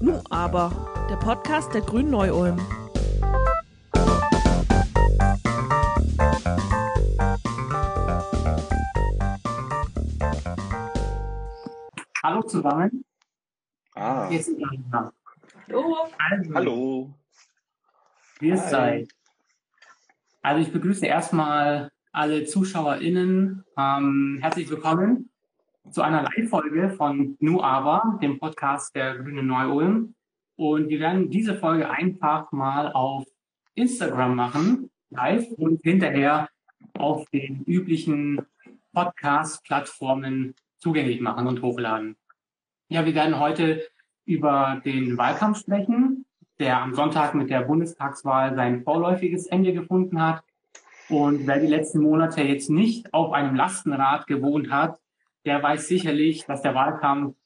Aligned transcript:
Nu 0.00 0.22
aber, 0.30 0.70
der 1.10 1.16
Podcast 1.16 1.72
der 1.74 1.80
Grünen 1.80 2.10
Neu-Ulm. 2.10 2.58
Hallo 12.22 12.42
zusammen. 12.42 13.04
Ah, 13.94 14.28
ist 14.28 14.50
Anna. 14.50 15.12
Hallo. 15.68 15.96
Also, 16.18 16.54
hallo. 16.54 17.14
Wir 18.40 18.56
seid. 18.56 19.08
Also 20.42 20.62
ich 20.62 20.72
begrüße 20.72 21.06
erstmal 21.06 21.90
alle 22.12 22.44
ZuschauerInnen. 22.44 23.64
Ähm, 23.76 24.38
herzlich 24.40 24.68
willkommen 24.70 25.30
zu 25.90 26.02
einer 26.02 26.22
Live-Folge 26.22 26.90
von 26.90 27.36
Nu 27.40 27.62
Aber, 27.62 28.18
dem 28.20 28.38
Podcast 28.38 28.94
der 28.94 29.16
Grüne 29.16 29.42
Neu-Ulm. 29.42 30.14
Und 30.56 30.88
wir 30.88 31.00
werden 31.00 31.30
diese 31.30 31.56
Folge 31.56 31.90
einfach 31.90 32.50
mal 32.52 32.92
auf 32.92 33.24
Instagram 33.74 34.34
machen, 34.34 34.90
live 35.10 35.46
und 35.52 35.82
hinterher 35.82 36.48
auf 36.98 37.28
den 37.30 37.62
üblichen 37.64 38.40
Podcast-Plattformen 38.92 40.54
zugänglich 40.78 41.20
machen 41.20 41.46
und 41.46 41.62
hochladen. 41.62 42.16
Ja, 42.88 43.04
wir 43.04 43.14
werden 43.14 43.38
heute 43.38 43.82
über 44.24 44.80
den 44.84 45.18
Wahlkampf 45.18 45.58
sprechen, 45.60 46.24
der 46.58 46.80
am 46.80 46.94
Sonntag 46.94 47.34
mit 47.34 47.50
der 47.50 47.62
Bundestagswahl 47.62 48.54
sein 48.54 48.82
vorläufiges 48.82 49.46
Ende 49.46 49.72
gefunden 49.72 50.20
hat. 50.20 50.42
Und 51.08 51.46
wer 51.46 51.60
die 51.60 51.66
letzten 51.66 52.00
Monate 52.00 52.42
jetzt 52.42 52.70
nicht 52.70 53.12
auf 53.12 53.32
einem 53.32 53.54
Lastenrad 53.54 54.26
gewohnt 54.26 54.70
hat, 54.70 54.98
der 55.46 55.62
weiß 55.62 55.88
sicherlich, 55.88 56.44
dass 56.44 56.60
der 56.60 56.74
Wahlkampf 56.74 57.36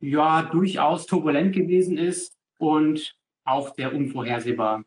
ja 0.00 0.42
durchaus 0.42 1.06
turbulent 1.06 1.54
gewesen 1.54 1.96
ist 1.96 2.36
und 2.58 3.16
auch 3.44 3.74
sehr 3.74 3.94
unvorhersehbar. 3.94 4.84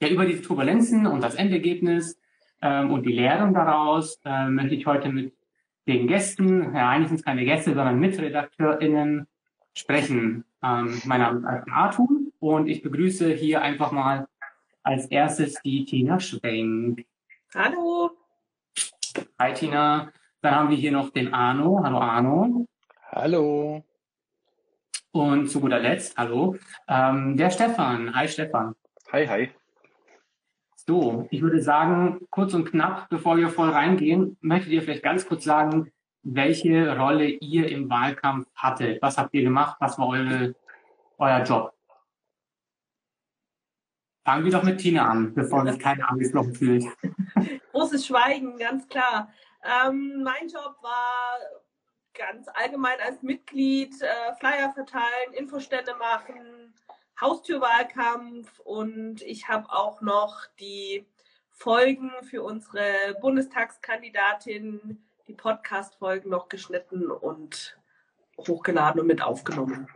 Ja, 0.00 0.08
über 0.08 0.26
diese 0.26 0.42
Turbulenzen 0.42 1.06
und 1.06 1.22
das 1.22 1.36
Endergebnis 1.36 2.18
ähm, 2.60 2.90
und 2.90 3.04
die 3.06 3.12
Lehren 3.12 3.54
daraus 3.54 4.20
äh, 4.24 4.48
möchte 4.48 4.74
ich 4.74 4.86
heute 4.86 5.10
mit 5.10 5.34
den 5.86 6.08
Gästen, 6.08 6.74
ja, 6.74 6.90
eigentlich 6.90 7.08
sind 7.08 7.18
es 7.18 7.24
keine 7.24 7.44
Gäste, 7.44 7.74
sondern 7.74 8.00
MitredakteurInnen 8.00 9.26
sprechen. 9.74 10.44
Ähm, 10.62 11.00
mein 11.04 11.20
Name 11.20 11.38
ist 11.38 11.72
Arthur 11.72 12.08
und 12.40 12.66
ich 12.66 12.82
begrüße 12.82 13.32
hier 13.34 13.62
einfach 13.62 13.92
mal 13.92 14.26
als 14.82 15.06
erstes 15.06 15.60
die 15.62 15.84
Tina 15.84 16.18
Schwenk. 16.18 17.06
Hallo. 17.54 18.10
Hi 19.38 19.52
Tina. 19.52 20.12
Dann 20.46 20.54
haben 20.54 20.70
wir 20.70 20.76
hier 20.76 20.92
noch 20.92 21.10
den 21.10 21.34
Arno. 21.34 21.80
Hallo 21.82 21.98
Arno. 21.98 22.66
Hallo. 23.10 23.82
Und 25.10 25.48
zu 25.50 25.60
guter 25.60 25.80
Letzt, 25.80 26.16
hallo, 26.16 26.54
ähm, 26.86 27.36
der 27.36 27.50
Stefan. 27.50 28.14
Hi 28.14 28.28
Stefan. 28.28 28.76
Hi, 29.10 29.26
hi. 29.26 29.50
So, 30.76 31.26
ich 31.32 31.42
würde 31.42 31.60
sagen, 31.60 32.28
kurz 32.30 32.54
und 32.54 32.70
knapp, 32.70 33.08
bevor 33.08 33.36
wir 33.36 33.48
voll 33.48 33.70
reingehen, 33.70 34.36
möchtet 34.40 34.70
ihr 34.70 34.82
vielleicht 34.82 35.02
ganz 35.02 35.26
kurz 35.26 35.42
sagen, 35.42 35.90
welche 36.22 36.96
Rolle 36.96 37.26
ihr 37.26 37.68
im 37.68 37.90
Wahlkampf 37.90 38.46
hattet? 38.54 39.02
Was 39.02 39.18
habt 39.18 39.34
ihr 39.34 39.42
gemacht? 39.42 39.78
Was 39.80 39.98
war 39.98 40.06
eure, 40.06 40.54
euer 41.18 41.42
Job? 41.42 41.72
Fangen 44.24 44.44
wir 44.44 44.52
doch 44.52 44.62
mit 44.62 44.78
Tina 44.78 45.08
an, 45.08 45.34
bevor 45.34 45.66
sich 45.66 45.80
keiner 45.80 46.08
angesprochen 46.08 46.54
fühlt. 46.54 46.84
Großes 47.72 48.06
Schweigen, 48.06 48.56
ganz 48.58 48.86
klar. 48.86 49.28
Ähm, 49.66 50.22
mein 50.22 50.48
Job 50.48 50.76
war 50.80 51.38
ganz 52.14 52.48
allgemein 52.54 53.00
als 53.00 53.22
Mitglied 53.22 54.00
äh, 54.00 54.34
Flyer 54.38 54.72
verteilen, 54.72 55.32
Infostände 55.32 55.94
machen, 55.96 56.74
Haustürwahlkampf 57.20 58.60
und 58.60 59.22
ich 59.22 59.48
habe 59.48 59.70
auch 59.70 60.00
noch 60.00 60.46
die 60.60 61.06
Folgen 61.50 62.10
für 62.22 62.42
unsere 62.42 63.16
Bundestagskandidatin, 63.20 65.02
die 65.26 65.34
Podcast-Folgen 65.34 66.30
noch 66.30 66.48
geschnitten 66.48 67.10
und 67.10 67.78
hochgeladen 68.38 69.00
und 69.00 69.06
mit 69.06 69.22
aufgenommen. 69.22 69.88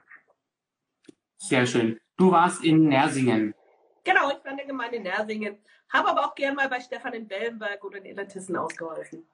Sehr 1.36 1.66
schön. 1.66 2.00
Du 2.16 2.32
warst 2.32 2.64
in 2.64 2.88
Nersingen. 2.88 3.54
Genau, 4.04 4.30
ich 4.30 4.42
war 4.44 4.50
in 4.50 4.56
der 4.56 4.66
Gemeinde 4.66 5.00
Nersingen, 5.00 5.58
habe 5.92 6.08
aber 6.08 6.26
auch 6.26 6.34
gern 6.34 6.54
mal 6.54 6.68
bei 6.68 6.80
Stefan 6.80 7.12
in 7.12 7.28
Bellenberg 7.28 7.84
oder 7.84 7.98
in 7.98 8.06
Illertissen 8.06 8.56
ausgeholfen. 8.56 9.26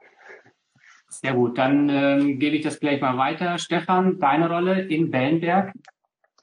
Sehr 1.09 1.35
gut. 1.35 1.57
Dann 1.59 1.89
ähm, 1.89 2.39
gebe 2.39 2.57
ich 2.57 2.63
das 2.63 2.81
gleich 2.81 3.01
mal 3.01 3.17
weiter. 3.17 3.59
Stefan, 3.59 4.19
deine 4.19 4.51
Rolle 4.51 4.83
in 4.83 5.13
Wellenberg. 5.13 5.73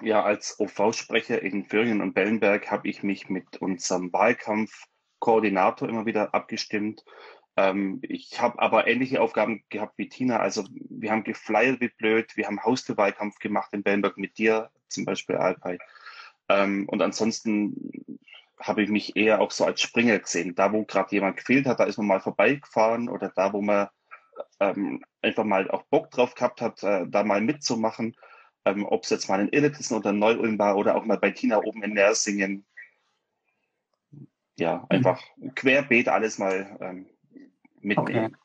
Ja, 0.02 0.24
als 0.24 0.60
OV-Sprecher 0.60 1.42
in 1.42 1.66
Föhringen 1.66 2.02
und 2.02 2.14
Bellenberg 2.14 2.70
habe 2.72 2.88
ich 2.88 3.04
mich 3.04 3.30
mit 3.30 3.58
unserem 3.58 4.12
Wahlkampfkoordinator 4.12 5.88
immer 5.90 6.06
wieder 6.06 6.34
abgestimmt. 6.34 7.04
Ähm, 7.56 8.00
ich 8.02 8.42
habe 8.42 8.60
aber 8.60 8.88
ähnliche 8.88 9.22
Aufgaben 9.22 9.64
gehabt 9.70 9.94
wie 9.98 10.10
Tina. 10.10 10.40
Also 10.40 10.66
wir 10.90 11.12
haben 11.12 11.24
geflyert 11.24 11.80
wie 11.82 11.90
blöd, 11.90 12.36
wir 12.36 12.48
haben 12.48 12.64
Haustürwahlkampf 12.64 13.40
gemacht 13.40 13.72
in 13.74 13.84
Bellenberg 13.84 14.18
mit 14.18 14.38
dir, 14.38 14.72
zum 14.88 15.06
Beispiel 15.06 15.36
Alpay. 15.36 15.78
Ähm, 16.50 16.88
und 16.90 17.02
ansonsten 17.02 18.20
habe 18.68 18.84
ich 18.84 18.90
mich 18.90 19.16
eher 19.16 19.42
auch 19.42 19.52
so 19.52 19.66
als 19.66 19.82
Springer 19.82 20.20
gesehen. 20.20 20.56
Da, 20.56 20.72
wo 20.72 20.84
gerade 20.84 21.12
jemand 21.12 21.38
gefehlt 21.38 21.66
hat, 21.68 21.80
da 21.80 21.84
ist 21.84 21.98
man 21.98 22.08
mal 22.08 22.20
vorbeigefahren 22.20 23.10
oder 23.10 23.32
da, 23.36 23.54
wo 23.54 23.62
man 23.62 23.88
ähm, 24.60 25.04
einfach 25.22 25.44
mal 25.44 25.70
auch 25.70 25.84
Bock 25.84 26.12
drauf 26.12 26.36
gehabt 26.36 26.62
hat, 26.62 26.82
äh, 26.84 27.06
da 27.08 27.24
mal 27.24 27.42
mitzumachen. 27.42 28.16
Ähm, 28.66 28.86
Ob 28.86 29.04
es 29.04 29.10
jetzt 29.10 29.28
mal 29.28 29.42
in 29.42 29.52
Illertissen 29.52 29.98
oder 29.98 30.14
Neu-Ulm 30.14 30.58
war 30.58 30.78
oder 30.78 30.96
auch 30.96 31.06
mal 31.06 31.18
bei 31.18 31.32
Tina 31.32 31.58
oben 31.58 31.84
in 31.84 31.94
Nersingen. 31.94 32.66
Ja, 34.58 34.86
einfach 34.90 35.22
querbeet 35.56 36.08
alles 36.08 36.38
mal 36.38 36.78
ähm, 36.80 37.08
mitnehmen. 37.82 38.36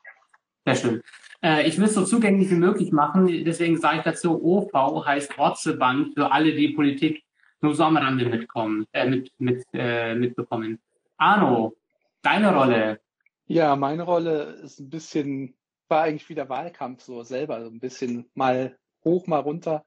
Okay. 0.65 0.75
Sehr 0.75 0.75
schön. 0.75 1.03
Äh, 1.43 1.69
ich 1.69 1.79
will 1.79 1.85
es 1.85 1.95
so 1.95 2.05
zugänglich 2.05 2.51
wie 2.51 2.57
möglich 2.57 2.93
machen. 2.93 3.27
Deswegen 3.45 3.79
sage 3.79 3.99
ich 3.99 4.03
dazu, 4.03 4.43
OV 4.43 5.07
heißt 5.07 5.39
Ortsverband 5.39 6.15
für 6.15 6.33
alle, 6.33 6.55
die 6.55 6.71
Politik 6.71 7.23
nur 7.61 7.75
so 7.75 7.85
am 7.85 7.97
Rande 7.97 8.27
mitkommen, 8.27 8.87
äh, 8.93 9.09
mit, 9.09 9.33
mit, 9.39 9.65
äh, 9.73 10.15
mitbekommen. 10.15 10.81
Arno, 11.17 11.77
deine 12.23 12.55
Rolle. 12.55 13.01
Ja, 13.47 13.77
meine 13.77 14.03
Rolle 14.03 14.61
ist 14.63 14.79
ein 14.79 14.91
bisschen, 14.91 15.55
war 15.89 16.03
eigentlich 16.03 16.29
wieder 16.29 16.49
Wahlkampf 16.49 17.03
so 17.03 17.23
selber, 17.23 17.65
so 17.65 17.71
ein 17.71 17.81
bisschen 17.81 18.31
mal 18.35 18.77
hoch, 19.05 19.27
mal 19.27 19.41
runter. 19.41 19.85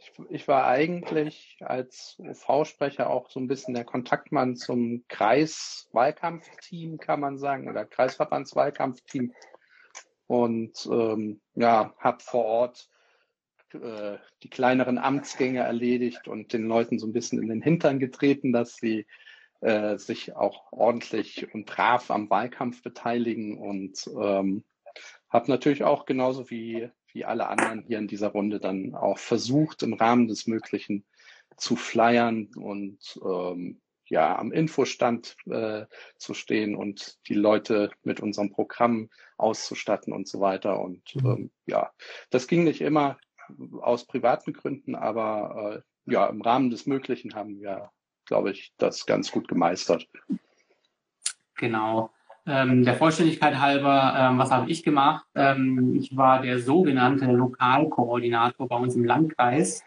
Ich, 0.00 0.12
ich 0.30 0.48
war 0.48 0.66
eigentlich 0.66 1.58
als 1.60 2.16
UV-Sprecher 2.18 3.08
auch 3.08 3.30
so 3.30 3.40
ein 3.40 3.46
bisschen 3.46 3.74
der 3.74 3.84
Kontaktmann 3.84 4.56
zum 4.56 5.04
Kreiswahlkampfteam, 5.08 6.98
kann 6.98 7.20
man 7.20 7.38
sagen, 7.38 7.68
oder 7.68 7.84
Kreisverbandswahlkampfteam. 7.84 9.32
Und 10.26 10.86
ähm, 10.90 11.40
ja, 11.54 11.94
habe 11.98 12.20
vor 12.20 12.44
Ort 12.44 12.88
äh, 13.74 14.18
die 14.42 14.50
kleineren 14.50 14.98
Amtsgänge 14.98 15.60
erledigt 15.60 16.28
und 16.28 16.52
den 16.52 16.66
Leuten 16.66 16.98
so 16.98 17.06
ein 17.06 17.12
bisschen 17.12 17.42
in 17.42 17.48
den 17.48 17.62
Hintern 17.62 17.98
getreten, 17.98 18.52
dass 18.52 18.76
sie 18.76 19.06
äh, 19.60 19.96
sich 19.98 20.36
auch 20.36 20.72
ordentlich 20.72 21.52
und 21.54 21.66
brav 21.66 22.10
am 22.10 22.30
Wahlkampf 22.30 22.82
beteiligen 22.82 23.58
und 23.58 24.08
ähm, 24.20 24.64
habe 25.28 25.50
natürlich 25.50 25.84
auch 25.84 26.06
genauso 26.06 26.50
wie, 26.50 26.90
wie 27.12 27.24
alle 27.24 27.48
anderen 27.48 27.82
hier 27.82 27.98
in 27.98 28.08
dieser 28.08 28.28
Runde 28.28 28.60
dann 28.60 28.94
auch 28.94 29.18
versucht, 29.18 29.82
im 29.82 29.94
Rahmen 29.94 30.28
des 30.28 30.46
Möglichen 30.46 31.04
zu 31.56 31.76
flyern 31.76 32.50
und 32.56 33.20
ähm, 33.24 33.80
ja, 34.06 34.38
am 34.38 34.52
Infostand 34.52 35.36
äh, 35.46 35.86
zu 36.18 36.34
stehen 36.34 36.76
und 36.76 37.18
die 37.28 37.34
Leute 37.34 37.90
mit 38.02 38.20
unserem 38.20 38.50
Programm 38.50 39.08
auszustatten 39.38 40.12
und 40.12 40.28
so 40.28 40.40
weiter. 40.40 40.80
Und 40.80 41.02
ähm, 41.16 41.50
ja, 41.66 41.90
das 42.30 42.46
ging 42.46 42.64
nicht 42.64 42.80
immer 42.82 43.18
aus 43.80 44.06
privaten 44.06 44.52
Gründen, 44.52 44.94
aber 44.94 45.82
äh, 46.06 46.12
ja, 46.12 46.26
im 46.26 46.42
Rahmen 46.42 46.70
des 46.70 46.86
Möglichen 46.86 47.34
haben 47.34 47.60
wir, 47.60 47.90
glaube 48.26 48.50
ich, 48.50 48.72
das 48.78 49.06
ganz 49.06 49.30
gut 49.30 49.48
gemeistert. 49.48 50.08
Genau. 51.56 52.10
Ähm, 52.46 52.84
der 52.84 52.94
Vollständigkeit 52.94 53.58
halber, 53.58 54.14
ähm, 54.18 54.38
was 54.38 54.50
habe 54.50 54.70
ich 54.70 54.82
gemacht? 54.82 55.24
Ähm, 55.34 55.94
ich 55.94 56.14
war 56.14 56.42
der 56.42 56.58
sogenannte 56.58 57.24
Lokalkoordinator 57.26 58.68
bei 58.68 58.76
uns 58.76 58.94
im 58.96 59.04
Landkreis. 59.04 59.82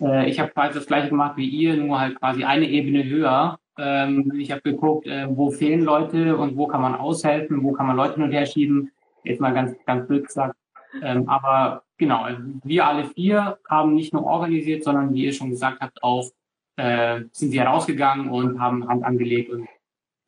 Äh, 0.00 0.28
ich 0.28 0.38
habe 0.38 0.50
quasi 0.50 0.74
das 0.74 0.86
gleiche 0.86 1.08
gemacht 1.08 1.36
wie 1.36 1.48
ihr, 1.48 1.76
nur 1.76 1.98
halt 1.98 2.18
quasi 2.18 2.44
eine 2.44 2.68
Ebene 2.68 3.04
höher. 3.04 3.58
Ähm, 3.78 4.32
ich 4.38 4.50
habe 4.50 4.60
geguckt, 4.60 5.06
äh, 5.06 5.26
wo 5.30 5.50
fehlen 5.50 5.80
Leute 5.80 6.36
und 6.36 6.56
wo 6.56 6.66
kann 6.66 6.82
man 6.82 6.94
aushelfen, 6.94 7.62
wo 7.62 7.72
kann 7.72 7.86
man 7.86 7.96
Leute 7.96 8.16
hin 8.16 8.24
und 8.24 8.32
her 8.32 8.44
schieben. 8.44 8.92
Jetzt 9.22 9.40
mal 9.40 9.54
ganz, 9.54 9.74
ganz 9.86 10.06
blöd 10.06 10.26
gesagt. 10.26 10.56
Ähm, 11.02 11.28
aber 11.28 11.84
genau, 11.96 12.26
wir 12.62 12.86
alle 12.86 13.04
vier 13.04 13.58
haben 13.68 13.94
nicht 13.94 14.12
nur 14.12 14.24
organisiert, 14.24 14.84
sondern 14.84 15.12
wie 15.12 15.24
ihr 15.24 15.32
schon 15.32 15.50
gesagt 15.50 15.80
habt, 15.80 16.02
auch 16.02 16.30
äh, 16.76 17.22
sind 17.32 17.50
sie 17.50 17.60
herausgegangen 17.60 18.28
und 18.28 18.60
haben 18.60 18.88
Hand 18.88 19.04
angelegt 19.04 19.50
und 19.50 19.68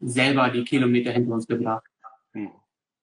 selber 0.00 0.50
die 0.50 0.64
Kilometer 0.64 1.12
hinter 1.12 1.34
uns 1.34 1.46
gebracht. 1.46 1.86
Hm. 2.32 2.50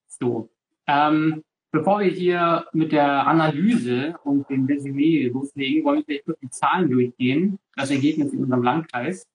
So. 0.08 0.50
Ähm, 0.88 1.44
Bevor 1.74 2.02
wir 2.02 2.12
hier 2.12 2.68
mit 2.72 2.92
der 2.92 3.26
Analyse 3.26 4.14
und 4.24 4.48
dem 4.48 4.68
Resümee 4.68 5.28
loslegen, 5.30 5.84
wollen 5.84 5.98
wir 5.98 6.06
vielleicht 6.06 6.26
kurz 6.26 6.40
die 6.40 6.50
Zahlen 6.52 6.88
durchgehen, 6.88 7.58
das 7.76 7.90
Ergebnis 7.90 8.32
in 8.32 8.44
unserem 8.44 8.62
Landkreis. 8.62 9.26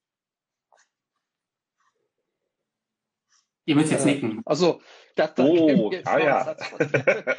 Ihr 3.69 3.76
müsst 3.76 3.93
jetzt 3.93 4.06
Äh, 4.06 4.15
nicken. 4.15 4.41
Also, 4.47 4.81
das, 5.15 5.35
das 5.35 5.47
Oh, 5.47 5.91
ah 6.06 6.19
ja. 6.25 6.56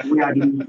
Oh 0.08 0.14
ja, 0.14 0.32
die, 0.32 0.64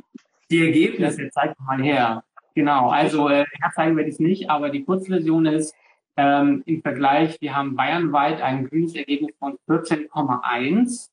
die 0.50 0.66
Ergebnisse, 0.66 1.30
zeigt 1.30 1.60
mal 1.60 1.80
her. 1.80 2.24
Genau, 2.56 2.90
also 2.90 3.30
äh, 3.30 3.46
ja, 3.62 3.69
zeigen 3.75 3.96
wir 3.96 4.04
das 4.06 4.18
nicht, 4.18 4.50
aber 4.50 4.72
die 4.72 4.84
Kurzversion 4.84 5.46
ist 5.46 5.75
ähm, 6.18 6.63
im 6.66 6.81
Vergleich, 6.81 7.40
wir 7.42 7.56
haben 7.56 7.75
bayernweit 7.75 8.42
ein 8.42 8.68
grünes 8.68 8.96
Ergebnis 8.96 9.36
von 9.38 9.60
14,1. 9.69 11.10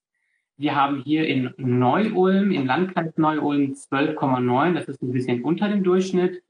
Wir 0.56 0.74
haben 0.74 1.02
hier 1.02 1.28
in 1.28 1.52
Neu-Ulm, 1.58 2.50
im 2.50 2.64
Landkreis 2.64 3.18
Neu-Ulm 3.18 3.74
12,9, 3.74 4.72
das 4.72 4.88
ist 4.88 5.02
ein 5.02 5.12
bisschen 5.12 5.44
unter 5.44 5.68
dem 5.68 5.84
Durchschnitt, 5.84 6.42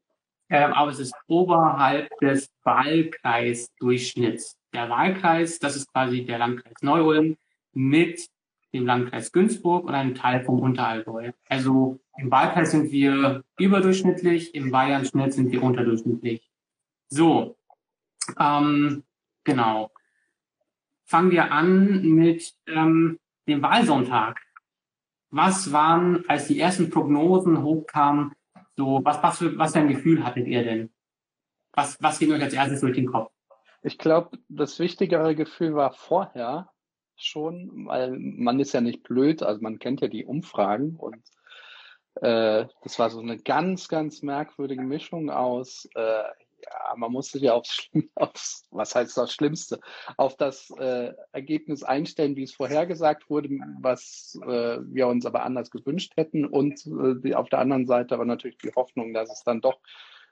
ähm, 0.50 0.73
aber 0.73 0.93
es 0.93 1.00
ist 1.00 1.15
oberhalb 1.27 2.09
des 2.21 2.49
Wahlkreisdurchschnitts. 2.62 4.56
Der 4.73 4.89
Wahlkreis, 4.89 5.59
das 5.59 5.75
ist 5.75 5.93
quasi 5.93 6.25
der 6.25 6.39
Landkreis 6.39 6.81
Neu-Ulm 6.81 7.37
mit 7.73 8.29
dem 8.73 8.87
Landkreis 8.87 9.32
Günzburg 9.32 9.87
und 9.87 9.94
einem 9.94 10.15
Teil 10.15 10.44
vom 10.44 10.61
Unterallgäu. 10.61 11.32
Also 11.49 12.00
im 12.17 12.31
Wahlkreis 12.31 12.70
sind 12.70 12.91
wir 12.91 13.44
überdurchschnittlich, 13.59 14.55
im 14.55 14.70
Bayern-Schnitt 14.70 15.32
sind 15.32 15.50
wir 15.53 15.62
unterdurchschnittlich. 15.62 16.50
So, 17.09 17.56
ähm, 18.38 19.05
genau. 19.44 19.91
Fangen 21.05 21.31
wir 21.31 21.50
an 21.53 22.03
mit 22.03 22.55
ähm, 22.67 23.19
dem 23.47 23.62
Wahlsonntag. 23.62 24.43
Was 25.31 25.73
waren, 25.73 26.25
als 26.29 26.49
die 26.49 26.61
ersten 26.61 26.91
Prognosen 26.91 27.62
hochkamen, 27.62 28.32
so, 28.76 29.00
was, 29.03 29.23
was, 29.23 29.59
was 29.59 29.73
für 29.73 29.81
ein 29.81 29.88
Gefühl 29.88 30.25
hattet 30.25 30.47
ihr 30.47 30.64
denn? 30.64 30.91
Was, 31.73 31.97
was 32.03 32.19
ging 32.19 32.32
euch 32.32 32.43
als 32.43 32.55
erstes 32.55 32.81
durch 32.81 32.94
den 32.94 33.06
Kopf? 33.06 33.32
Ich 33.82 33.99
glaube, 33.99 34.38
das 34.49 34.79
wichtigere 34.79 35.35
Gefühl 35.35 35.75
war 35.75 35.93
vorher 35.93 36.71
schon, 37.19 37.87
weil 37.87 38.17
man 38.19 38.61
ist 38.61 38.73
ja 38.73 38.81
nicht 38.81 39.03
blöd, 39.03 39.43
also 39.43 39.61
man 39.61 39.79
kennt 39.79 40.00
ja 40.00 40.09
die 40.09 40.25
Umfragen 40.25 40.97
und 40.97 41.23
äh, 42.17 42.67
das 42.82 42.99
war 42.99 43.11
so 43.11 43.20
eine 43.20 43.38
ganz, 43.38 43.88
ganz 43.88 44.23
merkwürdige 44.23 44.82
Mischung 44.82 45.31
aus, 45.31 45.88
äh, 45.94 46.23
ja, 46.65 46.94
man 46.97 47.12
musste 47.12 47.38
ja 47.38 47.55
aufs, 47.55 47.88
aufs, 48.15 48.67
was 48.70 48.94
heißt 48.94 49.17
das 49.17 49.32
Schlimmste, 49.32 49.81
auf 50.17 50.37
das 50.37 50.70
äh, 50.79 51.12
Ergebnis 51.32 51.82
einstellen, 51.82 52.37
wie 52.37 52.43
es 52.43 52.55
vorhergesagt 52.55 53.31
wurde, 53.31 53.50
was 53.81 54.38
äh, 54.43 54.79
wir 54.82 55.06
uns 55.06 55.26
aber 55.26 55.44
anders 55.44 55.71
gewünscht 55.71 56.12
hätten 56.17 56.44
und 56.44 56.87
äh, 56.87 57.14
die, 57.23 57.35
auf 57.35 57.49
der 57.49 57.61
anderen 57.61 57.87
Seite 57.87 58.14
aber 58.14 58.25
natürlich 58.25 58.59
die 58.59 58.73
Hoffnung, 58.75 59.14
dass 59.14 59.31
es 59.31 59.44
dann 59.44 59.61
doch 59.61 59.79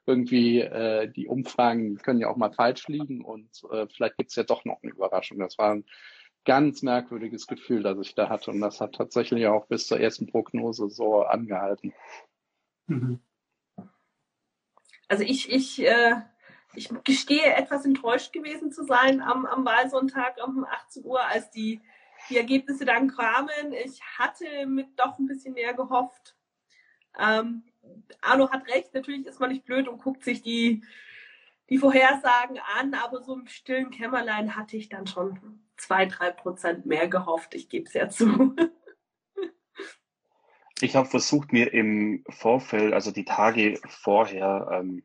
irgendwie 0.06 0.60
äh, 0.60 1.08
die 1.08 1.26
Umfragen 1.26 1.96
können 1.96 2.20
ja 2.20 2.28
auch 2.28 2.36
mal 2.36 2.52
falsch 2.52 2.86
liegen 2.88 3.24
und 3.24 3.48
äh, 3.70 3.86
vielleicht 3.88 4.16
gibt's 4.16 4.36
ja 4.36 4.44
doch 4.44 4.64
noch 4.64 4.82
eine 4.82 4.92
Überraschung. 4.92 5.38
Das 5.40 5.58
war 5.58 5.72
ein 5.72 5.84
ganz 6.46 6.82
merkwürdiges 6.82 7.46
Gefühl, 7.46 7.82
das 7.82 7.98
ich 8.00 8.14
da 8.14 8.30
hatte 8.30 8.50
und 8.50 8.60
das 8.60 8.80
hat 8.80 8.94
tatsächlich 8.94 9.46
auch 9.46 9.66
bis 9.66 9.86
zur 9.86 10.00
ersten 10.00 10.26
Prognose 10.26 10.88
so 10.88 11.22
angehalten. 11.22 11.92
Mhm. 12.86 13.20
Also 15.08 15.24
ich, 15.24 15.52
ich, 15.52 15.84
äh, 15.84 16.14
ich 16.74 16.88
gestehe 17.04 17.54
etwas 17.54 17.84
enttäuscht 17.84 18.32
gewesen 18.32 18.72
zu 18.72 18.84
sein 18.84 19.20
am, 19.20 19.44
am 19.44 19.64
Wahlsonntag 19.64 20.36
um 20.44 20.64
18 20.64 21.04
Uhr, 21.04 21.20
als 21.20 21.50
die, 21.50 21.80
die 22.30 22.38
Ergebnisse 22.38 22.84
dann 22.84 23.08
kamen. 23.08 23.72
Ich 23.84 24.00
hatte 24.18 24.66
mit 24.66 24.98
doch 24.98 25.18
ein 25.18 25.26
bisschen 25.26 25.54
mehr 25.54 25.74
gehofft. 25.74 26.36
Ähm, 27.18 27.64
Arno 28.20 28.50
hat 28.50 28.66
recht, 28.68 28.94
natürlich 28.94 29.26
ist 29.26 29.40
man 29.40 29.50
nicht 29.50 29.64
blöd 29.64 29.88
und 29.88 30.02
guckt 30.02 30.24
sich 30.24 30.42
die, 30.42 30.84
die 31.70 31.78
Vorhersagen 31.78 32.58
an, 32.78 32.94
aber 32.94 33.22
so 33.22 33.34
im 33.34 33.46
stillen 33.46 33.90
Kämmerlein 33.90 34.54
hatte 34.56 34.76
ich 34.76 34.88
dann 34.88 35.06
schon 35.06 35.65
zwei, 35.76 36.06
drei 36.06 36.30
Prozent 36.30 36.86
mehr 36.86 37.08
gehofft. 37.08 37.54
Ich 37.54 37.68
gebe 37.68 37.86
es 37.86 37.92
ja 37.94 38.08
zu. 38.08 38.54
Ich 40.82 40.94
habe 40.94 41.08
versucht, 41.08 41.54
mir 41.54 41.72
im 41.72 42.22
Vorfeld, 42.28 42.92
also 42.92 43.10
die 43.10 43.24
Tage 43.24 43.80
vorher, 43.88 44.68
ähm, 44.70 45.04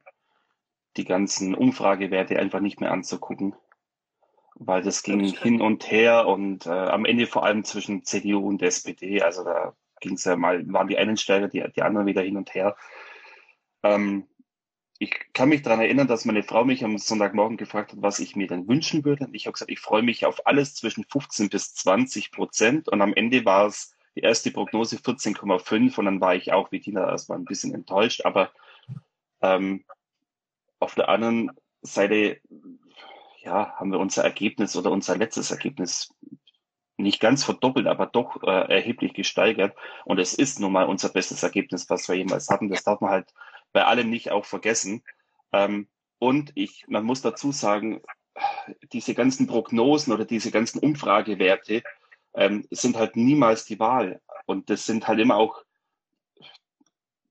die 0.98 1.06
ganzen 1.06 1.56
Umfragewerte 1.56 2.38
einfach 2.38 2.60
nicht 2.60 2.82
mehr 2.82 2.92
anzugucken, 2.92 3.56
weil 4.56 4.82
das 4.82 5.02
ging 5.02 5.32
Das 5.32 5.40
hin 5.40 5.62
und 5.62 5.90
her 5.90 6.28
und 6.28 6.66
äh, 6.66 6.70
am 6.72 7.06
Ende 7.06 7.26
vor 7.26 7.46
allem 7.46 7.64
zwischen 7.64 8.04
CDU 8.04 8.50
und 8.50 8.62
SPD. 8.62 9.22
Also 9.22 9.46
da 9.46 9.74
ging 10.02 10.16
es 10.16 10.26
ja 10.26 10.36
mal, 10.36 10.62
waren 10.74 10.90
die 10.90 10.98
einen 10.98 11.16
stärker, 11.16 11.48
die, 11.48 11.64
die 11.74 11.84
anderen 11.84 12.06
wieder 12.06 12.22
hin 12.22 12.36
und 12.36 12.54
her. 12.54 12.76
Ähm, 13.84 14.28
ich 15.02 15.34
kann 15.34 15.50
mich 15.50 15.64
daran 15.64 15.82
erinnern, 15.82 16.08
dass 16.08 16.26
meine 16.26 16.44
Frau 16.44 16.64
mich 16.64 16.84
am 16.84 16.96
Sonntagmorgen 17.00 17.58
gefragt 17.58 17.92
hat, 17.92 18.04
was 18.04 18.20
ich 18.20 18.36
mir 18.36 18.46
denn 18.46 18.68
wünschen 18.68 19.04
würde. 19.04 19.26
Und 19.26 19.34
ich 19.34 19.48
habe 19.48 19.54
gesagt, 19.54 19.72
ich 19.72 19.80
freue 19.80 20.04
mich 20.04 20.28
auf 20.28 20.46
alles 20.46 20.76
zwischen 20.76 21.06
15 21.06 21.50
bis 21.50 21.74
20 21.74 22.32
Prozent. 22.32 22.88
Und 22.88 23.02
am 23.02 23.16
Ende 23.16 23.44
war 23.44 23.66
es 23.66 23.96
die 24.16 24.20
erste 24.20 24.52
Prognose 24.52 24.98
14,5 24.98 25.98
und 25.98 26.06
dann 26.06 26.22
war 26.22 26.36
ich 26.36 26.54
auch 26.54 26.72
wie 26.72 26.82
Tina 26.82 27.10
erstmal 27.10 27.40
ein 27.40 27.46
bisschen 27.46 27.74
enttäuscht. 27.74 28.26
Aber 28.26 28.52
ähm, 29.42 29.86
auf 30.78 30.94
der 30.94 31.10
anderen 31.10 31.50
Seite, 31.82 32.40
ja, 33.40 33.74
haben 33.78 33.92
wir 33.92 34.00
unser 34.00 34.24
Ergebnis 34.24 34.76
oder 34.76 34.92
unser 34.92 35.18
letztes 35.18 35.50
Ergebnis 35.50 36.14
nicht 36.98 37.20
ganz 37.20 37.44
verdoppelt, 37.44 37.88
aber 37.88 38.06
doch 38.06 38.44
äh, 38.44 38.72
erheblich 38.72 39.16
gesteigert. 39.16 39.76
Und 40.06 40.20
es 40.20 40.36
ist 40.36 40.60
nun 40.60 40.74
mal 40.74 40.86
unser 40.86 41.10
bestes 41.10 41.42
Ergebnis, 41.42 41.90
was 41.90 42.08
wir 42.08 42.14
jemals 42.14 42.50
hatten. 42.50 42.70
Das 42.70 42.84
darf 42.84 43.02
man 43.02 43.10
halt 43.10 43.34
bei 43.74 43.86
allem 43.86 44.10
nicht 44.10 44.32
auch 44.32 44.46
vergessen. 44.46 45.04
Ähm, 45.52 45.88
und 46.20 46.52
ich, 46.56 46.86
man 46.88 47.04
muss 47.04 47.22
dazu 47.22 47.52
sagen, 47.52 48.02
diese 48.94 49.14
ganzen 49.14 49.48
Prognosen 49.48 50.14
oder 50.14 50.26
diese 50.26 50.52
ganzen 50.52 50.80
Umfragewerte 50.80 51.84
ähm, 52.34 52.66
sind 52.72 52.98
halt 52.98 53.16
niemals 53.16 53.66
die 53.66 53.80
Wahl. 53.80 54.22
Und 54.46 54.70
das 54.70 54.86
sind 54.86 55.08
halt 55.08 55.20
immer 55.20 55.36
auch 55.38 55.64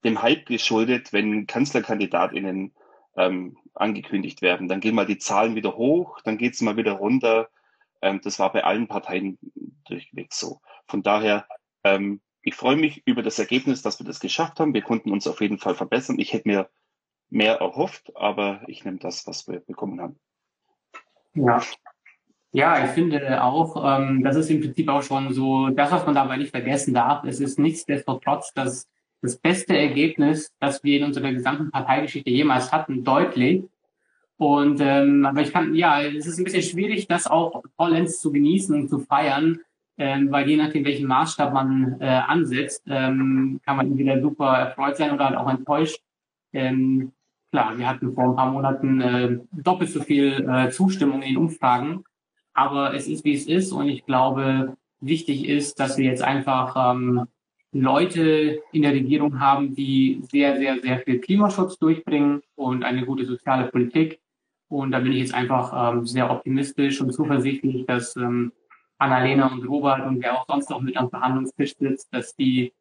dem 0.05 0.23
Hype 0.23 0.47
geschuldet, 0.47 1.13
wenn 1.13 1.47
KanzlerkandidatInnen 1.47 2.75
ähm, 3.17 3.57
angekündigt 3.75 4.43
werden. 4.43 4.69
Dann 4.69 4.81
gehen 4.81 4.95
mal 4.95 5.07
die 5.07 5.19
Zahlen 5.19 5.55
wieder 5.55 5.77
hoch, 5.77 6.21
dann 6.23 6.39
geht's 6.39 6.61
mal 6.61 6.77
wieder 6.77 6.93
runter. 6.93 7.49
Ähm, 8.03 8.21
das 8.23 8.39
war 8.39 8.53
bei 8.53 8.65
allen 8.65 8.89
Parteien 8.89 9.39
durchweg 9.87 10.33
so. 10.33 10.61
Von 10.87 11.03
daher, 11.03 11.47
ähm, 11.85 12.21
ich 12.43 12.55
freue 12.55 12.77
mich 12.77 13.03
über 13.07 13.23
das 13.23 13.39
Ergebnis, 13.39 13.83
dass 13.83 13.99
wir 13.99 14.07
das 14.07 14.21
geschafft 14.21 14.61
haben. 14.61 14.75
Wir 14.75 14.83
konnten 14.83 15.13
uns 15.13 15.27
auf 15.27 15.41
jeden 15.41 15.59
Fall 15.59 15.75
verbessern. 15.75 16.19
Ich 16.19 16.33
hätte 16.33 16.49
mir 16.49 16.71
mehr 17.29 17.57
erhofft, 17.57 18.17
aber 18.17 18.63
ich 18.67 18.85
nehme 18.85 18.99
das, 18.99 19.27
was 19.27 19.47
wir 19.47 19.61
bekommen 19.61 20.01
haben. 20.01 20.19
Ja. 21.35 21.63
Ja, 22.53 22.85
ich 22.85 22.91
finde 22.91 23.45
auch, 23.45 23.77
ähm, 23.85 24.25
das 24.25 24.35
ist 24.35 24.51
im 24.51 24.61
Prinzip 24.61 24.89
auch 24.89 25.03
schon 25.03 25.33
so, 25.33 25.69
das, 25.69 25.93
was 25.93 26.05
man 26.05 26.17
dabei 26.17 26.37
nicht 26.37 26.51
vergessen 26.51 26.93
darf, 26.93 27.23
es 27.25 27.39
ist 27.39 27.61
nichtsdestotrotz 27.61 28.53
das, 28.55 28.89
das 29.23 29.37
beste 29.37 29.77
Ergebnis, 29.79 30.53
das 30.59 30.83
wir 30.83 30.99
in 30.99 31.05
unserer 31.05 31.33
gesamten 31.33 31.71
Parteigeschichte 31.71 32.31
jemals 32.31 32.73
hatten, 32.73 33.05
deutlich. 33.05 33.63
Und 34.37 34.81
ähm, 34.81 35.27
aber 35.27 35.43
ich 35.43 35.53
kann, 35.53 35.75
ja, 35.77 36.03
es 36.03 36.27
ist 36.27 36.39
ein 36.39 36.45
bisschen 36.45 36.63
schwierig, 36.63 37.07
das 37.07 37.29
auch 37.29 37.63
vollends 37.77 38.21
zu 38.21 38.33
genießen 38.33 38.75
und 38.75 38.89
zu 38.89 38.99
feiern, 38.99 39.61
ähm, 39.99 40.31
weil 40.31 40.49
je 40.49 40.57
nachdem, 40.57 40.85
welchen 40.85 41.07
Maßstab 41.07 41.53
man 41.53 41.97
äh, 42.01 42.07
ansetzt, 42.07 42.83
ähm, 42.87 43.61
kann 43.65 43.77
man 43.77 43.87
entweder 43.87 44.21
super 44.21 44.59
erfreut 44.59 44.97
sein 44.97 45.13
oder 45.13 45.27
halt 45.27 45.37
auch 45.37 45.51
enttäuscht. 45.51 46.01
Ähm, 46.53 47.13
klar, 47.51 47.77
wir 47.77 47.87
hatten 47.87 48.15
vor 48.15 48.25
ein 48.25 48.37
paar 48.37 48.51
Monaten 48.51 49.01
äh, 49.01 49.39
doppelt 49.53 49.91
so 49.91 50.01
viel 50.01 50.49
äh, 50.49 50.71
Zustimmung 50.71 51.23
in 51.23 51.37
Umfragen, 51.37 52.05
aber 52.55 52.95
es 52.95 53.09
ist 53.09 53.25
wie 53.25 53.35
es 53.35 53.47
ist 53.47 53.73
und 53.73 53.89
ich 53.89 54.07
glaube, 54.07 54.77
wichtig 55.01 55.49
ist, 55.49 55.81
dass 55.81 55.99
wir 55.99 56.07
jetzt 56.07 56.23
einfach 56.23 56.93
ähm, 56.93 57.27
Leute 57.73 58.61
in 58.73 58.83
der 58.83 58.93
Regierung 58.93 59.39
haben, 59.39 59.75
die 59.75 60.23
sehr, 60.31 60.57
sehr, 60.59 60.81
sehr 60.81 60.99
viel 61.01 61.21
Klimaschutz 61.21 61.79
durchbringen 61.79 62.43
und 62.57 62.85
eine 62.85 63.07
gute 63.07 63.25
soziale 63.25 63.69
Politik. 63.69 64.21
Und 64.69 64.93
da 64.93 65.01
bin 65.01 65.13
ich 65.13 65.19
jetzt 65.19 65.35
einfach 65.35 65.93
ähm, 65.93 66.07
sehr 66.07 66.31
optimistisch 66.31 67.01
und 67.01 67.13
zuversichtlich, 67.13 67.87
dass 67.87 68.17
ähm, 68.17 68.53
Annalena 69.01 69.47
und 69.47 69.65
Robert 69.67 70.07
und 70.07 70.23
wer 70.23 70.39
auch 70.39 70.47
sonst 70.47 70.71
noch 70.71 70.81
mit 70.81 70.97
am 70.97 71.11
Verhandlungstisch 71.11 71.77
sitzt, 71.79 72.13
dass 72.13 72.37
die 72.37 72.73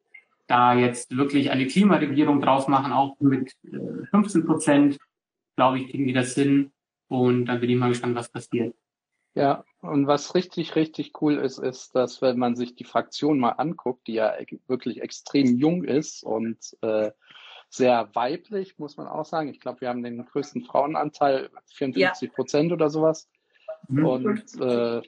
da 0.46 0.74
jetzt 0.74 1.16
wirklich 1.16 1.50
eine 1.50 1.66
Klimaregierung 1.66 2.40
draus 2.40 2.68
machen, 2.68 2.92
auch 2.92 3.18
mit 3.20 3.54
äh, 3.64 4.06
15 4.10 4.44
Prozent, 4.44 4.98
glaube 5.56 5.78
ich, 5.78 5.88
kriegen 5.88 6.06
die 6.06 6.12
das 6.12 6.34
hin. 6.34 6.72
Und 7.08 7.46
dann 7.46 7.60
bin 7.60 7.70
ich 7.70 7.76
mal 7.76 7.88
gespannt, 7.88 8.16
was 8.16 8.28
passiert. 8.28 8.74
Ja, 9.34 9.64
und 9.80 10.06
was 10.06 10.34
richtig, 10.34 10.74
richtig 10.74 11.12
cool 11.22 11.36
ist, 11.36 11.58
ist, 11.58 11.94
dass 11.94 12.20
wenn 12.20 12.38
man 12.38 12.56
sich 12.56 12.74
die 12.74 12.84
Fraktion 12.84 13.38
mal 13.38 13.50
anguckt, 13.50 14.08
die 14.08 14.14
ja 14.14 14.34
wirklich 14.66 15.00
extrem 15.02 15.56
jung 15.56 15.84
ist 15.84 16.24
und 16.24 16.58
äh, 16.82 17.12
sehr 17.68 18.10
weiblich, 18.14 18.78
muss 18.78 18.96
man 18.96 19.06
auch 19.06 19.24
sagen. 19.24 19.48
Ich 19.48 19.60
glaube, 19.60 19.82
wir 19.82 19.88
haben 19.88 20.02
den 20.02 20.24
größten 20.24 20.62
Frauenanteil, 20.62 21.50
54 21.74 22.32
Prozent 22.32 22.72
oder 22.72 22.90
sowas. 22.90 23.28
Mhm. 23.88 24.04
Und 24.04 24.60
äh, 24.60 25.02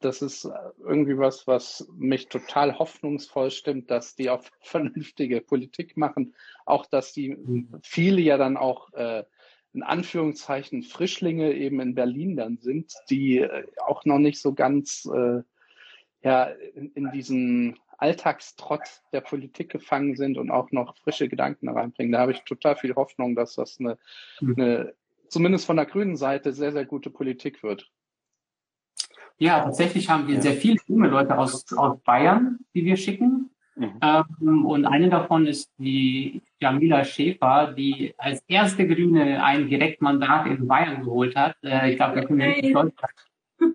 das 0.00 0.22
ist 0.22 0.48
irgendwie 0.78 1.18
was, 1.18 1.46
was 1.46 1.88
mich 1.96 2.28
total 2.28 2.78
hoffnungsvoll 2.78 3.50
stimmt, 3.50 3.90
dass 3.90 4.14
die 4.14 4.30
auch 4.30 4.44
vernünftige 4.60 5.40
Politik 5.40 5.96
machen. 5.96 6.34
Auch, 6.64 6.86
dass 6.86 7.12
die 7.12 7.30
mhm. 7.30 7.68
viele 7.82 8.20
ja 8.20 8.36
dann 8.36 8.56
auch 8.56 8.92
äh, 8.92 9.24
in 9.72 9.82
Anführungszeichen 9.82 10.82
Frischlinge 10.82 11.52
eben 11.52 11.80
in 11.80 11.94
Berlin 11.94 12.36
dann 12.36 12.58
sind, 12.58 12.94
die 13.10 13.38
äh, 13.38 13.66
auch 13.84 14.04
noch 14.04 14.18
nicht 14.18 14.40
so 14.40 14.54
ganz 14.54 15.06
äh, 15.12 15.42
ja, 16.22 16.44
in, 16.44 16.92
in 16.92 17.10
diesen 17.12 17.78
Alltagstrott 17.98 19.02
der 19.12 19.20
Politik 19.20 19.70
gefangen 19.70 20.16
sind 20.16 20.38
und 20.38 20.50
auch 20.50 20.70
noch 20.70 20.96
frische 20.98 21.28
Gedanken 21.28 21.68
reinbringen. 21.68 22.12
Da 22.12 22.20
habe 22.20 22.32
ich 22.32 22.42
total 22.42 22.76
viel 22.76 22.94
Hoffnung, 22.94 23.34
dass 23.34 23.54
das 23.54 23.78
eine, 23.78 23.98
mhm. 24.40 24.54
eine 24.56 24.94
zumindest 25.28 25.66
von 25.66 25.76
der 25.76 25.86
grünen 25.86 26.16
Seite 26.16 26.52
sehr, 26.52 26.72
sehr 26.72 26.84
gute 26.84 27.10
Politik 27.10 27.62
wird. 27.62 27.90
Ja, 29.38 29.60
tatsächlich 29.60 30.08
haben 30.08 30.26
wir 30.28 30.40
sehr 30.40 30.54
viele 30.54 30.78
junge 30.86 31.08
Leute 31.08 31.36
aus, 31.36 31.66
aus 31.76 32.00
Bayern, 32.02 32.58
die 32.74 32.84
wir 32.84 32.96
schicken. 32.96 33.50
Mhm. 33.76 34.00
Ähm, 34.00 34.64
und 34.64 34.86
eine 34.86 35.10
davon 35.10 35.46
ist 35.46 35.70
die 35.78 36.42
Jamila 36.58 37.04
Schäfer, 37.04 37.74
die 37.76 38.14
als 38.16 38.42
erste 38.48 38.86
Grüne 38.88 39.44
ein 39.44 39.68
Direktmandat 39.68 40.46
in 40.46 40.66
Bayern 40.66 41.04
geholt 41.04 41.36
hat. 41.36 41.56
Äh, 41.62 41.90
ich 41.90 41.96
glaube, 41.96 42.16
da 42.16 42.24
können 42.24 42.38
wir 42.38 42.48
nicht 42.48 42.70
stolz 42.70 42.94
sein. 42.98 43.74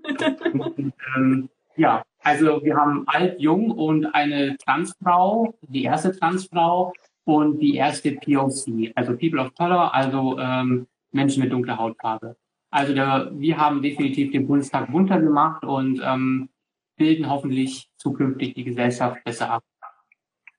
ähm, 1.15 1.50
ja, 1.75 2.03
also 2.24 2.63
wir 2.63 2.75
haben 2.75 3.03
alt, 3.08 3.39
jung 3.39 3.72
und 3.72 4.06
eine 4.08 4.58
Transfrau, 4.58 5.53
die 5.62 5.84
erste 5.84 6.18
Transfrau 6.18 6.94
und 7.24 7.60
die 7.60 7.75
erste 7.75 8.12
POC, 8.13 8.91
also 8.96 9.15
People 9.15 9.39
of 9.39 9.53
Color, 9.53 9.94
also 9.94 10.38
ähm, 10.39 10.88
Menschen 11.12 11.44
mit 11.44 11.51
dunkler 11.51 11.77
Hautfarbe. 11.77 12.36
Also 12.72 12.94
der, 12.94 13.30
wir 13.34 13.58
haben 13.58 13.82
definitiv 13.82 14.32
den 14.32 14.48
Bundestag 14.48 14.92
bunter 14.92 15.20
gemacht 15.20 15.63
und 15.63 16.01
ähm, 16.04 16.50
bilden 16.96 17.30
hoffentlich 17.30 17.90
zukünftig 17.98 18.54
die 18.54 18.63
Gesellschaft 18.63 19.24
besser 19.25 19.51
ab. 19.51 19.63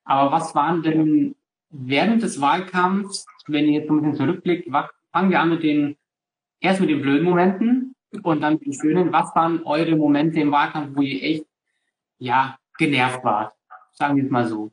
Aber 0.05 0.31
was 0.31 0.55
waren 0.55 0.83
denn 0.83 1.35
während 1.71 2.23
des 2.23 2.41
Wahlkampfs, 2.41 3.27
wenn 3.47 3.67
ihr 3.67 3.81
jetzt 3.81 3.91
ein 3.91 3.97
bisschen 3.97 4.15
zurückblickt, 4.15 4.71
was, 4.71 4.91
fangen 5.11 5.31
wir 5.31 5.41
an 5.41 5.51
mit 5.51 5.63
den, 5.63 5.97
erst 6.61 6.81
mit 6.81 6.91
den 6.91 7.01
blöden 7.01 7.25
Momenten 7.25 7.95
und 8.23 8.43
dann 8.43 8.55
mit 8.55 8.67
den 8.67 8.75
schönen. 8.75 9.13
Was 9.13 9.35
waren 9.35 9.63
eure 9.65 9.97
Momente 9.97 10.41
im 10.41 10.53
Wahlkampf, 10.53 10.97
wo 10.97 11.03
ihr 11.03 11.23
echt, 11.23 11.47
ja, 12.19 12.59
genervt 12.77 13.25
wart? 13.25 13.55
Sagen 13.93 14.17
wir 14.17 14.25
es 14.25 14.31
mal 14.31 14.47
so. 14.47 14.71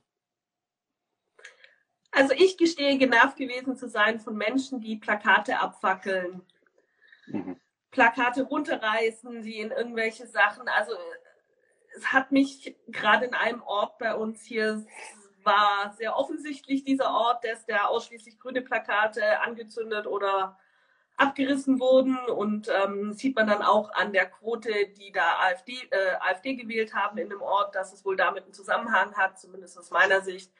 Also 2.11 2.33
ich 2.35 2.57
gestehe, 2.57 2.97
genervt 2.97 3.37
gewesen 3.37 3.77
zu 3.77 3.87
sein 3.87 4.19
von 4.19 4.35
Menschen, 4.35 4.81
die 4.81 4.97
Plakate 4.97 5.59
abfackeln. 5.59 6.41
Mhm. 7.31 7.59
Plakate 7.91 8.43
runterreißen, 8.43 9.41
sie 9.41 9.59
in 9.59 9.71
irgendwelche 9.71 10.27
Sachen. 10.27 10.67
Also 10.67 10.93
es 11.95 12.13
hat 12.13 12.31
mich 12.31 12.75
gerade 12.87 13.25
in 13.25 13.33
einem 13.33 13.61
Ort 13.63 13.97
bei 13.97 14.15
uns 14.15 14.43
hier 14.43 14.85
war 15.43 15.93
sehr 15.97 16.17
offensichtlich 16.17 16.83
dieser 16.83 17.11
Ort, 17.11 17.43
dass 17.43 17.65
der 17.65 17.89
ausschließlich 17.89 18.39
grüne 18.39 18.61
Plakate 18.61 19.39
angezündet 19.41 20.05
oder 20.05 20.57
abgerissen 21.17 21.79
wurden 21.79 22.17
und 22.17 22.69
ähm, 22.69 23.13
sieht 23.13 23.35
man 23.35 23.47
dann 23.47 23.61
auch 23.61 23.91
an 23.91 24.13
der 24.13 24.29
Quote, 24.29 24.71
die 24.97 25.11
da 25.11 25.39
AfD, 25.39 25.73
äh, 25.91 26.15
AfD 26.21 26.55
gewählt 26.55 26.93
haben 26.93 27.17
in 27.17 27.29
dem 27.29 27.41
Ort, 27.41 27.75
dass 27.75 27.91
es 27.91 28.05
wohl 28.05 28.15
damit 28.15 28.45
einen 28.45 28.53
Zusammenhang 28.53 29.13
hat, 29.15 29.37
zumindest 29.37 29.77
aus 29.77 29.91
meiner 29.91 30.21
Sicht. 30.21 30.51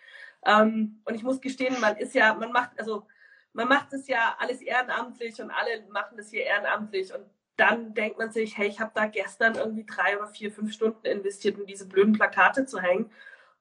Ähm, 0.46 1.02
und 1.06 1.16
ich 1.16 1.24
muss 1.24 1.40
gestehen, 1.40 1.80
man 1.80 1.96
ist 1.96 2.14
ja, 2.14 2.34
man 2.34 2.52
macht, 2.52 2.72
also 2.78 3.08
man 3.54 3.68
macht 3.68 3.94
es 3.94 4.08
ja 4.08 4.36
alles 4.40 4.62
ehrenamtlich 4.62 5.42
und 5.42 5.52
alle 5.52 5.84
machen 5.92 6.18
das 6.18 6.30
hier 6.30 6.44
ehrenamtlich 6.44 7.14
und 7.14 7.26
dann 7.56 7.94
denkt 7.94 8.18
man 8.18 8.32
sich, 8.32 8.58
hey, 8.58 8.68
ich 8.68 8.80
habe 8.80 8.92
da 8.96 9.08
gestern 9.08 9.56
irgendwie 9.56 9.86
drei 9.86 10.18
oder 10.18 10.28
vier, 10.28 10.52
fünf 10.52 10.72
Stunden 10.72 11.06
investiert, 11.06 11.60
um 11.60 11.66
diese 11.66 11.88
blöden 11.88 12.14
Plakate 12.14 12.66
zu 12.66 12.80
hängen 12.80 13.12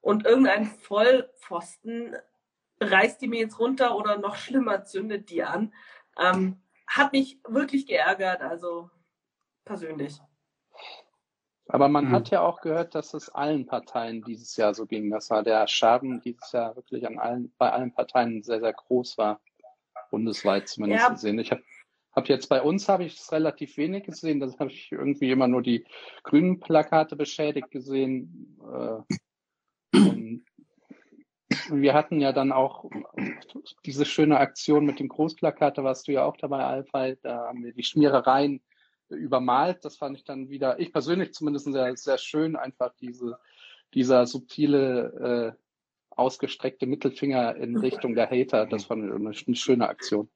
und 0.01 0.25
irgendein 0.25 0.67
Vollpfosten 0.67 2.17
reißt 2.81 3.21
die 3.21 3.27
mir 3.29 3.41
jetzt 3.41 3.59
runter 3.59 3.97
oder 3.97 4.19
noch 4.19 4.37
schlimmer 4.37 4.85
zündet 4.85 5.31
die 5.31 5.43
an. 5.43 5.73
Ähm, 6.17 6.63
hat 6.87 7.13
mich 7.13 7.41
wirklich 7.47 7.87
geärgert, 7.87 8.41
also 8.41 8.89
persönlich. 9.65 10.21
Aber 11.67 11.89
man 11.89 12.07
hm. 12.07 12.13
hat 12.13 12.31
ja 12.31 12.41
auch 12.41 12.61
gehört, 12.61 12.95
dass 12.95 13.13
es 13.15 13.29
allen 13.29 13.67
Parteien 13.67 14.23
dieses 14.23 14.57
Jahr 14.57 14.75
so 14.75 14.87
ging. 14.87 15.11
dass 15.11 15.29
der 15.29 15.67
Schaden 15.67 16.21
dieses 16.21 16.53
Jahr 16.53 16.77
wirklich 16.77 17.07
an 17.07 17.19
allen, 17.19 17.53
bei 17.59 17.71
allen 17.71 17.93
Parteien 17.93 18.43
sehr, 18.43 18.61
sehr 18.61 18.73
groß 18.73 19.19
war 19.19 19.41
bundesweit 20.11 20.69
zumindest 20.69 21.03
ja. 21.03 21.11
gesehen. 21.11 21.39
Ich 21.39 21.51
habe 21.51 21.63
hab 22.13 22.29
jetzt 22.29 22.49
bei 22.49 22.63
uns 22.63 22.89
habe 22.89 23.05
ich 23.05 23.19
es 23.19 23.33
relativ 23.33 23.77
wenig 23.77 24.05
gesehen. 24.05 24.41
Das 24.41 24.59
habe 24.59 24.71
ich 24.71 24.91
irgendwie 24.93 25.31
immer 25.31 25.49
nur 25.49 25.63
die 25.63 25.85
grünen 26.23 26.61
Plakate 26.61 27.17
beschädigt 27.17 27.71
gesehen. 27.71 28.59
Äh, 28.61 29.15
und 31.71 31.83
wir 31.83 31.95
hatten 31.95 32.21
ja 32.21 32.33
dann 32.33 32.53
auch 32.53 32.91
diese 33.85 34.05
schöne 34.05 34.39
Aktion 34.39 34.85
mit 34.85 34.99
dem 34.99 35.09
Großplakat, 35.09 35.79
da 35.79 35.85
warst 35.85 36.09
du 36.09 36.13
ja 36.13 36.25
auch 36.25 36.37
dabei, 36.37 36.65
Alpha. 36.65 37.15
Da 37.23 37.49
haben 37.49 37.65
wir 37.65 37.73
die 37.73 37.85
Schmierereien 37.85 38.63
übermalt. 39.09 39.85
Das 39.85 39.97
fand 39.97 40.17
ich 40.17 40.25
dann 40.25 40.49
wieder, 40.49 40.79
ich 40.79 40.93
persönlich 40.93 41.33
zumindest 41.33 41.67
sehr, 41.67 41.97
sehr 41.97 42.19
schön, 42.19 42.57
einfach 42.57 42.93
diese, 43.01 43.39
dieser 43.95 44.27
subtile 44.27 45.57
äh, 45.57 45.68
ausgestreckte 46.19 46.87
Mittelfinger 46.87 47.57
in 47.57 47.77
Richtung 47.77 48.15
der 48.15 48.31
Hater. 48.31 48.67
Das 48.67 48.89
war 48.91 48.97
eine, 48.97 49.15
eine 49.15 49.35
schöne 49.35 49.89
Aktion. 49.89 50.29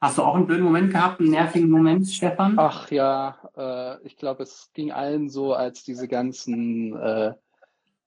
Hast 0.00 0.18
du 0.18 0.22
auch 0.22 0.36
einen 0.36 0.46
blöden 0.46 0.64
Moment 0.64 0.92
gehabt, 0.92 1.18
einen 1.18 1.30
nervigen 1.30 1.70
Moment, 1.70 2.08
Stefan? 2.08 2.56
Ach 2.56 2.88
ja, 2.92 3.36
äh, 3.56 4.06
ich 4.06 4.16
glaube, 4.16 4.44
es 4.44 4.70
ging 4.72 4.92
allen 4.92 5.28
so, 5.28 5.54
als 5.54 5.82
diese 5.82 6.06
ganzen 6.06 6.94
äh, 6.96 7.34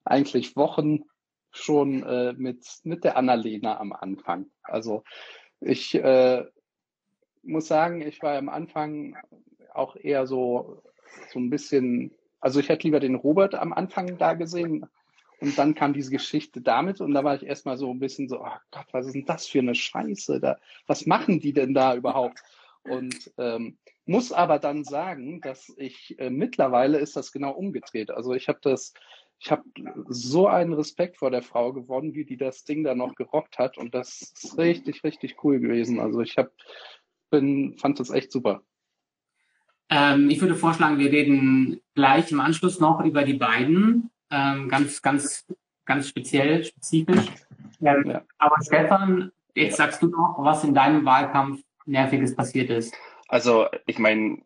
eigentlich 0.06 0.56
Wochen 0.56 1.04
schon 1.52 2.04
äh, 2.04 2.34
mit, 2.34 2.66
mit 2.84 3.04
der 3.04 3.18
Annalena 3.18 3.78
am 3.78 3.92
Anfang. 3.92 4.46
Also 4.64 5.04
ich 5.60 5.96
äh, 5.96 6.46
muss 7.44 7.68
sagen, 7.68 8.02
ich 8.02 8.22
war 8.22 8.38
am 8.38 8.48
Anfang 8.48 9.18
auch 9.74 9.98
eher 9.98 10.28
so, 10.28 10.82
so 11.32 11.40
ein 11.40 11.50
bisschen 11.50 12.16
also 12.42 12.60
ich 12.60 12.70
hätte 12.70 12.88
lieber 12.88 13.00
den 13.00 13.16
Robert 13.16 13.56
am 13.56 13.72
Anfang 13.72 14.18
da 14.18 14.34
gesehen 14.34 14.86
und 15.40 15.58
dann 15.58 15.74
kam 15.74 15.94
diese 15.94 16.12
Geschichte 16.12 16.62
damit 16.62 17.02
und 17.02 17.14
da 17.14 17.24
war 17.24 17.36
ich 17.36 17.44
erstmal 17.44 17.78
so 17.78 17.90
ein 17.92 18.00
bisschen 18.00 18.28
so, 18.28 18.42
oh 18.42 18.58
Gott, 18.72 18.88
was 18.92 19.08
ist 19.08 19.16
denn 19.16 19.26
das 19.26 19.48
für 19.48 19.60
eine 19.60 19.76
Scheiße? 19.76 20.40
Da, 20.40 20.58
was 20.88 21.06
machen 21.06 21.40
die 21.40 21.54
denn 21.54 21.74
da 21.74 21.96
überhaupt? 21.96 22.40
Und 22.84 23.32
ähm, 23.38 23.78
muss 24.06 24.32
aber 24.32 24.60
dann 24.60 24.84
sagen, 24.84 25.42
dass 25.42 25.72
ich 25.78 26.20
äh, 26.20 26.30
mittlerweile 26.30 27.00
ist 27.00 27.16
das 27.16 27.32
genau 27.32 27.52
umgedreht. 27.52 28.12
Also 28.12 28.34
ich 28.34 28.48
habe 28.48 28.60
das, 28.62 28.94
ich 29.40 29.52
habe 29.52 29.64
so 30.10 30.48
einen 30.48 30.74
Respekt 30.74 31.18
vor 31.18 31.32
der 31.32 31.44
Frau 31.44 31.74
gewonnen, 31.74 32.14
wie 32.14 32.26
die 32.26 32.38
das 32.38 32.64
Ding 32.64 32.84
da 32.84 32.96
noch 32.96 33.16
gerockt 33.16 33.60
hat 33.60 33.78
und 33.78 33.94
das 33.94 34.22
ist 34.22 34.58
richtig, 34.58 35.04
richtig 35.04 35.44
cool 35.44 35.60
gewesen. 35.60 36.00
Also 36.00 36.22
ich 36.22 36.38
habe 36.38 36.52
bin, 37.32 37.78
fand 37.78 38.00
das 38.00 38.12
echt 38.12 38.32
super. 38.32 38.64
Ähm, 39.92 40.30
ich 40.30 40.40
würde 40.40 40.56
vorschlagen, 40.56 40.98
wir 40.98 41.12
reden 41.12 41.82
gleich 41.94 42.32
im 42.32 42.40
Anschluss 42.40 42.80
noch 42.80 43.04
über 43.04 43.24
die 43.24 43.34
beiden, 43.34 44.10
ähm, 44.32 44.70
ganz, 44.70 45.02
ganz, 45.02 45.46
ganz 45.86 46.08
speziell, 46.08 46.64
spezifisch. 46.64 47.28
Ähm, 47.82 48.06
ja. 48.08 48.22
Aber 48.38 48.56
Stefan, 48.64 49.32
jetzt 49.54 49.76
sagst 49.76 50.02
du 50.02 50.08
noch, 50.08 50.38
was 50.40 50.64
in 50.64 50.74
deinem 50.74 51.04
Wahlkampf 51.04 51.62
Nerviges 51.86 52.36
passiert 52.36 52.70
ist. 52.70 52.96
Also, 53.28 53.68
ich 53.86 54.00
meine, 54.00 54.38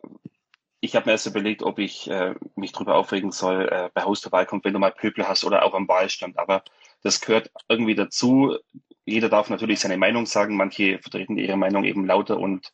ich 0.80 0.96
habe 0.96 1.06
mir 1.06 1.12
erst 1.12 1.26
überlegt, 1.26 1.62
ob 1.62 1.78
ich 1.78 2.10
äh, 2.10 2.34
mich 2.56 2.72
darüber 2.72 2.96
aufregen 2.96 3.30
soll 3.30 3.68
äh, 3.68 3.88
bei 3.94 4.02
Haus 4.02 4.22
der 4.22 4.32
Wahlkampf, 4.32 4.64
wenn 4.64 4.72
du 4.72 4.78
mal 4.80 4.92
Pöbel 4.92 5.28
hast 5.28 5.44
oder 5.44 5.64
auch 5.64 5.74
am 5.74 5.86
Wahlstand. 5.86 6.38
Aber 6.38 6.64
das 7.02 7.20
gehört 7.20 7.52
irgendwie 7.68 7.94
dazu. 7.94 8.56
Jeder 9.04 9.28
darf 9.28 9.48
natürlich 9.48 9.78
seine 9.78 9.96
Meinung 9.96 10.26
sagen. 10.26 10.56
Manche 10.56 10.98
vertreten 10.98 11.38
ihre 11.38 11.56
Meinung 11.56 11.84
eben 11.84 12.04
lauter 12.04 12.38
und 12.38 12.72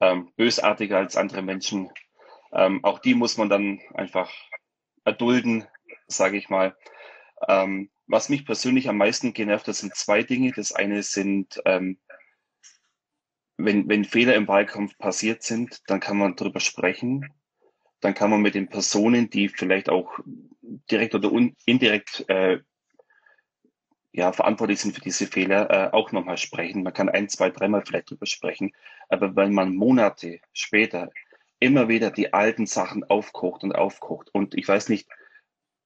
ähm, 0.00 0.30
bösartiger 0.36 0.98
als 0.98 1.16
andere 1.16 1.42
Menschen. 1.42 1.90
Ähm, 2.52 2.84
auch 2.84 2.98
die 2.98 3.14
muss 3.14 3.36
man 3.36 3.48
dann 3.48 3.80
einfach 3.94 4.30
erdulden, 5.04 5.66
sage 6.06 6.36
ich 6.36 6.48
mal. 6.48 6.76
Ähm, 7.48 7.90
was 8.06 8.28
mich 8.28 8.46
persönlich 8.46 8.88
am 8.88 8.98
meisten 8.98 9.34
genervt, 9.34 9.66
das 9.68 9.78
sind 9.78 9.94
zwei 9.94 10.22
Dinge. 10.22 10.52
Das 10.52 10.72
eine 10.72 11.02
sind, 11.02 11.60
ähm, 11.64 11.98
wenn, 13.56 13.88
wenn 13.88 14.04
Fehler 14.04 14.34
im 14.34 14.48
Wahlkampf 14.48 14.96
passiert 14.98 15.42
sind, 15.42 15.82
dann 15.88 16.00
kann 16.00 16.18
man 16.18 16.36
darüber 16.36 16.60
sprechen. 16.60 17.32
Dann 18.00 18.14
kann 18.14 18.30
man 18.30 18.42
mit 18.42 18.54
den 18.54 18.68
Personen, 18.68 19.30
die 19.30 19.48
vielleicht 19.48 19.88
auch 19.88 20.18
direkt 20.90 21.14
oder 21.14 21.30
indirekt 21.64 22.24
äh, 22.28 22.60
ja, 24.12 24.32
verantwortlich 24.32 24.80
sind 24.80 24.94
für 24.94 25.02
diese 25.02 25.26
Fehler, 25.26 25.70
äh, 25.70 25.92
auch 25.92 26.10
nochmal 26.12 26.38
sprechen. 26.38 26.82
Man 26.82 26.94
kann 26.94 27.08
ein, 27.08 27.28
zwei, 27.28 27.50
dreimal 27.50 27.84
vielleicht 27.84 28.10
drüber 28.10 28.26
sprechen. 28.26 28.72
Aber 29.08 29.36
wenn 29.36 29.52
man 29.52 29.74
Monate 29.74 30.40
später 30.52 31.10
immer 31.58 31.88
wieder 31.88 32.10
die 32.10 32.32
alten 32.32 32.66
Sachen 32.66 33.04
aufkocht 33.04 33.62
und 33.64 33.74
aufkocht 33.74 34.30
und 34.32 34.54
ich 34.54 34.66
weiß 34.66 34.88
nicht, 34.88 35.08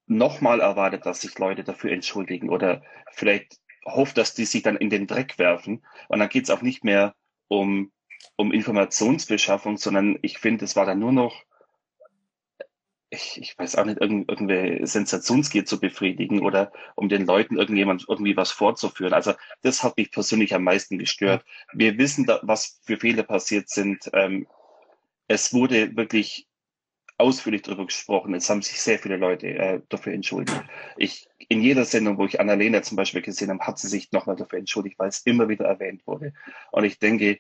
nochmal 0.07 0.61
erwartet, 0.61 1.07
dass 1.07 1.21
sich 1.21 1.39
Leute 1.39 1.62
dafür 1.62 1.93
entschuldigen 1.93 2.50
oder 2.50 2.83
vielleicht 3.12 3.59
hofft, 3.85 4.19
dass 4.19 4.35
die 4.35 4.45
sich 4.45 4.62
dann 4.62 4.77
in 4.77 4.91
den 4.91 5.07
Dreck 5.07 5.39
werfen 5.39 5.85
und 6.09 6.19
dann 6.19 6.29
geht 6.29 6.45
es 6.45 6.50
auch 6.50 6.62
nicht 6.62 6.85
mehr 6.85 7.15
um 7.49 7.93
um 8.37 8.53
Informationsbeschaffung, 8.53 9.77
sondern 9.77 10.19
ich 10.23 10.39
finde, 10.39 10.65
es 10.65 10.77
war 10.77 10.87
dann 10.87 10.99
nur 10.99 11.12
noch, 11.12 11.45
ich, 13.11 13.39
ich 13.41 13.59
weiß 13.59 13.77
auch 13.77 13.85
nicht, 13.85 14.00
irgend, 14.00 14.31
irgendeine 14.31 14.87
Sensationsgier 14.87 15.65
zu 15.65 15.81
befriedigen 15.81 16.41
oder 16.41 16.73
um 16.95 17.09
den 17.09 17.27
Leuten 17.27 17.59
irgendjemand 17.59 18.07
irgendwie 18.09 18.37
was 18.37 18.53
vorzuführen. 18.53 19.12
Also 19.12 19.35
das 19.62 19.83
hat 19.83 19.97
mich 19.97 20.11
persönlich 20.11 20.55
am 20.55 20.65
meisten 20.65 20.99
gestört. 20.99 21.45
Wir 21.73 21.99
wissen, 21.99 22.25
da, 22.25 22.41
was 22.43 22.81
für 22.85 22.97
Fehler 22.97 23.25
passiert 23.25 23.69
sind. 23.69 24.09
Ähm, 24.12 24.47
es 25.31 25.55
wurde 25.55 25.97
wirklich 25.97 26.49
ausführlich 27.17 27.63
darüber 27.63 27.87
gesprochen. 27.87 28.35
Es 28.35 28.51
haben 28.51 28.63
sich 28.63 28.81
sehr 28.81 28.99
viele 28.99 29.17
Leute 29.17 29.47
äh, 29.47 29.81
dafür 29.89 30.13
entschuldigt. 30.13 30.61
Ich, 30.97 31.29
in 31.49 31.63
jeder 31.63 31.85
Sendung, 31.85 32.19
wo 32.19 32.25
ich 32.25 32.41
Annalena 32.41 32.83
zum 32.83 32.97
Beispiel 32.97 33.23
gesehen 33.23 33.51
habe, 33.51 33.65
hat 33.65 33.79
sie 33.79 33.87
sich 33.87 34.11
nochmal 34.11 34.35
dafür 34.35 34.59
entschuldigt, 34.59 34.99
weil 34.99 35.09
es 35.09 35.21
immer 35.21 35.49
wieder 35.49 35.67
erwähnt 35.67 36.05
wurde. 36.05 36.33
Und 36.73 36.83
ich 36.83 36.99
denke, 36.99 37.39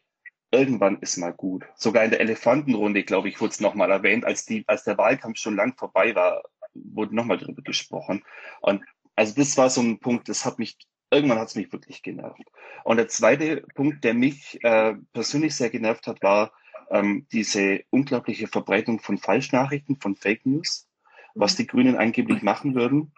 irgendwann 0.52 1.00
ist 1.00 1.16
mal 1.16 1.32
gut. 1.32 1.64
Sogar 1.74 2.04
in 2.04 2.12
der 2.12 2.20
Elefantenrunde, 2.20 3.02
glaube 3.02 3.28
ich, 3.28 3.40
wurde 3.40 3.50
es 3.50 3.60
nochmal 3.60 3.90
erwähnt, 3.90 4.24
als 4.24 4.46
die, 4.46 4.62
als 4.68 4.84
der 4.84 4.96
Wahlkampf 4.96 5.38
schon 5.38 5.56
lang 5.56 5.76
vorbei 5.76 6.14
war, 6.14 6.44
wurde 6.74 7.16
nochmal 7.16 7.38
darüber 7.38 7.62
gesprochen. 7.62 8.22
Und 8.60 8.84
also 9.16 9.34
das 9.34 9.56
war 9.56 9.68
so 9.68 9.80
ein 9.80 9.98
Punkt, 9.98 10.28
das 10.28 10.44
hat 10.44 10.60
mich, 10.60 10.78
irgendwann 11.10 11.40
hat 11.40 11.48
es 11.48 11.56
mich 11.56 11.72
wirklich 11.72 12.04
genervt. 12.04 12.44
Und 12.84 12.98
der 12.98 13.08
zweite 13.08 13.62
Punkt, 13.74 14.04
der 14.04 14.14
mich 14.14 14.62
äh, 14.62 14.94
persönlich 15.12 15.56
sehr 15.56 15.70
genervt 15.70 16.06
hat, 16.06 16.22
war 16.22 16.52
ähm, 16.90 17.26
diese 17.32 17.82
unglaubliche 17.90 18.48
Verbreitung 18.48 19.00
von 19.00 19.18
Falschnachrichten, 19.18 19.98
von 20.00 20.16
Fake 20.16 20.44
News, 20.44 20.88
was 21.34 21.56
die 21.56 21.66
Grünen 21.66 21.96
angeblich 21.96 22.42
machen 22.42 22.74
würden. 22.74 23.12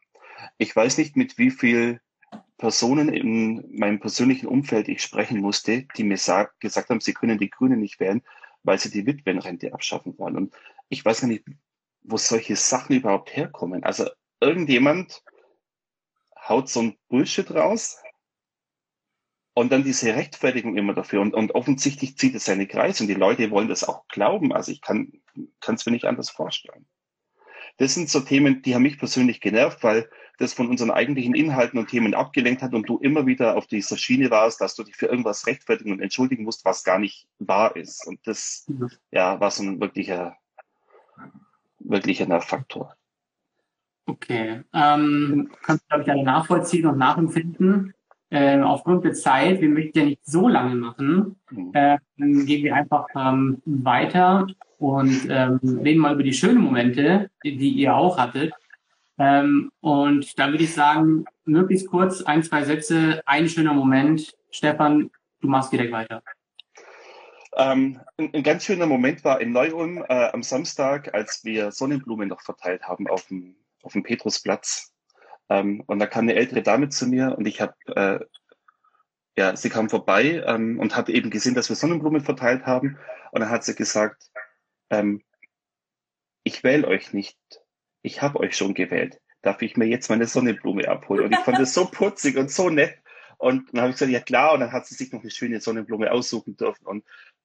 Ich 0.59 0.75
weiß 0.75 0.99
nicht, 0.99 1.17
mit 1.17 1.39
wie 1.39 1.51
viel 1.51 2.01
Personen 2.59 3.09
in 3.09 3.65
meinem 3.77 3.99
persönlichen 3.99 4.47
Umfeld 4.47 4.89
ich 4.89 5.03
sprechen 5.03 5.41
musste, 5.41 5.87
die 5.97 6.05
mir 6.05 6.19
sag, 6.19 6.59
gesagt 6.61 6.91
haben, 6.91 7.01
sie 7.01 7.15
können 7.15 7.39
die 7.39 7.51
Grünen 7.51 7.81
nicht 7.81 7.99
wählen, 7.99 8.23
weil 8.63 8.79
sie 8.79 8.91
die 8.91 9.07
Witwenrente 9.07 9.73
abschaffen 9.75 10.17
wollen. 10.19 10.37
Und 10.37 10.55
ich 10.89 11.05
weiß 11.05 11.23
gar 11.23 11.29
nicht, 11.29 11.45
wo 12.03 12.17
solche 12.17 12.57
Sachen 12.57 12.97
überhaupt 12.97 13.35
herkommen. 13.35 13.83
Also 13.83 14.09
irgendjemand 14.41 15.23
haut 16.49 16.69
so 16.69 16.83
ein 16.83 16.99
Bullshit 17.09 17.51
raus 17.51 17.97
und 19.55 19.73
dann 19.73 19.85
diese 19.85 20.15
Rechtfertigung 20.15 20.77
immer 20.77 20.95
dafür. 20.95 21.21
Und, 21.21 21.35
und 21.35 21.55
offensichtlich 21.55 22.17
zieht 22.17 22.35
es 22.35 22.45
seine 22.45 22.67
Kreise 22.67 23.05
und 23.05 23.09
die 23.09 23.15
Leute 23.15 23.51
wollen 23.51 23.69
das 23.69 23.85
auch 23.85 24.07
glauben. 24.09 24.53
Also 24.53 24.73
ich 24.73 24.81
kann 24.81 25.13
es 25.67 25.87
mir 25.87 25.93
nicht 25.93 26.07
anders 26.07 26.31
vorstellen. 26.31 26.87
Das 27.79 27.95
sind 27.95 28.09
so 28.09 28.21
Themen, 28.21 28.63
die 28.63 28.75
haben 28.75 28.83
mich 28.83 28.99
persönlich 28.99 29.41
genervt, 29.41 29.83
weil 29.83 30.09
das 30.39 30.53
von 30.53 30.69
unseren 30.69 30.91
eigentlichen 30.91 31.35
Inhalten 31.35 31.79
und 31.79 31.89
Themen 31.89 32.15
abgelenkt 32.15 32.63
hat 32.63 32.75
und 32.75 32.89
du 32.89 32.99
immer 32.99 33.27
wieder 33.27 33.57
auf 33.57 33.67
dieser 33.67 33.97
Schiene 33.97 34.31
warst, 34.31 34.61
dass 34.61 34.75
du 34.75 34.83
dich 34.83 34.97
für 34.97 35.07
irgendwas 35.07 35.47
rechtfertigen 35.47 35.93
und 35.93 36.01
entschuldigen 36.01 36.45
musst, 36.45 36.65
was 36.65 36.85
gar 36.85 36.99
nicht 36.99 37.27
wahr 37.39 37.77
ist. 37.77 38.07
Und 38.07 38.21
das 38.27 38.65
mhm. 38.69 38.91
ja, 39.11 39.41
war 39.41 39.51
so 39.51 39.63
ein 39.63 39.81
wirklicher, 39.81 40.37
wirklicher 41.79 42.27
Nervfaktor. 42.27 42.95
Okay. 44.07 44.63
Ähm, 44.75 45.51
kannst 45.63 45.85
du, 45.85 45.89
glaube 45.89 46.03
ich, 46.03 46.11
alle 46.11 46.25
nachvollziehen 46.25 46.87
und 46.87 46.99
nachempfinden. 46.99 47.95
Äh, 48.33 48.63
aufgrund 48.63 49.05
der 49.05 49.13
Zeit, 49.13 49.61
wir 49.61 49.69
möchten 49.69 49.99
ja 49.99 50.05
nicht 50.07 50.25
so 50.25 50.49
lange 50.49 50.75
machen, 50.75 51.37
mhm. 51.51 51.71
äh, 51.75 51.99
dann 52.17 52.47
gehen 52.47 52.65
wir 52.65 52.75
einfach 52.75 53.05
ähm, 53.15 53.61
weiter 53.67 54.47
und 54.79 55.27
ähm, 55.29 55.61
reden 55.63 56.01
mal 56.01 56.15
über 56.15 56.23
die 56.23 56.33
schönen 56.33 56.63
Momente, 56.63 57.29
die, 57.45 57.59
die 57.59 57.69
ihr 57.69 57.95
auch 57.95 58.17
hattet. 58.17 58.55
Ähm, 59.19 59.71
und 59.81 60.39
da 60.39 60.51
würde 60.51 60.65
ich 60.65 60.73
sagen, 60.73 61.27
möglichst 61.45 61.89
kurz, 61.89 62.23
ein, 62.23 62.43
zwei 62.43 62.65
Sätze, 62.65 63.21
ein 63.27 63.51
schöner 63.51 63.75
Moment. 63.75 64.35
Stefan, 64.51 65.11
du 65.43 65.49
machst 65.49 65.71
direkt 65.71 65.93
weiter. 65.93 66.23
Ähm, 67.55 68.01
ein, 68.17 68.33
ein, 68.33 68.43
ganz 68.43 68.65
schöner 68.65 68.87
Moment 68.87 69.25
war 69.25 69.43
in 69.43 69.53
Neu-Ulm 69.53 70.07
äh, 70.09 70.31
am 70.31 70.43
Samstag, 70.43 71.13
als 71.13 71.45
wir 71.45 71.71
Sonnenblumen 71.71 72.31
noch 72.31 72.41
verteilt 72.41 72.85
haben 72.85 73.09
auf 73.09 73.27
dem, 73.27 73.57
auf 73.83 73.93
dem 73.93 74.05
Petrusplatz. 74.05 74.92
Ähm, 75.49 75.83
und 75.87 75.99
da 75.99 76.07
kam 76.07 76.25
eine 76.25 76.35
ältere 76.35 76.63
Dame 76.63 76.89
zu 76.89 77.07
mir 77.07 77.37
und 77.37 77.47
ich 77.47 77.61
habe, 77.61 77.75
äh, 77.97 78.21
ja, 79.37 79.57
sie 79.57 79.71
kam 79.71 79.89
vorbei 79.89 80.43
ähm, 80.47 80.79
und 80.79 80.97
hat 80.97 81.09
eben 81.09 81.31
gesehen, 81.31 81.55
dass 81.55 81.69
wir 81.69 81.77
Sonnenblumen 81.77 82.21
verteilt 82.21 82.67
haben. 82.67 82.99
Und 83.33 83.41
dann 83.41 83.51
hat 83.51 83.65
sie 83.65 83.75
gesagt, 83.75 84.31
ähm, 84.91 85.23
ich 86.45 86.65
wähle 86.65 86.87
euch 86.87 87.13
nicht, 87.13 87.39
ich 88.03 88.21
habe 88.21 88.41
euch 88.41 88.57
schon 88.57 88.75
gewählt. 88.75 89.21
Darf 89.43 89.63
ich 89.63 89.77
mir 89.77 89.87
jetzt 89.87 90.09
meine 90.09 90.27
Sonnenblume 90.27 90.89
abholen? 90.89 91.27
Und 91.27 91.33
ich 91.33 91.39
fand 91.41 91.59
es 91.59 91.75
so 91.75 91.87
putzig 91.87 92.37
und 92.37 92.51
so 92.51 92.71
nett. 92.71 92.99
Und 93.39 93.69
dann 93.73 93.83
habe 93.83 93.91
ich 93.91 93.97
gesagt, 93.97 94.13
ja 94.13 94.21
klar. 94.21 94.55
Und 94.55 94.61
dann 94.61 94.73
hat 94.73 94.87
sie 94.87 94.95
sich 94.95 95.13
noch 95.13 95.21
eine 95.21 95.31
schöne 95.31 95.61
Sonnenblume 95.61 96.13
aussuchen 96.13 96.57
dürfen. 96.57 96.87
Und 96.87 97.05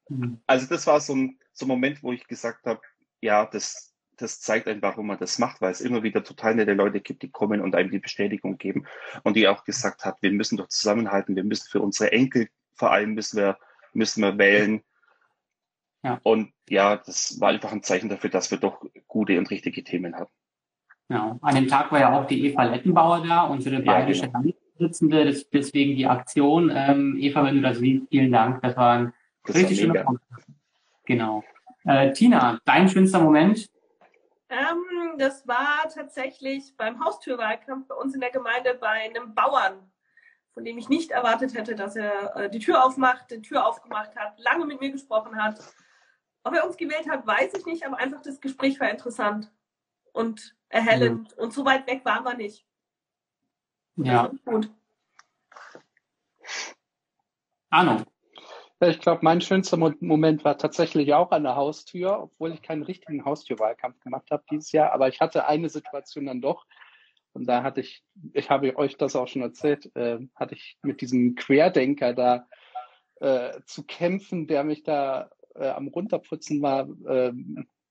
mhm. 0.10 0.41
also 0.45 0.67
das 0.67 0.86
war 0.86 1.00
so 1.00 1.15
ein, 1.15 1.39
so 1.54 1.65
ein 1.65 1.69
Moment, 1.69 2.04
wo 2.04 2.12
ich 2.12 2.28
gesagt 2.28 2.65
habe, 2.65 2.82
ja, 3.22 3.45
das, 3.45 3.95
das 4.17 4.41
zeigt 4.41 4.67
einfach, 4.67 4.91
warum 4.91 5.08
man 5.08 5.19
das 5.19 5.39
macht, 5.39 5.62
weil 5.62 5.71
es 5.71 5.82
immer 5.82 6.03
wieder 6.03 6.23
total 6.23 6.56
nette 6.56 6.73
Leute 6.73 6.99
gibt, 6.99 7.21
die 7.21 7.30
kommen 7.30 7.62
und 7.62 7.75
einem 7.75 7.91
die 7.91 7.99
Bestätigung 7.99 8.58
geben 8.58 8.86
und 9.23 9.36
die 9.36 9.47
auch 9.47 9.63
gesagt 9.63 10.06
hat, 10.06 10.21
wir 10.21 10.32
müssen 10.32 10.58
doch 10.58 10.67
zusammenhalten, 10.67 11.36
wir 11.36 11.43
müssen 11.43 11.69
für 11.69 11.82
unsere 11.82 12.12
Enkel 12.12 12.49
vor 12.77 12.91
allem 12.91 13.13
müssen 13.13 13.38
wir, 13.38 13.58
müssen 13.93 14.21
wir 14.21 14.38
wählen. 14.38 14.82
Ja. 16.03 16.19
Und 16.23 16.53
ja, 16.69 16.95
das 16.95 17.41
war 17.41 17.49
einfach 17.49 17.71
ein 17.71 17.84
Zeichen 17.84 18.10
dafür, 18.10 18.30
dass 18.30 18.51
wir 18.51 18.60
doch 18.60 18.86
gute 19.08 19.38
und 19.38 19.49
richtige 19.49 19.84
Themen 19.84 20.15
hatten. 20.15 20.32
Genau. 21.10 21.39
An 21.41 21.56
dem 21.56 21.67
Tag 21.67 21.91
war 21.91 21.99
ja 21.99 22.17
auch 22.17 22.27
die 22.27 22.45
Eva 22.45 22.63
Lettenbauer 22.63 23.25
da, 23.25 23.43
unsere 23.43 23.82
bayerische 23.82 24.25
ja, 24.25 24.39
genau. 24.39 24.53
Vorsitzende, 24.77 25.25
deswegen 25.51 25.95
die 25.95 26.06
Aktion. 26.06 26.71
Ähm, 26.73 27.17
Eva, 27.19 27.43
wenn 27.45 27.56
du 27.56 27.62
das 27.62 27.80
siehst, 27.80 28.08
vielen 28.10 28.32
Dank. 28.32 28.62
Das 28.62 28.77
war 28.77 28.99
ein 28.99 29.13
das 29.45 29.56
richtig 29.56 29.80
schöner 29.80 30.03
Punkt. 30.03 30.21
Genau. 31.06 31.43
Äh, 31.86 32.12
Tina, 32.12 32.60
dein 32.65 32.89
schönster 32.89 33.21
Moment? 33.21 33.69
Ähm, 34.50 35.18
das 35.18 35.48
war 35.48 35.90
tatsächlich 35.94 36.76
beim 36.78 37.04
Haustürwahlkampf 37.04 37.88
bei 37.88 37.96
uns 37.96 38.14
in 38.14 38.22
der 38.22 38.32
Gemeinde 38.32 38.76
bei 38.76 38.88
einem 38.88 39.36
Bauern, 39.36 39.92
von 40.54 40.64
dem 40.64 40.78
ich 40.78 40.90
nicht 40.90 41.12
erwartet 41.12 41.54
hätte, 41.54 41.76
dass 41.76 41.96
er 41.96 42.36
äh, 42.36 42.50
die 42.50 42.60
Tür 42.60 42.86
aufmacht, 42.86 43.30
die 43.30 43.42
Tür 43.42 43.66
aufgemacht 43.66 44.16
hat, 44.16 44.40
lange 44.40 44.66
mit 44.66 44.80
mir 44.80 44.92
gesprochen 44.92 45.42
hat. 45.42 45.60
Ob 46.44 46.54
er 46.54 46.66
uns 46.66 46.78
gewählt 46.78 47.10
hat, 47.10 47.28
weiß 47.28 47.54
ich 47.56 47.66
nicht, 47.66 47.86
aber 47.86 47.98
einfach 47.98 48.22
das 48.22 48.40
Gespräch 48.40 48.80
war 48.80 48.90
interessant 48.90 49.52
und 50.14 50.56
erhellend. 50.70 51.36
Mhm. 51.36 51.44
Und 51.44 51.54
so 51.54 51.66
weit 51.66 51.86
weg 51.88 52.06
waren 52.06 52.24
wir 52.24 52.36
nicht. 52.36 52.66
Ja. 53.98 54.32
Gut. 54.46 54.72
Arno. 57.70 58.06
Ich 58.80 59.00
glaube, 59.00 59.22
mein 59.24 59.42
schönster 59.42 59.76
Moment 59.78 60.46
war 60.46 60.58
tatsächlich 60.58 61.13
auch 61.13 61.32
an 61.32 61.44
der 61.44 61.56
Haustür, 61.56 62.20
obwohl 62.22 62.54
ich 62.54 62.62
keinen 62.62 62.84
richtigen 62.84 63.26
Haustürwahlkampf 63.26 64.00
gemacht 64.02 64.30
habe 64.30 64.44
dieses 64.52 64.72
Jahr. 64.72 64.92
Aber 64.92 65.08
ich 65.08 65.20
hatte 65.20 65.48
eine 65.48 65.70
Situation 65.70 66.28
dann 66.28 66.42
doch. 66.42 66.66
Und 67.34 67.46
da 67.46 67.63
hatte 67.63 67.82
ich, 67.82 68.04
ich 68.34 68.50
habe 68.52 68.78
euch 68.78 68.96
das 68.98 69.16
auch 69.16 69.28
schon 69.28 69.42
erzählt, 69.42 69.90
äh, 69.96 70.20
hatte 70.36 70.56
ich 70.56 70.78
mit 70.84 71.02
diesem 71.02 71.36
Querdenker 71.36 72.13
da 72.13 72.48
äh, 73.20 73.62
zu 73.66 73.84
kämpfen, 73.84 74.46
der 74.46 74.63
mich 74.63 74.84
da 74.84 75.32
äh, 75.56 75.70
am 75.70 75.88
runterputzen 75.88 76.62
war, 76.62 76.88
äh, 77.08 77.34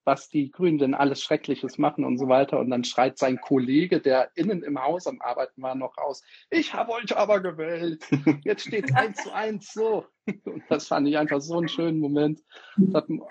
was 0.07 0.29
die 0.29 0.53
Grünen 0.53 0.79
denn 0.79 0.95
alles 0.95 1.21
Schreckliches 1.21 1.79
machen 1.79 2.05
und 2.05 2.16
so 2.16 2.29
weiter. 2.29 2.61
Und 2.61 2.71
dann 2.71 2.85
schreit 2.85 3.19
sein 3.19 3.40
Kollege, 3.40 4.01
der 4.01 4.31
innen 4.37 4.62
im 4.62 4.81
Haus 4.81 5.09
am 5.09 5.21
Arbeiten 5.21 5.61
war, 5.61 5.75
noch 5.75 5.99
aus, 5.99 6.23
ich 6.49 6.73
habe 6.73 6.92
euch 6.92 7.14
aber 7.16 7.40
gewählt. 7.40 8.07
Jetzt 8.45 8.66
steht 8.66 8.88
es 8.88 8.95
eins 8.95 9.25
zu 9.25 9.35
eins 9.35 9.73
so. 9.73 10.07
Und 10.45 10.62
das 10.69 10.88
fand 10.88 11.09
ich 11.09 11.19
einfach 11.19 11.40
so 11.40 11.59
einen 11.59 11.69
schönen 11.69 11.99
Moment. 11.99 12.40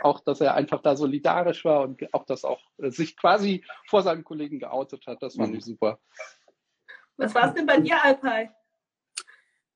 Auch, 0.04 0.20
dass 0.20 0.42
er 0.42 0.56
einfach 0.56 0.82
da 0.82 0.96
solidarisch 0.96 1.66
war 1.66 1.82
und 1.82 2.02
auch, 2.14 2.26
dass 2.26 2.46
auch 2.46 2.62
äh, 2.78 2.90
sich 2.90 3.18
quasi 3.18 3.66
vor 3.88 4.02
seinem 4.02 4.24
Kollegen 4.24 4.60
geoutet 4.60 5.06
hat. 5.06 5.22
Das 5.22 5.36
fand 5.36 5.52
mhm. 5.52 5.58
ich 5.58 5.66
super. 5.66 6.00
Was 7.18 7.36
war 7.36 7.50
es 7.50 7.54
denn 7.54 7.66
bei 7.66 7.82
dir, 7.82 8.02
Alpay? 8.02 8.50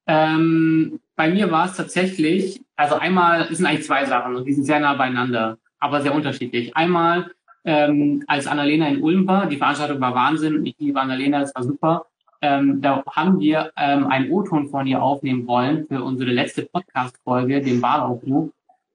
Ähm, 0.07 1.01
bei 1.17 1.29
mir 1.29 1.51
war 1.51 1.65
es 1.65 1.75
tatsächlich, 1.75 2.63
also 2.77 2.95
einmal, 2.95 3.41
es 3.51 3.57
sind 3.57 3.65
eigentlich 3.65 3.85
zwei 3.85 4.05
Sachen 4.05 4.37
und 4.37 4.45
die 4.45 4.53
sind 4.53 4.63
sehr 4.63 4.79
nah 4.79 4.93
beieinander 4.93 5.59
aber 5.79 6.01
sehr 6.01 6.13
unterschiedlich. 6.13 6.75
Einmal, 6.75 7.31
ähm, 7.65 8.23
als 8.27 8.47
Annalena 8.47 8.87
in 8.87 9.01
Ulm 9.01 9.27
war, 9.27 9.47
die 9.47 9.57
Veranstaltung 9.57 9.99
war 9.99 10.15
Wahnsinn, 10.15 10.65
ich 10.65 10.75
liebe 10.79 10.99
Annalena, 10.99 11.41
es 11.41 11.53
war 11.55 11.63
super. 11.63 12.05
Ähm, 12.41 12.81
da 12.81 13.03
haben 13.11 13.39
wir 13.39 13.71
ähm, 13.75 14.07
einen 14.07 14.31
O-Ton 14.31 14.69
von 14.69 14.87
ihr 14.87 15.01
aufnehmen 15.01 15.45
wollen 15.45 15.85
für 15.85 16.01
unsere 16.03 16.31
letzte 16.31 16.63
Podcast-Folge, 16.63 17.61
den 17.61 17.81
Wahlaufruf. 17.81 18.51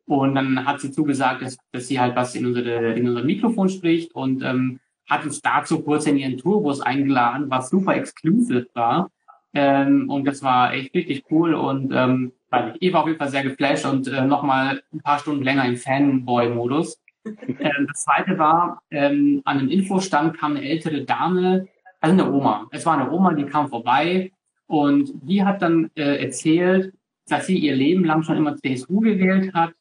Und 0.07 0.35
dann 0.35 0.66
hat 0.66 0.81
sie 0.81 0.90
zugesagt, 0.90 1.42
dass, 1.42 1.57
dass 1.73 1.88
sie 1.88 2.01
halt 2.01 2.16
was 2.16 2.35
in, 2.35 2.47
unsere, 2.47 2.92
in 2.94 3.09
unser 3.09 3.23
Mikrofon 3.23 3.68
spricht 3.68 4.14
und 4.14 4.42
ähm, 4.42 4.81
hat 5.09 5.25
uns 5.25 5.40
dazu 5.40 5.81
kurz 5.81 6.07
in 6.07 6.16
ihren 6.16 6.38
Tourbus 6.38 6.81
eingeladen, 6.81 7.51
was 7.51 7.70
super 7.70 7.94
exklusiv 7.94 8.66
war. 8.75 9.11
Ähm, 9.53 10.11
und 10.11 10.27
das 10.27 10.42
war 10.42 10.73
echt 10.73 10.94
richtig 10.94 11.25
cool 11.31 11.55
und 11.55 11.92
ähm, 11.94 12.33
weil 12.55 12.77
ich 12.81 12.93
war 12.93 13.03
auf 13.03 13.07
jeden 13.09 13.19
Fall 13.19 13.29
sehr 13.29 13.43
geflasht 13.43 13.85
und 13.85 14.07
äh, 14.09 14.23
nochmal 14.23 14.83
ein 14.93 15.01
paar 15.01 15.19
Stunden 15.19 15.43
länger 15.43 15.64
im 15.67 15.77
Fanboy-Modus. 15.77 17.01
ähm, 17.25 17.87
das 17.88 18.05
zweite 18.05 18.38
war, 18.38 18.83
ähm, 18.90 19.43
an 19.45 19.59
einem 19.59 19.69
Infostand 19.71 20.38
kam 20.38 20.57
eine 20.57 20.64
ältere 20.64 21.05
Dame, 21.05 21.69
also 22.01 22.12
eine 22.12 22.33
Oma. 22.33 22.67
Es 22.71 22.87
war 22.87 22.99
eine 22.99 23.11
Oma, 23.11 23.35
die 23.35 23.47
kam 23.47 23.69
vorbei 23.69 24.33
und 24.67 25.11
die 25.23 25.45
hat 25.45 25.62
dann 25.62 25.90
äh, 25.97 26.23
erzählt, 26.23 26.93
dass 27.29 27.47
sie 27.47 27.59
ihr 27.59 27.75
Leben 27.75 28.05
lang 28.05 28.23
schon 28.23 28.37
immer 28.37 28.57
CSU 28.57 29.01
gewählt 29.01 29.53
hat 29.55 29.73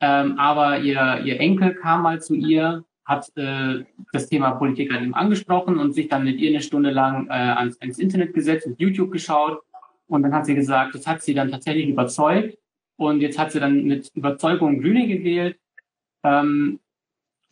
Ähm, 0.00 0.38
aber 0.38 0.78
ihr, 0.78 1.22
ihr 1.24 1.40
Enkel 1.40 1.74
kam 1.74 2.02
mal 2.02 2.20
zu 2.22 2.34
ihr, 2.34 2.84
hat 3.04 3.32
äh, 3.36 3.84
das 4.12 4.28
Thema 4.28 4.52
Politik 4.52 4.92
an 4.92 5.02
ihm 5.02 5.14
angesprochen 5.14 5.78
und 5.78 5.92
sich 5.92 6.08
dann 6.08 6.24
mit 6.24 6.38
ihr 6.40 6.50
eine 6.50 6.60
Stunde 6.60 6.90
lang 6.90 7.26
äh, 7.28 7.32
ans, 7.32 7.80
ans 7.80 7.98
Internet 7.98 8.34
gesetzt 8.34 8.66
und 8.66 8.78
YouTube 8.78 9.10
geschaut. 9.10 9.60
Und 10.08 10.22
dann 10.22 10.34
hat 10.34 10.46
sie 10.46 10.54
gesagt, 10.54 10.94
das 10.94 11.06
hat 11.06 11.22
sie 11.22 11.34
dann 11.34 11.50
tatsächlich 11.50 11.88
überzeugt. 11.88 12.58
Und 12.96 13.20
jetzt 13.20 13.38
hat 13.38 13.52
sie 13.52 13.60
dann 13.60 13.84
mit 13.84 14.10
Überzeugung 14.14 14.80
Grüne 14.80 15.06
gewählt 15.06 15.58
ähm, 16.24 16.80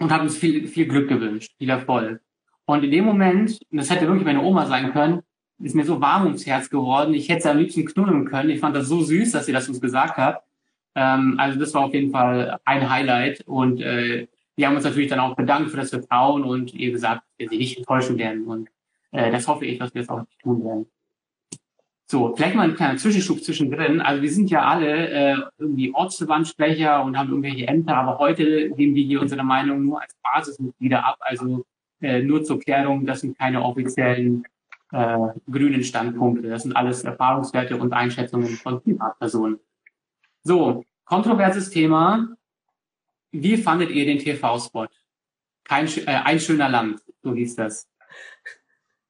und 0.01 0.11
hat 0.11 0.23
uns 0.23 0.37
viel, 0.37 0.67
viel 0.67 0.89
Glück 0.89 1.09
gewünscht, 1.09 1.55
viel 1.59 1.71
Erfolg. 1.71 2.21
Und 2.65 2.83
in 2.83 2.91
dem 2.91 3.05
Moment, 3.05 3.61
und 3.71 3.79
das 3.79 3.91
hätte 3.91 4.07
wirklich 4.09 4.25
meine 4.25 4.43
Oma 4.43 4.67
sein 4.67 4.93
können, 4.93 5.23
ist 5.63 5.75
mir 5.75 5.85
so 5.85 6.01
warm 6.01 6.25
ums 6.25 6.47
Herz 6.47 6.69
geworden. 6.69 7.15
Ich 7.15 7.29
hätte 7.29 7.43
sie 7.43 7.51
am 7.51 7.59
liebsten 7.59 7.85
knuddeln 7.85 8.25
können. 8.25 8.51
Ich 8.51 8.61
fand 8.61 8.75
das 8.75 8.89
so 8.89 9.03
süß, 9.03 9.33
dass 9.33 9.47
sie 9.47 9.53
das 9.53 9.69
uns 9.69 9.81
gesagt 9.81 10.17
hat. 10.17 10.43
Ähm, 10.95 11.37
also 11.39 11.59
das 11.59 11.73
war 11.75 11.85
auf 11.85 11.95
jeden 11.95 12.11
Fall 12.11 12.59
ein 12.65 12.91
Highlight. 12.91 13.43
Und 13.47 13.81
äh, 13.81 14.27
wir 14.57 14.67
haben 14.67 14.75
uns 14.75 14.85
natürlich 14.85 15.09
dann 15.09 15.21
auch 15.21 15.37
bedankt 15.37 15.71
für 15.71 15.77
das 15.77 15.91
Vertrauen 15.91 16.43
und 16.43 16.75
ihr 16.75 16.91
gesagt, 16.91 17.23
wir 17.37 17.49
sie 17.49 17.59
nicht 17.59 17.79
enttäuschen 17.79 18.19
werden. 18.19 18.47
Und 18.47 18.69
äh, 19.13 19.31
das 19.31 19.47
hoffe 19.47 19.65
ich, 19.65 19.79
dass 19.79 19.95
wir 19.95 20.03
es 20.03 20.09
auch 20.09 20.21
nicht 20.21 20.39
tun 20.41 20.65
werden. 20.65 20.87
So, 22.09 22.37
vielleicht 22.37 22.55
mal 22.55 22.69
ein 22.69 22.77
kleiner 22.77 22.97
Zwischenschub 22.99 23.43
zwischendrin. 23.43 24.01
Also 24.01 24.23
wir 24.23 24.31
sind 24.31 24.49
ja 24.49 24.63
alle 24.65 25.09
äh, 25.09 25.37
irgendwie 25.59 25.93
Ortsverbandssprecher 25.93 27.03
und 27.03 27.19
haben 27.19 27.31
irgendwelche 27.31 27.67
Ämter, 27.67 27.97
aber 27.97 28.19
heute 28.19 28.71
geben 28.71 28.95
wir 28.95 29.05
hier 29.05 29.21
unsere 29.21 29.43
Meinung 29.43 29.83
nur 29.83 30.01
als 30.01 30.15
Basismitglieder 30.23 31.05
ab. 31.05 31.17
Also 31.19 31.65
äh, 32.01 32.23
nur 32.23 32.45
zur 32.45 32.61
Klärung, 32.61 33.07
das 33.07 33.23
sind 33.23 33.37
keine 33.37 33.61
offiziellen 33.61 34.45
äh, 34.93 35.19
grünen 35.51 35.83
Standpunkte. 35.83 36.49
Das 36.49 36.63
sind 36.63 36.77
alles 36.77 37.03
Erfahrungswerte 37.03 37.77
und 37.77 37.93
Einschätzungen 37.93 38.51
von 38.51 38.81
Privatpersonen. 38.81 39.59
So, 40.45 40.85
kontroverses 41.05 41.71
Thema. 41.71 42.29
Wie 43.33 43.57
fandet 43.57 43.91
ihr 43.91 44.05
den 44.05 44.21
TV-Spot? 44.21 44.87
Kein, 45.65 45.89
äh, 45.89 46.07
ein 46.07 46.39
schöner 46.39 46.69
Land, 46.69 47.01
so 47.25 47.35
hieß 47.35 47.57
das. 47.57 47.89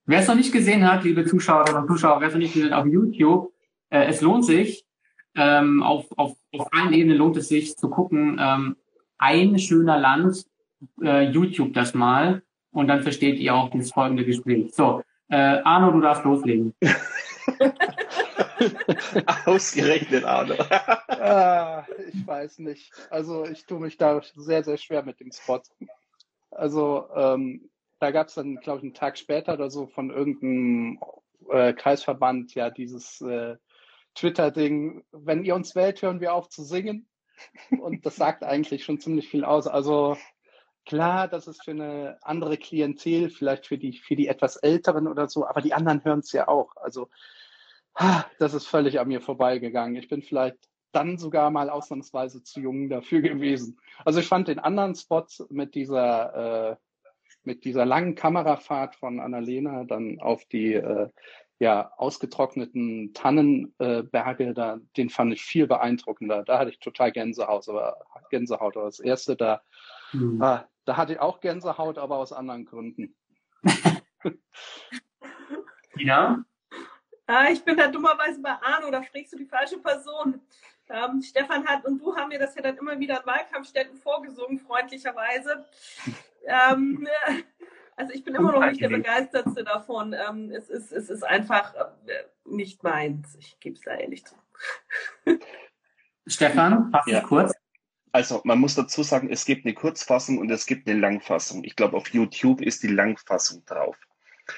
Wer 0.08 0.20
es 0.20 0.28
noch 0.28 0.36
nicht 0.36 0.52
gesehen 0.52 0.88
hat, 0.88 1.02
liebe 1.02 1.24
Zuschauerinnen 1.24 1.82
und 1.82 1.88
Zuschauer, 1.88 2.20
wer 2.20 2.28
es 2.28 2.34
noch 2.34 2.38
nicht 2.38 2.54
gesehen 2.54 2.72
hat 2.72 2.80
auf 2.80 2.86
YouTube, 2.86 3.52
äh, 3.90 4.06
es 4.06 4.20
lohnt 4.20 4.44
sich, 4.44 4.86
ähm, 5.34 5.82
auf, 5.82 6.06
auf, 6.16 6.36
auf 6.56 6.72
allen 6.72 6.92
Ebenen 6.92 7.18
lohnt 7.18 7.36
es 7.36 7.48
sich 7.48 7.76
zu 7.76 7.90
gucken, 7.90 8.38
ähm, 8.40 8.76
ein 9.18 9.58
schöner 9.58 9.98
Land, 9.98 10.46
äh, 11.02 11.28
YouTube 11.28 11.74
das 11.74 11.92
mal 11.92 12.42
und 12.70 12.86
dann 12.86 13.02
versteht 13.02 13.40
ihr 13.40 13.52
auch 13.52 13.68
das 13.70 13.90
folgende 13.90 14.24
Gespräch. 14.24 14.72
So, 14.72 15.02
äh, 15.28 15.58
Arno, 15.64 15.90
du 15.90 16.00
darfst 16.00 16.24
loslegen. 16.24 16.72
Ausgerechnet 19.44 20.24
Arno. 20.24 20.54
ah, 21.08 21.84
ich 22.12 22.24
weiß 22.24 22.60
nicht. 22.60 22.92
Also 23.10 23.44
ich 23.44 23.66
tue 23.66 23.80
mich 23.80 23.96
da 23.96 24.20
sehr, 24.36 24.62
sehr 24.62 24.76
schwer 24.76 25.02
mit 25.02 25.18
dem 25.18 25.32
Spot. 25.32 25.60
Also 26.50 27.08
ähm, 27.16 27.68
da 28.06 28.12
gab 28.12 28.28
es 28.28 28.34
dann, 28.34 28.54
glaube 28.60 28.78
ich, 28.78 28.84
einen 28.84 28.94
Tag 28.94 29.18
später 29.18 29.54
oder 29.54 29.68
so 29.68 29.88
von 29.88 30.10
irgendeinem 30.10 31.00
äh, 31.50 31.72
Kreisverband 31.72 32.54
ja 32.54 32.70
dieses 32.70 33.20
äh, 33.20 33.56
Twitter-Ding, 34.14 35.02
wenn 35.10 35.44
ihr 35.44 35.56
uns 35.56 35.74
wählt, 35.74 36.02
hören 36.02 36.20
wir 36.20 36.32
auf 36.32 36.48
zu 36.48 36.62
singen. 36.62 37.08
Und 37.80 38.06
das 38.06 38.14
sagt 38.14 38.44
eigentlich 38.44 38.84
schon 38.84 39.00
ziemlich 39.00 39.28
viel 39.28 39.44
aus. 39.44 39.66
Also 39.66 40.16
klar, 40.84 41.26
das 41.26 41.48
ist 41.48 41.64
für 41.64 41.72
eine 41.72 42.16
andere 42.22 42.58
Klientel, 42.58 43.28
vielleicht 43.28 43.66
für 43.66 43.76
die, 43.76 43.94
für 43.94 44.14
die 44.14 44.28
etwas 44.28 44.54
Älteren 44.54 45.08
oder 45.08 45.28
so, 45.28 45.44
aber 45.44 45.60
die 45.60 45.74
anderen 45.74 46.04
hören 46.04 46.20
es 46.20 46.30
ja 46.30 46.46
auch. 46.46 46.76
Also 46.76 47.08
das 48.38 48.54
ist 48.54 48.68
völlig 48.68 49.00
an 49.00 49.08
mir 49.08 49.20
vorbeigegangen. 49.20 49.96
Ich 49.96 50.08
bin 50.08 50.22
vielleicht 50.22 50.58
dann 50.92 51.18
sogar 51.18 51.50
mal 51.50 51.70
ausnahmsweise 51.70 52.44
zu 52.44 52.60
jung 52.60 52.88
dafür 52.88 53.20
gewesen. 53.20 53.80
Also 54.04 54.20
ich 54.20 54.28
fand 54.28 54.46
den 54.46 54.60
anderen 54.60 54.94
Spot 54.94 55.26
mit 55.50 55.74
dieser 55.74 56.70
äh, 56.70 56.76
mit 57.46 57.64
dieser 57.64 57.86
langen 57.86 58.14
Kamerafahrt 58.14 58.96
von 58.96 59.20
Annalena 59.20 59.84
dann 59.84 60.20
auf 60.20 60.44
die 60.46 60.74
äh, 60.74 61.08
ja, 61.58 61.90
ausgetrockneten 61.96 63.14
Tannenberge, 63.14 64.44
äh, 64.44 64.54
da, 64.54 64.78
den 64.96 65.08
fand 65.08 65.32
ich 65.32 65.42
viel 65.42 65.66
beeindruckender. 65.66 66.42
Da 66.42 66.58
hatte 66.58 66.70
ich 66.70 66.80
total 66.80 67.12
Gänsehaut, 67.12 67.68
aber 67.68 68.04
Gänsehaut. 68.30 68.76
Aber 68.76 68.86
das 68.86 69.00
erste, 69.00 69.36
da, 69.36 69.62
hm. 70.10 70.42
ah, 70.42 70.68
da 70.84 70.96
hatte 70.96 71.14
ich 71.14 71.20
auch 71.20 71.40
Gänsehaut, 71.40 71.96
aber 71.96 72.18
aus 72.18 72.32
anderen 72.32 72.66
Gründen. 72.66 73.14
ja. 75.96 76.44
Ah, 77.26 77.48
ich 77.50 77.64
bin 77.64 77.76
da 77.76 77.88
dummerweise 77.88 78.40
bei 78.42 78.52
Arno, 78.62 78.90
da 78.90 79.02
fragst 79.02 79.32
du 79.32 79.38
die 79.38 79.46
falsche 79.46 79.78
Person. 79.78 80.40
Ähm, 80.88 81.22
Stefan 81.22 81.66
hat 81.66 81.84
und 81.84 81.98
du 81.98 82.14
haben 82.16 82.28
mir 82.28 82.38
das 82.38 82.54
ja 82.54 82.62
dann 82.62 82.76
immer 82.76 82.98
wieder 82.98 83.20
an 83.20 83.26
Wahlkampfstätten 83.26 83.96
vorgesungen, 83.96 84.58
freundlicherweise. 84.58 85.66
Ähm, 86.44 87.06
also 87.96 88.12
ich 88.12 88.24
bin 88.24 88.34
immer 88.34 88.52
noch 88.52 88.64
nicht 88.64 88.80
der 88.80 88.88
Begeistertste 88.88 89.64
davon. 89.64 90.14
Ähm, 90.14 90.50
es, 90.50 90.68
ist, 90.68 90.92
es 90.92 91.10
ist 91.10 91.24
einfach 91.24 91.74
äh, 91.74 91.88
nicht 92.44 92.82
meins. 92.82 93.36
Ich 93.38 93.58
gebe 93.60 93.74
es 93.74 93.82
da 93.82 93.94
ehrlich 93.94 94.24
zu. 94.24 94.34
Stefan, 96.26 96.90
fass 96.90 97.06
ja. 97.06 97.20
kurz. 97.20 97.52
Also 98.12 98.40
man 98.44 98.58
muss 98.58 98.74
dazu 98.74 99.02
sagen, 99.02 99.30
es 99.30 99.44
gibt 99.44 99.66
eine 99.66 99.74
Kurzfassung 99.74 100.38
und 100.38 100.50
es 100.50 100.66
gibt 100.66 100.88
eine 100.88 100.98
Langfassung. 100.98 101.64
Ich 101.64 101.76
glaube, 101.76 101.96
auf 101.96 102.08
YouTube 102.08 102.62
ist 102.62 102.82
die 102.82 102.88
Langfassung 102.88 103.64
drauf. 103.66 103.98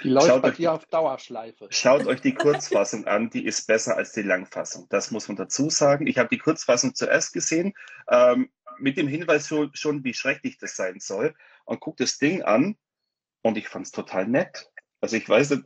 Die 0.02 0.10
läuft 0.10 0.26
schaut 0.26 0.42
bei 0.42 0.50
dir 0.50 0.72
auf 0.72 0.86
Dauerschleife. 0.86 1.68
Schaut 1.70 2.06
euch 2.06 2.20
die 2.20 2.34
Kurzfassung 2.34 3.06
an, 3.06 3.30
die 3.30 3.44
ist 3.44 3.66
besser 3.66 3.96
als 3.96 4.12
die 4.12 4.22
Langfassung. 4.22 4.86
Das 4.90 5.10
muss 5.10 5.28
man 5.28 5.36
dazu 5.36 5.70
sagen. 5.70 6.06
Ich 6.06 6.18
habe 6.18 6.28
die 6.28 6.38
Kurzfassung 6.38 6.94
zuerst 6.94 7.32
gesehen, 7.32 7.74
ähm, 8.08 8.50
mit 8.78 8.96
dem 8.96 9.08
Hinweis 9.08 9.48
schon, 9.48 9.70
schon, 9.74 10.04
wie 10.04 10.14
schrecklich 10.14 10.58
das 10.58 10.76
sein 10.76 11.00
soll. 11.00 11.34
Und 11.64 11.80
guck 11.80 11.96
das 11.96 12.18
Ding 12.18 12.42
an 12.42 12.76
und 13.42 13.56
ich 13.56 13.68
fand 13.68 13.86
es 13.86 13.92
total 13.92 14.26
nett. 14.26 14.70
Also 15.00 15.16
ich 15.16 15.28
weiß 15.28 15.50
nicht, 15.50 15.64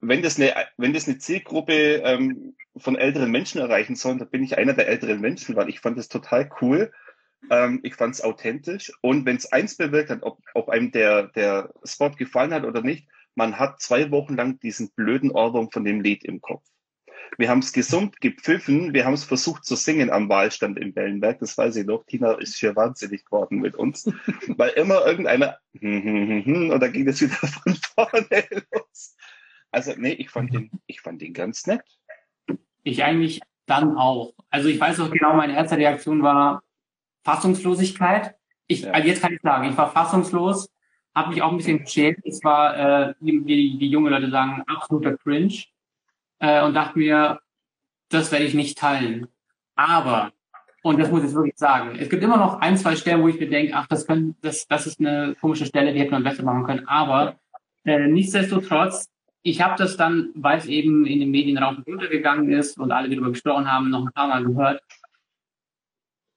wenn 0.00 0.22
das 0.22 0.38
eine, 0.38 0.54
wenn 0.76 0.92
das 0.92 1.06
eine 1.06 1.18
Zielgruppe 1.18 2.02
ähm, 2.04 2.56
von 2.76 2.96
älteren 2.96 3.30
Menschen 3.30 3.60
erreichen 3.60 3.94
soll, 3.94 4.18
dann 4.18 4.30
bin 4.30 4.42
ich 4.42 4.58
einer 4.58 4.74
der 4.74 4.88
älteren 4.88 5.20
Menschen, 5.20 5.56
weil 5.56 5.68
ich 5.68 5.80
fand 5.80 5.96
das 5.96 6.08
total 6.08 6.50
cool. 6.60 6.92
Ähm, 7.50 7.80
ich 7.82 7.94
fand 7.94 8.14
es 8.14 8.22
authentisch. 8.22 8.92
Und 9.00 9.26
wenn 9.26 9.36
es 9.36 9.52
eins 9.52 9.76
bewirkt 9.76 10.10
hat, 10.10 10.22
ob, 10.22 10.38
ob 10.54 10.68
einem 10.68 10.90
der, 10.90 11.28
der 11.28 11.72
Spot 11.84 12.10
gefallen 12.10 12.52
hat 12.52 12.64
oder 12.64 12.82
nicht, 12.82 13.08
man 13.34 13.58
hat 13.58 13.80
zwei 13.80 14.10
Wochen 14.10 14.36
lang 14.36 14.60
diesen 14.60 14.90
blöden 14.90 15.30
Ohrwurm 15.30 15.70
von 15.70 15.84
dem 15.84 16.00
Lied 16.00 16.24
im 16.24 16.40
Kopf. 16.40 16.64
Wir 17.38 17.48
haben 17.48 17.60
es 17.60 17.72
gesummt, 17.72 18.20
gepfiffen, 18.20 18.92
wir 18.92 19.06
haben 19.06 19.14
es 19.14 19.24
versucht 19.24 19.64
zu 19.64 19.74
singen 19.74 20.10
am 20.10 20.28
Wahlstand 20.28 20.78
in 20.78 20.92
Bellenberg, 20.92 21.38
das 21.38 21.56
weiß 21.56 21.76
ich 21.76 21.86
noch. 21.86 22.04
Tina 22.04 22.32
ist 22.32 22.58
hier 22.58 22.76
wahnsinnig 22.76 23.24
geworden 23.24 23.60
mit 23.60 23.74
uns, 23.74 24.04
weil 24.48 24.70
immer 24.70 25.06
irgendeiner 25.06 25.58
und 25.80 26.80
dann 26.80 26.92
ging 26.92 27.08
es 27.08 27.22
wieder 27.22 27.34
von 27.34 27.74
vorne 27.94 28.44
los. 28.72 29.16
Also 29.70 29.94
nee, 29.96 30.12
ich 30.12 30.28
fand 30.28 30.52
den, 30.52 30.70
ich 30.86 31.00
fand 31.00 31.22
den 31.22 31.32
ganz 31.32 31.66
nett. 31.66 31.82
Ich 32.82 33.02
eigentlich 33.02 33.40
dann 33.66 33.96
auch. 33.96 34.34
Also 34.50 34.68
ich 34.68 34.78
weiß 34.78 35.00
auch 35.00 35.10
genau, 35.10 35.34
meine 35.34 35.54
erste 35.54 35.78
Reaktion 35.78 36.22
war 36.22 36.62
Fassungslosigkeit. 37.24 38.34
Ich, 38.66 38.82
ja. 38.82 38.90
also 38.90 39.08
jetzt 39.08 39.22
kann 39.22 39.32
ich 39.32 39.40
sagen, 39.40 39.70
ich 39.70 39.76
war 39.76 39.90
fassungslos 39.90 40.68
habe 41.14 41.30
mich 41.30 41.42
auch 41.42 41.50
ein 41.50 41.56
bisschen 41.56 41.80
geschämt. 41.84 42.18
Es 42.24 42.42
war, 42.42 42.76
äh, 43.10 43.14
wie, 43.20 43.44
wie 43.44 43.78
die 43.78 43.90
junge 43.90 44.10
Leute 44.10 44.30
sagen, 44.30 44.62
absoluter 44.66 45.16
Cringe. 45.16 45.64
Äh, 46.38 46.64
und 46.64 46.74
dachte 46.74 46.98
mir, 46.98 47.40
das 48.08 48.32
werde 48.32 48.44
ich 48.44 48.54
nicht 48.54 48.78
teilen. 48.78 49.28
Aber, 49.74 50.32
und 50.82 50.98
das 50.98 51.10
muss 51.10 51.24
ich 51.24 51.32
wirklich 51.32 51.56
sagen, 51.56 51.96
es 51.98 52.08
gibt 52.08 52.22
immer 52.22 52.36
noch 52.36 52.60
ein, 52.60 52.76
zwei 52.76 52.96
Stellen, 52.96 53.22
wo 53.22 53.28
ich 53.28 53.38
mir 53.38 53.48
denke, 53.48 53.74
ach, 53.74 53.86
das, 53.86 54.06
können, 54.06 54.36
das, 54.42 54.66
das 54.66 54.86
ist 54.86 55.00
eine 55.00 55.34
komische 55.40 55.66
Stelle, 55.66 55.92
die 55.92 56.00
hätte 56.00 56.10
man 56.10 56.24
besser 56.24 56.42
machen 56.42 56.64
können. 56.64 56.86
Aber 56.88 57.36
äh, 57.84 58.06
nichtsdestotrotz, 58.06 59.08
ich 59.42 59.60
habe 59.60 59.76
das 59.76 59.96
dann, 59.96 60.30
weil 60.34 60.58
es 60.58 60.66
eben 60.66 61.06
in 61.06 61.20
den 61.20 61.30
Medien 61.30 61.58
rauf 61.58 61.76
und 61.76 61.86
runter 61.86 62.08
gegangen 62.08 62.50
ist 62.50 62.78
und 62.78 62.92
alle, 62.92 63.08
die 63.08 63.16
darüber 63.16 63.32
gesprochen 63.32 63.70
haben, 63.70 63.90
noch 63.90 64.06
ein 64.06 64.12
paar 64.12 64.28
Mal 64.28 64.44
gehört. 64.44 64.82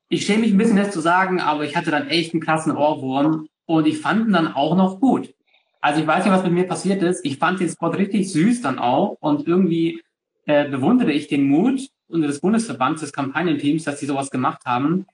Ich 0.09 0.25
schäme 0.25 0.41
mich 0.41 0.51
ein 0.51 0.57
bisschen, 0.57 0.77
das 0.77 0.91
zu 0.91 1.01
sagen, 1.01 1.39
aber 1.39 1.63
ich 1.63 1.75
hatte 1.75 1.91
dann 1.91 2.07
echt 2.07 2.33
einen 2.33 2.41
krassen 2.41 2.75
Ohrwurm 2.75 3.47
und 3.65 3.88
ich 3.88 3.99
fand 3.99 4.28
ihn 4.28 4.34
dann 4.34 4.54
auch 4.54 4.75
noch 4.75 4.99
gut. 4.99 5.34
Also 5.82 6.01
ich 6.01 6.08
weiß 6.08 6.25
nicht, 6.25 6.34
was 6.34 6.43
mit 6.43 6.54
mir 6.54 6.67
passiert 6.67 7.04
ist. 7.04 7.23
Ich 7.23 7.38
fand 7.38 7.60
den 7.60 7.69
Spot 7.69 7.89
richtig 7.89 8.32
süß 8.32 8.62
dann 8.62 8.80
auch 8.80 9.17
und 9.19 9.47
irgendwie 9.47 10.01
äh, 10.45 10.67
bewundere 10.67 11.12
ich 11.12 11.28
den 11.28 11.47
Mut 11.47 11.89
des 12.10 12.39
Bundesverbands, 12.39 13.01
des 13.01 13.13
Kampagnenteams, 13.13 13.84
dass 13.84 13.99
sie 13.99 14.06
sowas 14.06 14.32
gemacht 14.32 14.65
haben. 14.65 15.06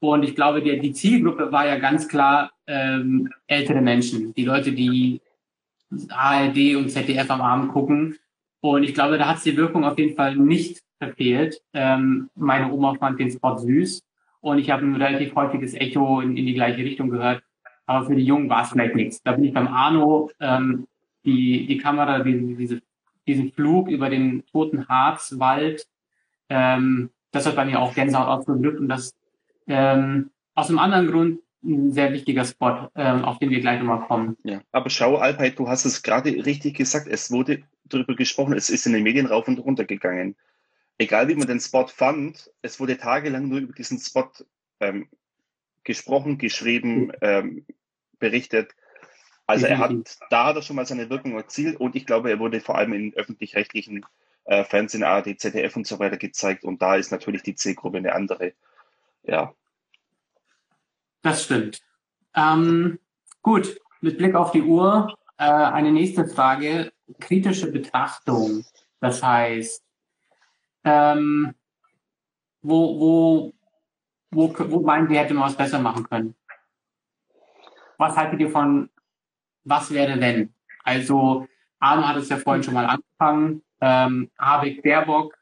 Und 0.00 0.22
ich 0.22 0.34
glaube, 0.34 0.62
die, 0.62 0.78
die 0.78 0.92
Zielgruppe 0.92 1.52
war 1.52 1.66
ja 1.66 1.78
ganz 1.78 2.08
klar 2.08 2.52
ähm, 2.66 3.28
ältere 3.46 3.80
Menschen, 3.80 4.32
die 4.34 4.44
Leute, 4.44 4.72
die 4.72 5.20
ARD 6.08 6.76
und 6.76 6.90
ZDF 6.90 7.28
am 7.30 7.40
Abend 7.40 7.72
gucken. 7.72 8.16
Und 8.60 8.82
ich 8.82 8.94
glaube, 8.94 9.18
da 9.18 9.28
hat 9.28 9.44
die 9.44 9.56
Wirkung 9.56 9.84
auf 9.84 9.98
jeden 9.98 10.16
Fall 10.16 10.36
nicht 10.36 10.82
verfehlt. 10.98 11.60
Ähm, 11.72 12.30
meine 12.34 12.72
Oma 12.72 12.94
fand 12.94 13.18
den 13.18 13.30
Spot 13.30 13.58
süß 13.58 14.02
und 14.40 14.58
ich 14.58 14.70
habe 14.70 14.84
ein 14.84 14.96
relativ 14.96 15.34
häufiges 15.34 15.74
Echo 15.74 16.20
in, 16.20 16.36
in 16.36 16.46
die 16.46 16.54
gleiche 16.54 16.84
Richtung 16.84 17.10
gehört 17.10 17.42
aber 17.90 18.06
für 18.06 18.14
die 18.14 18.24
Jungen 18.24 18.48
war 18.48 18.62
es 18.62 18.68
vielleicht 18.68 18.94
nichts. 18.94 19.20
Da 19.24 19.32
bin 19.32 19.42
ich 19.42 19.52
beim 19.52 19.66
Arno, 19.66 20.30
ähm, 20.38 20.86
die, 21.24 21.66
die 21.66 21.78
Kamera, 21.78 22.20
die, 22.20 22.54
diese, 22.54 22.80
diesen 23.26 23.50
Flug 23.50 23.88
über 23.88 24.08
den 24.08 24.46
toten 24.46 24.88
Harzwald, 24.88 25.88
ähm, 26.48 27.10
das 27.32 27.46
hat 27.46 27.56
bei 27.56 27.64
mir 27.64 27.80
auch 27.80 27.92
Gänsehaut 27.92 28.28
ausgelöst 28.28 28.78
und 28.78 28.88
das 28.88 29.12
ähm, 29.66 30.30
aus 30.54 30.68
einem 30.68 30.78
anderen 30.78 31.08
Grund 31.08 31.40
ein 31.64 31.90
sehr 31.90 32.12
wichtiger 32.12 32.44
Spot, 32.44 32.88
ähm, 32.94 33.24
auf 33.24 33.40
den 33.40 33.50
wir 33.50 33.58
gleich 33.58 33.80
nochmal 33.80 34.06
kommen. 34.06 34.36
Ja, 34.44 34.60
aber 34.70 34.88
schau, 34.88 35.16
Alpheit, 35.16 35.58
du 35.58 35.66
hast 35.68 35.84
es 35.84 36.04
gerade 36.04 36.30
richtig 36.30 36.76
gesagt. 36.76 37.08
Es 37.08 37.32
wurde 37.32 37.64
darüber 37.86 38.14
gesprochen, 38.14 38.52
es 38.52 38.70
ist 38.70 38.86
in 38.86 38.92
den 38.92 39.02
Medien 39.02 39.26
rauf 39.26 39.48
und 39.48 39.58
runter 39.58 39.84
gegangen. 39.84 40.36
Egal 40.96 41.26
wie 41.26 41.34
man 41.34 41.48
den 41.48 41.58
Spot 41.58 41.88
fand, 41.88 42.52
es 42.62 42.78
wurde 42.78 42.98
tagelang 42.98 43.48
nur 43.48 43.58
über 43.58 43.72
diesen 43.72 43.98
Spot 43.98 44.30
ähm, 44.78 45.08
gesprochen, 45.82 46.38
geschrieben, 46.38 47.10
ähm, 47.20 47.64
berichtet. 48.20 48.74
Also 49.46 49.66
er 49.66 49.78
hat, 49.78 49.92
da 50.30 50.46
hat 50.46 50.56
er 50.56 50.62
schon 50.62 50.76
mal 50.76 50.86
seine 50.86 51.10
Wirkung 51.10 51.32
erzielt 51.36 51.80
und 51.80 51.96
ich 51.96 52.06
glaube, 52.06 52.30
er 52.30 52.38
wurde 52.38 52.60
vor 52.60 52.78
allem 52.78 52.92
in 52.92 53.14
öffentlich-rechtlichen 53.14 54.06
äh, 54.44 54.62
Fernsehen, 54.62 55.02
ARD, 55.02 55.40
ZDF 55.40 55.74
und 55.74 55.88
so 55.88 55.98
weiter 55.98 56.18
gezeigt 56.18 56.62
und 56.62 56.80
da 56.80 56.94
ist 56.94 57.10
natürlich 57.10 57.42
die 57.42 57.56
Zielgruppe 57.56 57.98
eine 57.98 58.14
andere. 58.14 58.52
Ja, 59.24 59.52
das 61.22 61.44
stimmt. 61.44 61.82
Ähm, 62.34 62.98
gut, 63.42 63.78
mit 64.00 64.18
Blick 64.18 64.34
auf 64.34 64.52
die 64.52 64.62
Uhr 64.62 65.14
äh, 65.36 65.44
eine 65.44 65.92
nächste 65.92 66.26
Frage. 66.26 66.92
Kritische 67.18 67.70
Betrachtung. 67.70 68.64
Das 69.00 69.22
heißt, 69.22 69.82
ähm, 70.84 71.54
wo, 72.62 73.00
wo, 73.00 73.52
wo, 74.30 74.54
wo 74.70 74.80
meinen 74.80 75.08
Sie, 75.08 75.18
hätte 75.18 75.34
man 75.34 75.44
was 75.44 75.56
besser 75.56 75.80
machen 75.80 76.08
können? 76.08 76.34
Was 78.00 78.16
haltet 78.16 78.40
ihr 78.40 78.48
von, 78.48 78.88
was 79.64 79.92
wäre 79.92 80.18
wenn? 80.18 80.54
Also, 80.84 81.46
Arno 81.80 82.08
hat 82.08 82.16
es 82.16 82.30
ja 82.30 82.38
vorhin 82.38 82.62
schon 82.62 82.72
mal 82.72 82.86
angefangen. 82.86 83.60
Ähm, 83.82 84.30
Habeck, 84.38 84.82
Baerbock, 84.82 85.36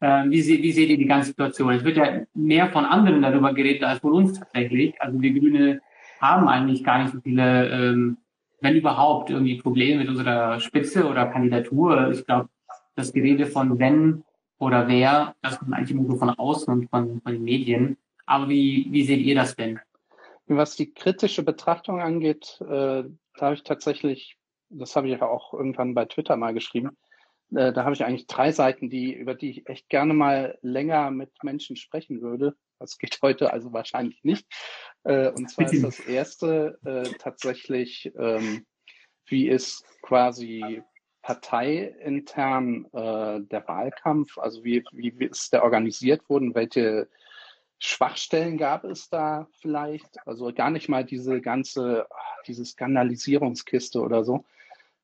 ähm, 0.00 0.30
wie, 0.30 0.62
wie 0.62 0.72
seht 0.72 0.88
ihr 0.88 0.96
die 0.96 1.04
ganze 1.04 1.28
Situation? 1.28 1.74
Es 1.74 1.84
wird 1.84 1.98
ja 1.98 2.22
mehr 2.32 2.70
von 2.70 2.86
anderen 2.86 3.20
darüber 3.20 3.52
geredet 3.52 3.84
als 3.84 4.00
von 4.00 4.12
uns 4.12 4.38
tatsächlich. 4.38 4.94
Also 4.98 5.20
wir 5.20 5.38
Grüne 5.38 5.82
haben 6.22 6.48
eigentlich 6.48 6.82
gar 6.82 7.02
nicht 7.02 7.12
so 7.12 7.20
viele, 7.20 7.68
ähm, 7.68 8.16
wenn 8.62 8.76
überhaupt, 8.76 9.28
irgendwie 9.28 9.58
Probleme 9.58 9.98
mit 9.98 10.08
unserer 10.08 10.58
Spitze 10.58 11.06
oder 11.06 11.26
Kandidatur. 11.26 12.12
Ich 12.12 12.24
glaube, 12.24 12.48
das 12.96 13.12
Gerede 13.12 13.44
von 13.44 13.78
wenn 13.78 14.24
oder 14.58 14.88
wer, 14.88 15.34
das 15.42 15.58
kommt 15.58 15.74
eigentlich 15.74 15.98
so 16.06 16.16
von 16.16 16.30
außen 16.30 16.72
und 16.72 16.88
von, 16.88 17.20
von 17.20 17.32
den 17.32 17.44
Medien. 17.44 17.98
Aber 18.24 18.48
wie, 18.48 18.86
wie 18.90 19.04
seht 19.04 19.20
ihr 19.20 19.34
das 19.34 19.54
denn? 19.54 19.80
Was 20.52 20.74
die 20.74 20.92
kritische 20.92 21.44
Betrachtung 21.44 22.00
angeht, 22.00 22.60
äh, 22.60 23.04
da 23.04 23.40
habe 23.40 23.54
ich 23.54 23.62
tatsächlich, 23.62 24.36
das 24.68 24.96
habe 24.96 25.08
ich 25.08 25.22
auch 25.22 25.54
irgendwann 25.54 25.94
bei 25.94 26.06
Twitter 26.06 26.36
mal 26.36 26.52
geschrieben, 26.52 26.98
äh, 27.54 27.72
da 27.72 27.84
habe 27.84 27.94
ich 27.94 28.04
eigentlich 28.04 28.26
drei 28.26 28.50
Seiten, 28.50 28.90
die, 28.90 29.12
über 29.12 29.36
die 29.36 29.50
ich 29.50 29.68
echt 29.68 29.88
gerne 29.88 30.12
mal 30.12 30.58
länger 30.60 31.12
mit 31.12 31.30
Menschen 31.44 31.76
sprechen 31.76 32.20
würde. 32.20 32.56
Das 32.80 32.98
geht 32.98 33.18
heute 33.22 33.52
also 33.52 33.72
wahrscheinlich 33.72 34.24
nicht. 34.24 34.44
Äh, 35.04 35.30
und 35.30 35.48
zwar 35.48 35.72
ist 35.72 35.84
das 35.84 36.00
erste 36.00 36.80
äh, 36.84 37.08
tatsächlich, 37.20 38.12
ähm, 38.18 38.66
wie 39.26 39.48
ist 39.48 39.84
quasi 40.02 40.82
parteiintern 41.22 42.86
äh, 42.86 43.40
der 43.42 43.68
Wahlkampf, 43.68 44.36
also 44.36 44.64
wie, 44.64 44.82
wie 44.90 45.26
ist 45.26 45.52
der 45.52 45.62
organisiert 45.62 46.28
worden, 46.28 46.56
welche 46.56 47.08
Schwachstellen 47.80 48.58
gab 48.58 48.84
es 48.84 49.08
da 49.08 49.48
vielleicht? 49.60 50.26
Also 50.26 50.52
gar 50.52 50.70
nicht 50.70 50.88
mal 50.88 51.04
diese 51.04 51.40
ganze, 51.40 52.06
diese 52.46 52.64
Skandalisierungskiste 52.64 54.00
oder 54.00 54.22
so, 54.22 54.44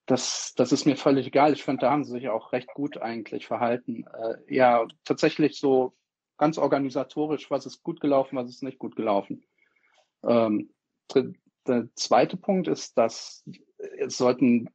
das, 0.05 0.55
das 0.57 0.73
ist 0.73 0.85
mir 0.85 0.97
völlig 0.97 1.27
egal. 1.27 1.53
Ich 1.53 1.65
finde, 1.65 1.81
da 1.81 1.91
haben 1.91 2.05
sie 2.05 2.13
sich 2.13 2.29
auch 2.29 2.53
recht 2.53 2.69
gut 2.75 2.99
eigentlich 2.99 3.47
verhalten. 3.47 4.05
Äh, 4.07 4.55
ja, 4.55 4.87
tatsächlich 5.05 5.59
so 5.59 5.95
ganz 6.37 6.59
organisatorisch, 6.59 7.51
was 7.51 7.67
ist 7.67 7.83
gut 7.83 8.01
gelaufen, 8.01 8.37
was 8.37 8.51
ist 8.51 8.63
nicht 8.63 8.79
gut 8.79 8.95
gelaufen. 8.95 9.45
Ähm, 10.23 10.71
der 11.15 11.89
zweite 11.95 12.37
Punkt 12.37 12.69
ist, 12.69 12.97
dass 12.99 13.43
es 13.99 14.17
sollten 14.17 14.69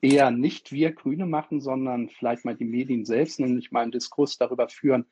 eher 0.00 0.30
nicht 0.30 0.70
wir 0.70 0.92
Grüne 0.92 1.26
machen, 1.26 1.60
sondern 1.60 2.10
vielleicht 2.10 2.44
mal 2.44 2.56
die 2.56 2.64
Medien 2.64 3.04
selbst, 3.04 3.40
nämlich 3.40 3.72
mal 3.72 3.82
einen 3.82 3.92
Diskurs 3.92 4.36
darüber 4.36 4.68
führen, 4.68 5.06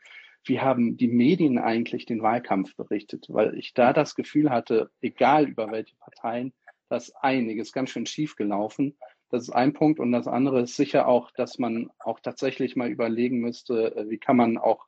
wie 0.48 0.60
haben 0.60 0.96
die 0.96 1.08
Medien 1.08 1.58
eigentlich 1.58 2.06
den 2.06 2.22
Wahlkampf 2.22 2.74
berichtet, 2.76 3.26
weil 3.28 3.56
ich 3.58 3.74
da 3.74 3.92
das 3.92 4.14
Gefühl 4.14 4.50
hatte, 4.50 4.90
egal 5.00 5.48
über 5.48 5.70
welche 5.70 5.96
Parteien, 5.96 6.52
dass 6.88 7.14
einiges 7.16 7.72
ganz 7.72 7.90
schön 7.90 8.06
schief 8.06 8.36
gelaufen 8.36 8.96
das 9.30 9.44
ist 9.44 9.50
ein 9.50 9.72
Punkt. 9.72 10.00
Und 10.00 10.12
das 10.12 10.28
andere 10.28 10.62
ist 10.62 10.76
sicher 10.76 11.08
auch, 11.08 11.30
dass 11.30 11.58
man 11.58 11.90
auch 11.98 12.20
tatsächlich 12.20 12.76
mal 12.76 12.88
überlegen 12.88 13.38
müsste, 13.38 13.96
äh, 13.96 14.08
wie 14.08 14.18
kann 14.18 14.36
man 14.36 14.58
auch 14.58 14.86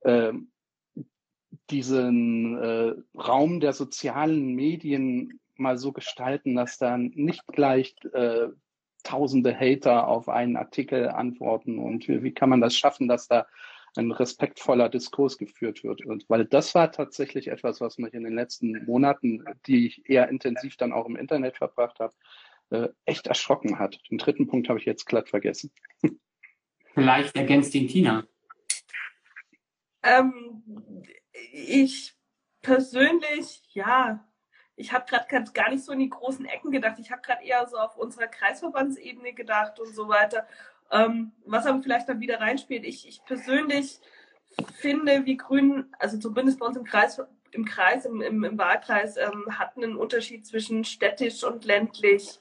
äh, 0.00 0.32
diesen 1.70 2.58
äh, 2.58 2.94
Raum 3.16 3.60
der 3.60 3.72
sozialen 3.72 4.54
Medien 4.54 5.40
mal 5.56 5.78
so 5.78 5.92
gestalten, 5.92 6.54
dass 6.54 6.78
dann 6.78 7.12
nicht 7.14 7.46
gleich 7.46 7.94
äh, 8.12 8.48
tausende 9.04 9.54
Hater 9.54 10.08
auf 10.08 10.28
einen 10.28 10.56
Artikel 10.56 11.08
antworten 11.08 11.78
und 11.78 12.08
wie, 12.08 12.22
wie 12.22 12.32
kann 12.32 12.48
man 12.48 12.60
das 12.60 12.76
schaffen, 12.76 13.08
dass 13.08 13.28
da 13.28 13.46
ein 13.96 14.10
respektvoller 14.10 14.88
Diskurs 14.88 15.38
geführt 15.38 15.84
wird. 15.84 16.04
Und 16.06 16.28
weil 16.28 16.44
das 16.44 16.74
war 16.74 16.92
tatsächlich 16.92 17.48
etwas, 17.48 17.80
was 17.80 17.98
mich 17.98 18.14
in 18.14 18.24
den 18.24 18.34
letzten 18.34 18.84
Monaten, 18.86 19.44
die 19.66 19.86
ich 19.86 20.08
eher 20.08 20.28
intensiv 20.28 20.76
dann 20.76 20.92
auch 20.92 21.06
im 21.06 21.16
Internet 21.16 21.56
verbracht 21.56 22.00
habe, 22.00 22.14
äh, 22.70 22.88
echt 23.04 23.26
erschrocken 23.26 23.78
hat. 23.78 23.98
Den 24.10 24.18
dritten 24.18 24.46
Punkt 24.46 24.68
habe 24.68 24.78
ich 24.78 24.86
jetzt 24.86 25.04
glatt 25.04 25.28
vergessen. 25.28 25.70
Vielleicht 26.94 27.36
ergänzt 27.36 27.74
ihn 27.74 27.88
Tina. 27.88 28.24
Ähm, 30.02 30.62
ich 31.52 32.14
persönlich, 32.60 33.62
ja, 33.72 34.26
ich 34.74 34.92
habe 34.92 35.04
gerade 35.06 35.52
gar 35.52 35.70
nicht 35.70 35.84
so 35.84 35.92
in 35.92 36.00
die 36.00 36.08
großen 36.08 36.44
Ecken 36.46 36.70
gedacht. 36.70 36.98
Ich 36.98 37.10
habe 37.10 37.22
gerade 37.22 37.44
eher 37.44 37.66
so 37.66 37.76
auf 37.76 37.96
unserer 37.96 38.26
Kreisverbandsebene 38.26 39.32
gedacht 39.34 39.78
und 39.78 39.94
so 39.94 40.08
weiter. 40.08 40.46
Ähm, 40.92 41.32
was 41.46 41.66
aber 41.66 41.82
vielleicht 41.82 42.08
dann 42.08 42.20
wieder 42.20 42.40
reinspielt. 42.40 42.84
Ich, 42.84 43.08
ich 43.08 43.24
persönlich 43.24 43.98
finde, 44.74 45.24
wie 45.24 45.38
Grünen, 45.38 45.94
also 45.98 46.18
zumindest 46.18 46.58
bei 46.58 46.66
uns 46.66 46.76
im 46.76 46.84
Kreis, 46.84 47.20
im 47.52 47.64
Kreis, 47.64 48.04
im, 48.04 48.20
im, 48.20 48.44
im 48.44 48.58
Wahlkreis, 48.58 49.16
ähm, 49.16 49.58
hatten 49.58 49.82
einen 49.82 49.96
Unterschied 49.96 50.46
zwischen 50.46 50.84
städtisch 50.84 51.44
und 51.44 51.64
ländlich. 51.64 52.38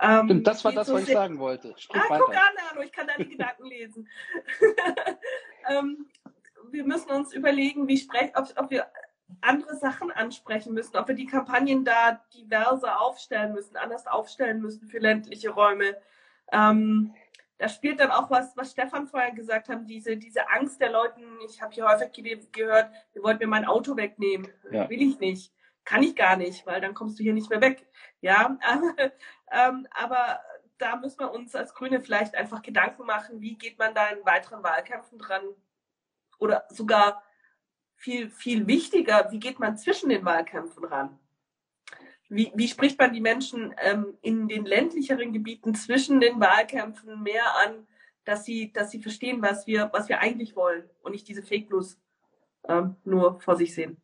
Ähm, 0.00 0.26
Stimmt, 0.26 0.46
das 0.46 0.64
war 0.64 0.72
das, 0.72 0.88
so 0.88 0.94
was 0.94 1.02
ich 1.02 1.12
sagen 1.12 1.38
wollte. 1.38 1.74
Sprich 1.76 2.02
ah, 2.02 2.10
weiter. 2.10 2.24
guck 2.26 2.34
an, 2.34 2.68
Arno, 2.70 2.82
ich 2.82 2.92
kann 2.92 3.06
deine 3.06 3.24
Gedanken 3.24 3.66
lesen. 3.66 4.08
ähm, 5.70 6.06
wir 6.70 6.84
müssen 6.84 7.10
uns 7.10 7.32
überlegen, 7.32 7.86
wie 7.86 7.98
sprech, 7.98 8.32
ob, 8.34 8.48
ob 8.56 8.70
wir 8.70 8.86
andere 9.40 9.76
Sachen 9.76 10.10
ansprechen 10.10 10.74
müssen, 10.74 10.96
ob 10.96 11.08
wir 11.08 11.14
die 11.14 11.26
Kampagnen 11.26 11.84
da 11.84 12.20
diverser 12.34 13.00
aufstellen 13.00 13.52
müssen, 13.52 13.76
anders 13.76 14.06
aufstellen 14.06 14.60
müssen 14.60 14.88
für 14.88 14.98
ländliche 14.98 15.50
Räume. 15.50 15.96
Ähm, 16.52 17.14
da 17.62 17.68
spielt 17.68 18.00
dann 18.00 18.10
auch 18.10 18.28
was, 18.28 18.56
was 18.56 18.72
Stefan 18.72 19.06
vorher 19.06 19.30
gesagt 19.30 19.68
hat, 19.68 19.88
diese, 19.88 20.16
diese 20.16 20.50
Angst 20.50 20.80
der 20.80 20.90
Leuten. 20.90 21.22
Ich 21.46 21.62
habe 21.62 21.72
hier 21.72 21.86
häufig 21.86 22.10
gehört, 22.50 22.90
ihr 23.14 23.22
wollt 23.22 23.38
mir 23.38 23.46
mein 23.46 23.66
Auto 23.66 23.96
wegnehmen. 23.96 24.48
Ja. 24.72 24.90
Will 24.90 25.00
ich 25.00 25.20
nicht. 25.20 25.54
Kann 25.84 26.02
ich 26.02 26.16
gar 26.16 26.34
nicht, 26.34 26.66
weil 26.66 26.80
dann 26.80 26.92
kommst 26.92 27.20
du 27.20 27.22
hier 27.22 27.32
nicht 27.32 27.50
mehr 27.50 27.60
weg. 27.60 27.86
Ja, 28.20 28.58
ähm, 29.52 29.86
aber 29.92 30.40
da 30.78 30.96
müssen 30.96 31.20
wir 31.20 31.30
uns 31.30 31.54
als 31.54 31.72
Grüne 31.72 32.00
vielleicht 32.00 32.34
einfach 32.34 32.62
Gedanken 32.62 33.06
machen, 33.06 33.40
wie 33.40 33.56
geht 33.56 33.78
man 33.78 33.94
da 33.94 34.08
in 34.08 34.26
weiteren 34.26 34.64
Wahlkämpfen 34.64 35.20
dran? 35.20 35.42
Oder 36.40 36.64
sogar 36.68 37.22
viel, 37.94 38.28
viel 38.28 38.66
wichtiger, 38.66 39.30
wie 39.30 39.38
geht 39.38 39.60
man 39.60 39.76
zwischen 39.76 40.08
den 40.08 40.24
Wahlkämpfen 40.24 40.84
ran? 40.84 41.16
Wie, 42.34 42.50
wie 42.54 42.66
spricht 42.66 42.98
man 42.98 43.12
die 43.12 43.20
Menschen 43.20 43.74
ähm, 43.82 44.14
in 44.22 44.48
den 44.48 44.64
ländlicheren 44.64 45.34
Gebieten 45.34 45.74
zwischen 45.74 46.18
den 46.18 46.40
Wahlkämpfen 46.40 47.22
mehr 47.22 47.44
an, 47.66 47.86
dass 48.24 48.46
sie, 48.46 48.72
dass 48.72 48.90
sie 48.90 49.02
verstehen, 49.02 49.42
was 49.42 49.66
wir, 49.66 49.90
was 49.92 50.08
wir 50.08 50.20
eigentlich 50.20 50.56
wollen 50.56 50.88
und 51.02 51.12
nicht 51.12 51.28
diese 51.28 51.42
Fake 51.42 51.70
News 51.70 51.98
ähm, 52.66 52.96
nur 53.04 53.38
vor 53.42 53.56
sich 53.56 53.74
sehen? 53.74 54.00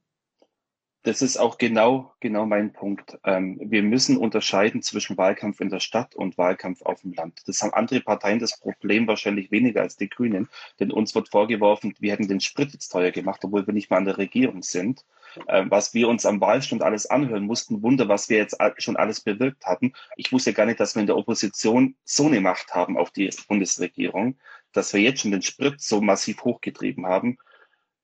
Das 1.05 1.23
ist 1.23 1.39
auch 1.39 1.57
genau, 1.57 2.13
genau 2.21 2.45
mein 2.45 2.75
Punkt. 2.75 3.19
Ähm, 3.25 3.59
wir 3.63 3.83
müssen 3.83 4.19
unterscheiden 4.19 4.83
zwischen 4.83 5.17
Wahlkampf 5.17 5.61
in 5.61 5.71
der 5.71 5.81
Stadt 5.81 6.15
und 6.15 6.37
Wahlkampf 6.37 6.83
auf 6.83 7.01
dem 7.01 7.15
Land. 7.15 7.41
Das 7.47 7.63
haben 7.63 7.73
andere 7.73 8.01
Parteien 8.03 8.41
das 8.41 8.61
Problem 8.61 9.07
wahrscheinlich 9.07 9.51
weniger 9.51 9.81
als 9.81 9.97
die 9.97 10.11
Grünen, 10.11 10.51
denn 10.81 10.93
uns 10.93 11.15
wird 11.15 11.31
vorgeworfen, 11.31 11.95
wir 11.99 12.13
hätten 12.13 12.29
den 12.29 12.41
Sprit 12.41 12.75
jetzt 12.75 12.91
teuer 12.91 13.11
gemacht, 13.11 13.43
obwohl 13.43 13.67
wir 13.67 13.73
nicht 13.73 13.89
mal 13.89 13.97
an 13.97 14.05
der 14.05 14.19
Regierung 14.19 14.63
sind. 14.63 15.07
Ähm, 15.49 15.71
was 15.71 15.95
wir 15.95 16.09
uns 16.09 16.27
am 16.27 16.41
Wahlstund 16.41 16.83
alles 16.83 17.07
anhören 17.07 17.45
mussten, 17.45 17.83
Wunder, 17.83 18.09
was 18.09 18.29
wir 18.29 18.39
jetzt 18.39 18.57
schon 18.79 18.97
alles 18.97 19.21
bewirkt 19.21 19.67
hatten. 19.67 19.93
Ich 20.17 20.33
wusste 20.33 20.53
gar 20.53 20.67
nicht, 20.67 20.81
dass 20.81 20.95
wir 20.95 21.01
in 21.01 21.07
der 21.07 21.17
Opposition 21.17 21.97
so 22.05 22.27
eine 22.27 22.41
Macht 22.41 22.75
haben 22.75 22.97
auf 22.97 23.11
die 23.11 23.31
Bundesregierung, 23.49 24.39
dass 24.73 24.93
wir 24.93 25.01
jetzt 25.01 25.21
schon 25.21 25.31
den 25.31 25.43
Sprit 25.43 25.81
so 25.81 26.01
massiv 26.01 26.45
hochgetrieben 26.45 27.07
haben. 27.07 27.39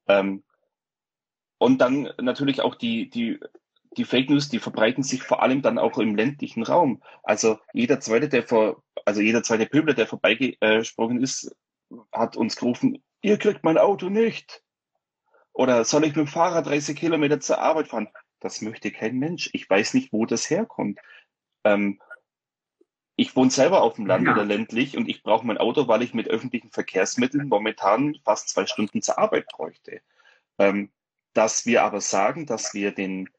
Ähm, 0.08 0.42
und 1.58 1.78
dann 1.78 2.10
natürlich 2.20 2.60
auch 2.60 2.74
die, 2.74 3.08
die, 3.08 3.38
die 3.96 4.04
Fake 4.04 4.28
News, 4.28 4.48
die 4.48 4.58
verbreiten 4.58 5.02
sich 5.02 5.22
vor 5.22 5.42
allem 5.42 5.62
dann 5.62 5.78
auch 5.78 5.98
im 5.98 6.16
ländlichen 6.16 6.62
Raum. 6.62 7.02
Also 7.22 7.58
jeder 7.72 8.00
zweite, 8.00 8.28
der 8.28 8.42
vor, 8.42 8.82
also 9.04 9.20
jeder 9.20 9.42
zweite 9.42 9.66
Pöbler, 9.66 9.94
der 9.94 10.06
vorbeigesprungen 10.06 11.22
ist, 11.22 11.54
hat 12.12 12.36
uns 12.36 12.56
gerufen, 12.56 13.02
ihr 13.22 13.38
kriegt 13.38 13.64
mein 13.64 13.78
Auto 13.78 14.08
nicht. 14.08 14.63
Oder 15.54 15.84
soll 15.84 16.04
ich 16.04 16.16
mit 16.16 16.26
dem 16.26 16.30
Fahrrad 16.30 16.66
30 16.66 16.98
Kilometer 16.98 17.40
zur 17.40 17.60
Arbeit 17.60 17.88
fahren? 17.88 18.08
Das 18.40 18.60
möchte 18.60 18.90
kein 18.90 19.18
Mensch. 19.18 19.48
Ich 19.52 19.70
weiß 19.70 19.94
nicht, 19.94 20.12
wo 20.12 20.26
das 20.26 20.50
herkommt. 20.50 20.98
Ähm, 21.64 22.00
ich 23.16 23.36
wohne 23.36 23.50
selber 23.50 23.82
auf 23.82 23.94
dem 23.94 24.06
Land 24.06 24.26
ja. 24.26 24.32
oder 24.32 24.44
ländlich 24.44 24.96
und 24.96 25.08
ich 25.08 25.22
brauche 25.22 25.46
mein 25.46 25.58
Auto, 25.58 25.86
weil 25.86 26.02
ich 26.02 26.12
mit 26.12 26.28
öffentlichen 26.28 26.70
Verkehrsmitteln 26.70 27.48
momentan 27.48 28.16
fast 28.24 28.48
zwei 28.48 28.66
Stunden 28.66 29.00
zur 29.02 29.18
Arbeit 29.18 29.46
bräuchte. 29.46 30.00
Ähm, 30.58 30.90
dass 31.32 31.66
wir 31.66 31.84
aber 31.84 32.00
sagen, 32.00 32.46
dass 32.46 32.74
wir 32.74 32.92
den, 32.92 33.30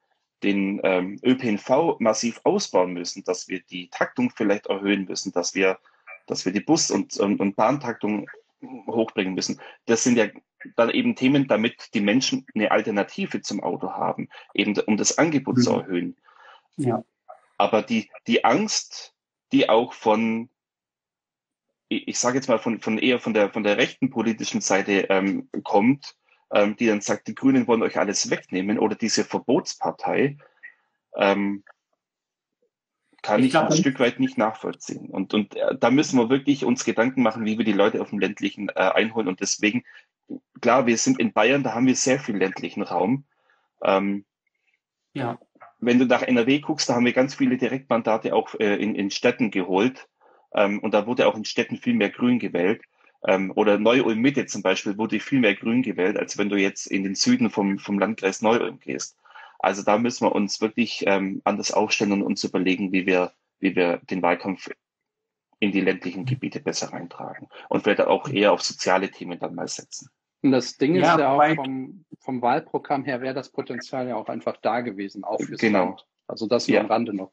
den 0.44 0.80
ähm, 0.84 1.20
ÖPNV 1.24 2.00
massiv 2.00 2.40
ausbauen 2.46 2.94
müssen, 2.94 3.26
dass 3.26 3.50
wir 3.50 3.62
die 3.62 3.90
Taktung 3.90 4.32
vielleicht 4.34 4.68
erhöhen 4.68 5.06
müssen, 5.06 5.34
dass 5.34 5.54
wir, 5.54 5.80
dass 6.28 6.46
wir 6.46 6.54
die 6.54 6.62
Bus- 6.62 6.92
und, 6.92 7.18
und, 7.18 7.42
und 7.42 7.58
Bahntaktung 7.58 8.30
hochbringen 8.88 9.34
müssen. 9.34 9.60
Das 9.86 10.04
sind 10.04 10.18
ja 10.18 10.28
dann 10.76 10.90
eben 10.90 11.16
Themen, 11.16 11.48
damit 11.48 11.94
die 11.94 12.02
Menschen 12.02 12.46
eine 12.54 12.72
Alternative 12.72 13.42
zum 13.42 13.62
Auto 13.64 13.92
haben, 13.92 14.30
eben 14.54 14.78
um 14.80 14.98
das 14.98 15.18
Angebot 15.18 15.58
mhm. 15.58 15.62
zu 15.62 15.72
erhöhen. 15.72 16.18
Ja. 16.78 17.04
Aber 17.58 17.82
die, 17.82 18.10
die 18.28 18.44
Angst, 18.44 19.14
die 19.52 19.70
auch 19.70 19.94
von, 19.94 20.50
ich 21.88 22.20
sage 22.20 22.38
jetzt 22.38 22.48
mal 22.48 22.60
von, 22.60 22.80
von 22.82 22.98
eher 22.98 23.20
von 23.20 23.34
der, 23.34 23.52
von 23.52 23.64
der 23.64 23.78
rechten 23.78 24.10
politischen 24.10 24.62
Seite 24.62 25.08
ähm, 25.10 25.50
kommt, 25.64 26.16
ähm, 26.52 26.76
die 26.76 26.88
dann 26.88 27.02
sagt, 27.02 27.28
die 27.28 27.36
Grünen 27.36 27.68
wollen 27.68 27.84
euch 27.84 27.98
alles 27.98 28.30
wegnehmen 28.30 28.80
oder 28.80 28.96
diese 28.96 29.24
Verbotspartei, 29.24 30.38
ähm, 31.16 31.64
kann 33.26 33.40
ich, 33.40 33.48
ich 33.48 33.52
glaub, 33.52 33.66
ein 33.66 33.76
Stück 33.76 34.00
weit 34.00 34.20
nicht 34.20 34.38
nachvollziehen. 34.38 35.10
Und, 35.10 35.34
und 35.34 35.56
äh, 35.56 35.76
da 35.80 35.90
müssen 35.90 36.20
wir 36.20 36.30
wirklich 36.30 36.64
uns 36.64 36.86
Gedanken 36.86 37.24
machen, 37.24 37.46
wie 37.46 37.58
wir 37.58 37.66
die 37.66 37.74
Leute 37.74 38.02
auf 38.02 38.12
dem 38.12 38.20
ländlichen 38.20 38.70
äh, 38.70 38.74
einholen. 38.74 39.28
Und 39.28 39.42
deswegen, 39.42 39.84
klar, 40.62 40.86
wir 40.86 40.98
sind 40.98 41.20
in 41.20 41.34
Bayern, 41.34 41.64
da 41.64 41.74
haben 41.74 41.88
wir 41.88 41.96
sehr 41.96 42.20
viel 42.20 42.38
ländlichen 42.38 42.84
Raum. 42.84 43.26
Ähm, 43.84 44.26
ja. 45.14 45.40
Wenn 45.80 46.00
du 46.00 46.06
nach 46.06 46.22
NRW 46.22 46.60
guckst, 46.60 46.88
da 46.88 46.96
haben 46.96 47.06
wir 47.06 47.14
ganz 47.14 47.36
viele 47.36 47.58
Direktmandate 47.58 48.34
auch 48.34 48.54
äh, 48.60 48.76
in, 48.76 48.96
in 48.96 49.10
Städten 49.10 49.50
geholt. 49.50 50.08
Ähm, 50.54 50.80
und 50.80 50.94
da 50.94 51.08
wurde 51.08 51.28
auch 51.28 51.36
in 51.36 51.46
Städten 51.46 51.78
viel 51.78 51.96
mehr 51.96 52.12
Grün 52.12 52.38
gewählt. 52.38 52.84
Ähm, 53.28 53.52
oder 53.56 53.80
Neu-Ulm 53.80 54.20
Mitte 54.20 54.46
zum 54.46 54.62
Beispiel 54.62 55.00
wurde 55.00 55.20
viel 55.20 55.40
mehr 55.40 55.56
Grün 55.56 55.82
gewählt, 55.82 56.18
als 56.18 56.38
wenn 56.38 56.50
du 56.50 56.58
jetzt 56.58 56.86
in 56.86 57.04
den 57.04 57.16
Süden 57.16 57.50
vom, 57.50 57.80
vom 57.80 57.98
Landkreis 57.98 58.44
Neu-Ulm 58.44 58.80
gehst. 58.80 59.18
Also 59.66 59.82
da 59.82 59.98
müssen 59.98 60.28
wir 60.28 60.36
uns 60.36 60.62
wirklich 60.62 61.06
ähm, 61.08 61.42
anders 61.44 61.72
aufstellen 61.72 62.12
und 62.12 62.22
uns 62.22 62.44
überlegen, 62.44 62.92
wie 62.92 63.08
wir, 63.08 63.32
wie 63.60 63.76
wir 63.76 63.98
den 64.12 64.22
Wahlkampf 64.22 64.70
in 65.58 65.72
die 65.72 65.82
ländlichen 65.82 66.26
Gebiete 66.26 66.60
besser 66.60 66.94
reintragen 66.94 67.48
und 67.70 67.82
vielleicht 67.82 68.02
auch 68.02 68.30
eher 68.30 68.52
auf 68.52 68.62
soziale 68.62 69.10
Themen 69.10 69.40
dann 69.40 69.56
mal 69.56 69.68
setzen. 69.68 70.10
Und 70.44 70.52
das 70.52 70.78
Ding 70.78 70.94
ja, 70.94 71.14
ist 71.14 71.20
ja 71.20 71.32
auch 71.32 71.56
vom, 71.56 72.06
vom 72.20 72.44
Wahlprogramm 72.44 73.06
her 73.06 73.22
wäre 73.22 73.34
das 73.34 73.52
Potenzial 73.52 74.08
ja 74.08 74.18
auch 74.18 74.30
einfach 74.30 74.58
da 74.58 74.82
gewesen, 74.82 75.24
auch 75.24 75.42
fürs 75.42 75.60
genau. 75.60 75.86
Land. 75.86 76.06
Also 76.28 76.46
das 76.46 76.68
nur 76.68 76.76
ja. 76.76 76.82
am 76.82 76.88
Rande 76.88 77.16
noch. 77.16 77.32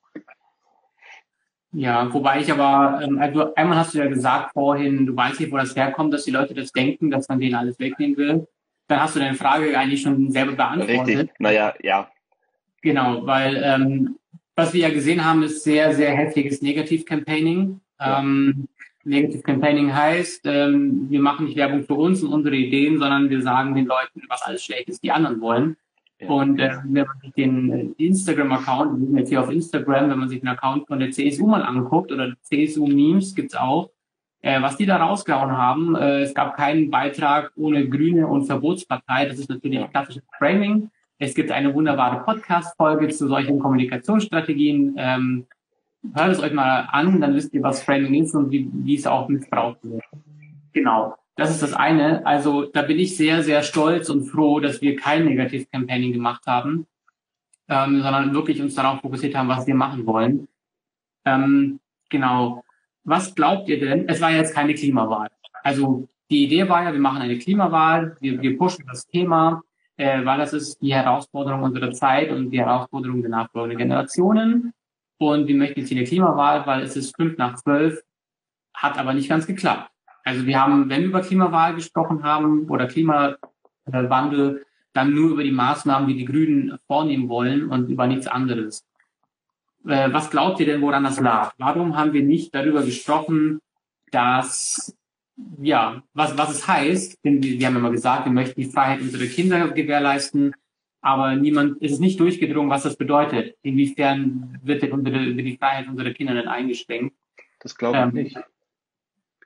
Ja, 1.72 2.10
wobei 2.14 2.40
ich 2.40 2.50
aber, 2.50 3.02
ähm, 3.02 3.18
also 3.18 3.54
einmal 3.56 3.76
hast 3.76 3.92
du 3.92 3.98
ja 3.98 4.06
gesagt 4.06 4.54
vorhin, 4.54 5.04
du 5.04 5.14
weißt 5.14 5.38
nicht, 5.38 5.52
wo 5.52 5.58
das 5.58 5.76
herkommt, 5.76 6.14
dass 6.14 6.24
die 6.24 6.30
Leute 6.30 6.54
das 6.54 6.72
denken, 6.72 7.10
dass 7.10 7.28
man 7.28 7.40
denen 7.40 7.56
alles 7.56 7.78
wegnehmen 7.78 8.16
will. 8.16 8.48
Dann 8.88 9.02
hast 9.02 9.16
du 9.16 9.20
deine 9.20 9.36
Frage 9.36 9.78
eigentlich 9.78 10.00
schon 10.00 10.30
selber 10.30 10.52
beantwortet. 10.52 11.06
Richtig, 11.06 11.30
naja, 11.38 11.74
ja. 11.82 12.10
Genau, 12.82 13.26
weil 13.26 13.62
ähm, 13.64 14.16
was 14.54 14.74
wir 14.74 14.82
ja 14.82 14.90
gesehen 14.90 15.24
haben, 15.24 15.42
ist 15.42 15.64
sehr, 15.64 15.94
sehr 15.94 16.10
heftiges 16.10 16.60
Negativ-Campaigning. 16.62 17.80
Ja. 17.98 18.20
Ähm, 18.20 18.68
Negative 19.04 19.42
Campaigning 19.42 19.92
heißt, 19.94 20.42
ähm, 20.44 21.06
wir 21.10 21.20
machen 21.20 21.46
nicht 21.46 21.56
Werbung 21.56 21.84
für 21.84 21.94
uns 21.94 22.22
und 22.22 22.32
unsere 22.32 22.54
Ideen, 22.54 22.98
sondern 22.98 23.30
wir 23.30 23.42
sagen 23.42 23.74
den 23.74 23.86
Leuten, 23.86 24.22
was 24.28 24.42
alles 24.42 24.62
schlecht 24.64 24.88
ist, 24.88 25.02
die 25.02 25.10
anderen 25.10 25.40
wollen. 25.40 25.76
Und 26.28 26.60
äh, 26.60 26.76
wenn 26.84 27.06
man 27.06 27.18
sich 27.20 27.32
den 27.32 27.72
äh, 27.98 28.04
Instagram-Account, 28.04 29.00
wir 29.00 29.06
sind 29.06 29.18
jetzt 29.18 29.28
hier 29.30 29.40
auf 29.40 29.50
Instagram, 29.50 30.08
wenn 30.08 30.18
man 30.20 30.28
sich 30.28 30.38
den 30.38 30.48
Account 30.48 30.86
von 30.86 31.00
der 31.00 31.10
CSU 31.10 31.48
mal 31.48 31.62
anguckt 31.62 32.12
oder 32.12 32.32
CSU-Memes 32.42 33.34
gibt's 33.34 33.56
auch, 33.56 33.90
äh, 34.40 34.62
was 34.62 34.76
die 34.76 34.86
da 34.86 34.98
rausgehauen 34.98 35.50
haben, 35.50 35.96
äh, 35.96 36.20
es 36.22 36.34
gab 36.34 36.56
keinen 36.56 36.90
Beitrag 36.90 37.50
ohne 37.56 37.88
Grüne 37.88 38.28
und 38.28 38.44
Verbotspartei. 38.44 39.26
Das 39.26 39.38
ist 39.38 39.50
natürlich 39.50 39.80
ja. 39.80 39.88
klassisches 39.88 40.22
Framing. 40.38 40.90
Es 41.22 41.36
gibt 41.36 41.52
eine 41.52 41.72
wunderbare 41.72 42.24
Podcast-Folge 42.24 43.06
zu 43.10 43.28
solchen 43.28 43.60
Kommunikationsstrategien. 43.60 44.96
Ähm, 44.98 45.46
hört 46.14 46.32
es 46.32 46.40
euch 46.40 46.52
mal 46.52 46.88
an, 46.90 47.20
dann 47.20 47.36
wisst 47.36 47.54
ihr, 47.54 47.62
was 47.62 47.80
Framing 47.80 48.24
ist 48.24 48.34
und 48.34 48.50
wie, 48.50 48.68
wie 48.72 48.96
es 48.96 49.06
auch 49.06 49.28
missbraucht 49.28 49.78
wird. 49.84 50.02
Genau. 50.72 51.14
Das 51.36 51.50
ist 51.50 51.62
das 51.62 51.74
eine. 51.74 52.26
Also 52.26 52.64
da 52.64 52.82
bin 52.82 52.98
ich 52.98 53.16
sehr, 53.16 53.44
sehr 53.44 53.62
stolz 53.62 54.10
und 54.10 54.24
froh, 54.24 54.58
dass 54.58 54.82
wir 54.82 54.96
kein 54.96 55.24
Negativ-Campaigning 55.26 56.12
gemacht 56.12 56.44
haben, 56.48 56.88
ähm, 57.68 58.02
sondern 58.02 58.34
wirklich 58.34 58.60
uns 58.60 58.74
darauf 58.74 59.00
fokussiert 59.00 59.36
haben, 59.36 59.48
was 59.48 59.64
wir 59.68 59.76
machen 59.76 60.04
wollen. 60.06 60.48
Ähm, 61.24 61.78
genau. 62.10 62.64
Was 63.04 63.32
glaubt 63.36 63.68
ihr 63.68 63.78
denn? 63.78 64.08
Es 64.08 64.20
war 64.20 64.32
jetzt 64.32 64.56
keine 64.56 64.74
Klimawahl. 64.74 65.30
Also 65.62 66.08
die 66.32 66.46
Idee 66.46 66.68
war 66.68 66.82
ja, 66.82 66.92
wir 66.92 66.98
machen 66.98 67.22
eine 67.22 67.38
Klimawahl, 67.38 68.16
wir, 68.18 68.42
wir 68.42 68.58
pushen 68.58 68.84
das 68.88 69.06
Thema, 69.06 69.62
äh, 69.96 70.24
weil 70.24 70.38
das 70.38 70.52
ist 70.52 70.80
die 70.80 70.94
Herausforderung 70.94 71.62
unserer 71.62 71.92
Zeit 71.92 72.30
und 72.30 72.50
die 72.50 72.60
Herausforderung 72.60 73.22
der 73.22 73.30
nachfolgenden 73.30 73.78
Generationen. 73.78 74.72
Und 75.18 75.46
wir 75.46 75.54
möchten 75.54 75.80
jetzt 75.80 75.88
hier 75.88 75.98
eine 75.98 76.06
Klimawahl, 76.06 76.66
weil 76.66 76.82
es 76.82 76.96
ist 76.96 77.14
fünf 77.14 77.38
nach 77.38 77.56
zwölf, 77.56 78.02
hat 78.74 78.98
aber 78.98 79.14
nicht 79.14 79.28
ganz 79.28 79.46
geklappt. 79.46 79.90
Also 80.24 80.46
wir 80.46 80.60
haben, 80.60 80.88
wenn 80.88 81.02
wir 81.02 81.08
über 81.08 81.20
Klimawahl 81.20 81.74
gesprochen 81.74 82.22
haben 82.22 82.68
oder 82.68 82.86
Klimawandel, 82.86 84.64
dann 84.92 85.14
nur 85.14 85.30
über 85.30 85.42
die 85.42 85.52
Maßnahmen, 85.52 86.08
die 86.08 86.16
die 86.16 86.24
Grünen 86.24 86.78
vornehmen 86.86 87.28
wollen 87.28 87.70
und 87.70 87.88
über 87.88 88.06
nichts 88.06 88.26
anderes. 88.26 88.84
Äh, 89.86 90.12
was 90.12 90.30
glaubt 90.30 90.60
ihr 90.60 90.66
denn, 90.66 90.82
woran 90.82 91.04
das 91.04 91.18
lag? 91.18 91.54
Warum 91.58 91.96
haben 91.96 92.12
wir 92.12 92.22
nicht 92.22 92.54
darüber 92.54 92.82
gesprochen, 92.82 93.60
dass 94.10 94.94
ja, 95.60 96.02
was, 96.14 96.36
was 96.36 96.50
es 96.50 96.68
heißt, 96.68 97.24
denn 97.24 97.42
wir, 97.42 97.58
wir 97.58 97.66
haben 97.66 97.76
immer 97.76 97.90
gesagt, 97.90 98.26
wir 98.26 98.32
möchten 98.32 98.60
die 98.60 98.68
Freiheit 98.68 99.00
unserer 99.00 99.26
Kinder 99.26 99.68
gewährleisten, 99.68 100.54
aber 101.00 101.34
niemand 101.34 101.82
ist 101.82 101.92
es 101.92 101.98
nicht 101.98 102.20
durchgedrungen, 102.20 102.70
was 102.70 102.84
das 102.84 102.96
bedeutet. 102.96 103.56
Inwiefern 103.62 104.58
wird 104.62 104.82
denn 104.82 104.92
unsere, 104.92 105.34
die 105.34 105.56
Freiheit 105.56 105.88
unserer 105.88 106.12
Kinder 106.12 106.34
denn 106.34 106.48
eingeschränkt? 106.48 107.16
Das 107.60 107.76
glaube 107.76 107.98
ich 107.98 108.04
ähm, 108.04 108.12
nicht. 108.12 108.38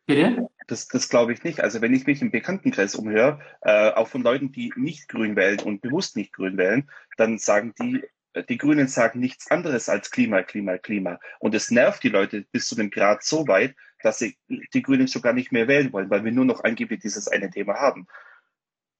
Bitte? 0.06 0.48
Das, 0.66 0.88
das 0.88 1.08
glaube 1.08 1.32
ich 1.32 1.42
nicht. 1.44 1.60
Also 1.60 1.80
wenn 1.80 1.94
ich 1.94 2.06
mich 2.06 2.22
im 2.22 2.30
Bekanntenkreis 2.30 2.94
umhöre, 2.94 3.40
äh, 3.62 3.90
auch 3.90 4.08
von 4.08 4.22
Leuten, 4.22 4.52
die 4.52 4.72
nicht 4.76 5.08
grün 5.08 5.34
wählen 5.34 5.60
und 5.60 5.80
bewusst 5.80 6.16
nicht 6.16 6.32
grün 6.32 6.56
wählen, 6.56 6.90
dann 7.16 7.38
sagen 7.38 7.74
die, 7.80 8.02
äh, 8.34 8.44
die 8.44 8.58
Grünen 8.58 8.88
sagen 8.88 9.18
nichts 9.20 9.50
anderes 9.50 9.88
als 9.88 10.10
Klima, 10.10 10.42
Klima, 10.42 10.78
Klima. 10.78 11.18
Und 11.40 11.54
es 11.54 11.70
nervt 11.70 12.02
die 12.02 12.08
Leute 12.08 12.44
bis 12.52 12.68
zu 12.68 12.74
dem 12.74 12.90
Grad 12.90 13.24
so 13.24 13.48
weit, 13.48 13.74
dass 14.02 14.18
sie 14.18 14.36
die 14.48 14.82
Grünen 14.82 15.08
schon 15.08 15.22
gar 15.22 15.32
nicht 15.32 15.52
mehr 15.52 15.68
wählen 15.68 15.92
wollen, 15.92 16.10
weil 16.10 16.24
wir 16.24 16.32
nur 16.32 16.44
noch 16.44 16.64
angeblich 16.64 17.00
dieses 17.00 17.28
eine 17.28 17.50
Thema 17.50 17.74
haben. 17.74 18.06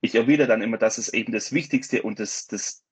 Ich 0.00 0.14
erwidere 0.14 0.48
dann 0.48 0.62
immer, 0.62 0.78
dass 0.78 0.98
es 0.98 1.12
eben 1.12 1.32
das 1.32 1.52
wichtigste 1.52 2.02
und 2.02 2.20
das, 2.20 2.46
das 2.46 2.84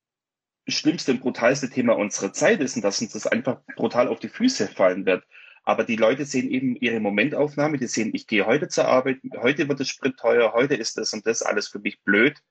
schlimmste 0.66 1.12
und 1.12 1.20
brutalste 1.20 1.70
Thema 1.70 1.96
unserer 1.96 2.32
Zeit 2.32 2.60
ist 2.60 2.76
und 2.76 2.82
dass 2.82 3.00
uns 3.00 3.12
das 3.12 3.26
einfach 3.26 3.60
brutal 3.76 4.08
auf 4.08 4.18
die 4.18 4.28
Füße 4.28 4.68
fallen 4.68 5.06
wird. 5.06 5.24
Aber 5.64 5.84
die 5.84 5.96
Leute 5.96 6.26
sehen 6.26 6.50
eben 6.50 6.76
ihre 6.76 7.00
Momentaufnahme, 7.00 7.78
die 7.78 7.86
sehen, 7.86 8.10
ich 8.12 8.26
gehe 8.26 8.44
heute 8.44 8.68
zur 8.68 8.86
Arbeit, 8.86 9.20
heute 9.38 9.66
wird 9.68 9.80
das 9.80 9.88
Sprit 9.88 10.16
teuer, 10.18 10.52
heute 10.52 10.74
ist 10.74 10.98
das 10.98 11.12
und 11.12 11.26
das 11.26 11.42
alles 11.42 11.68
für 11.68 11.78
mich 11.78 12.02
blöd. 12.02 12.42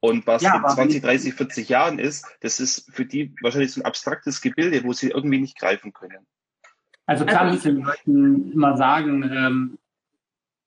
Und 0.00 0.26
was 0.26 0.42
ja, 0.42 0.56
in 0.56 0.68
20, 0.68 1.02
30, 1.02 1.34
40 1.34 1.68
Jahren 1.68 1.98
ist, 1.98 2.26
das 2.40 2.60
ist 2.60 2.92
für 2.92 3.06
die 3.06 3.34
wahrscheinlich 3.40 3.72
so 3.72 3.80
ein 3.80 3.86
abstraktes 3.86 4.40
Gebilde, 4.40 4.84
wo 4.84 4.92
sie 4.92 5.10
irgendwie 5.10 5.40
nicht 5.40 5.58
greifen 5.58 5.92
können. 5.92 6.26
Also 7.06 7.24
klar 7.24 7.42
also 7.42 7.54
müssen 7.54 7.76
die 7.76 7.82
Leute 7.82 8.52
immer 8.52 8.76
sagen, 8.76 9.22
ähm, 9.32 9.78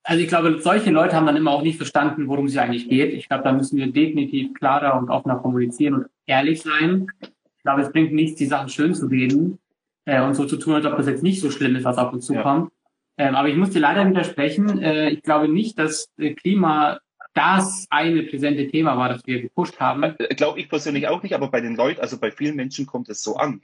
also 0.04 0.24
ich 0.24 0.30
glaube, 0.30 0.60
solche 0.60 0.90
Leute 0.90 1.16
haben 1.16 1.26
dann 1.26 1.36
immer 1.36 1.52
auch 1.52 1.62
nicht 1.62 1.78
verstanden, 1.78 2.28
worum 2.28 2.46
es 2.46 2.58
eigentlich 2.58 2.90
geht. 2.90 3.14
Ich 3.14 3.28
glaube, 3.28 3.44
da 3.44 3.52
müssen 3.52 3.78
wir 3.78 3.92
definitiv 3.92 4.54
klarer 4.54 4.98
und 4.98 5.10
offener 5.10 5.36
kommunizieren 5.36 5.94
und 5.96 6.06
ehrlich 6.26 6.62
sein. 6.62 7.08
Ich 7.22 7.64
glaube, 7.64 7.82
es 7.82 7.92
bringt 7.92 8.14
nichts, 8.14 8.38
die 8.38 8.46
Sachen 8.46 8.70
schön 8.70 8.96
zu 8.96 9.08
reden 9.08 9.60
äh, 10.06 10.22
und 10.22 10.34
so 10.34 10.46
zu 10.46 10.58
tun, 10.58 10.76
als 10.76 10.86
ob 10.86 10.98
das 10.98 11.08
jetzt 11.08 11.24
nicht 11.24 11.42
so 11.42 11.52
schlimm 11.52 11.76
ist, 11.76 11.84
was 11.84 11.98
auf 11.98 12.14
uns 12.14 12.26
zukommt. 12.26 12.72
Ja. 13.18 13.28
Ähm, 13.28 13.36
aber 13.36 13.50
ich 13.50 13.58
muss 13.58 13.72
dir 13.72 13.82
leider 13.82 14.10
widersprechen. 14.10 14.82
Äh, 14.82 15.10
ich 15.10 15.22
glaube 15.22 15.50
nicht, 15.50 15.78
dass 15.78 16.10
äh, 16.18 16.34
Klima 16.34 17.00
das 17.34 17.86
eine 17.90 18.24
präsente 18.24 18.68
Thema 18.68 18.98
war, 18.98 19.10
das 19.10 19.28
wir 19.28 19.42
gepusht 19.42 19.80
haben. 19.80 20.04
Äh, 20.04 20.36
glaube 20.36 20.60
ich 20.60 20.70
persönlich 20.70 21.08
auch 21.08 21.22
nicht, 21.22 21.36
aber 21.36 21.52
bei 21.52 21.62
den 21.62 21.76
Leuten, 21.76 22.02
also 22.02 22.18
bei 22.18 22.32
vielen 22.32 22.56
Menschen 22.56 22.86
kommt 22.86 23.10
es 23.10 23.22
so 23.22 23.36
an. 23.36 23.62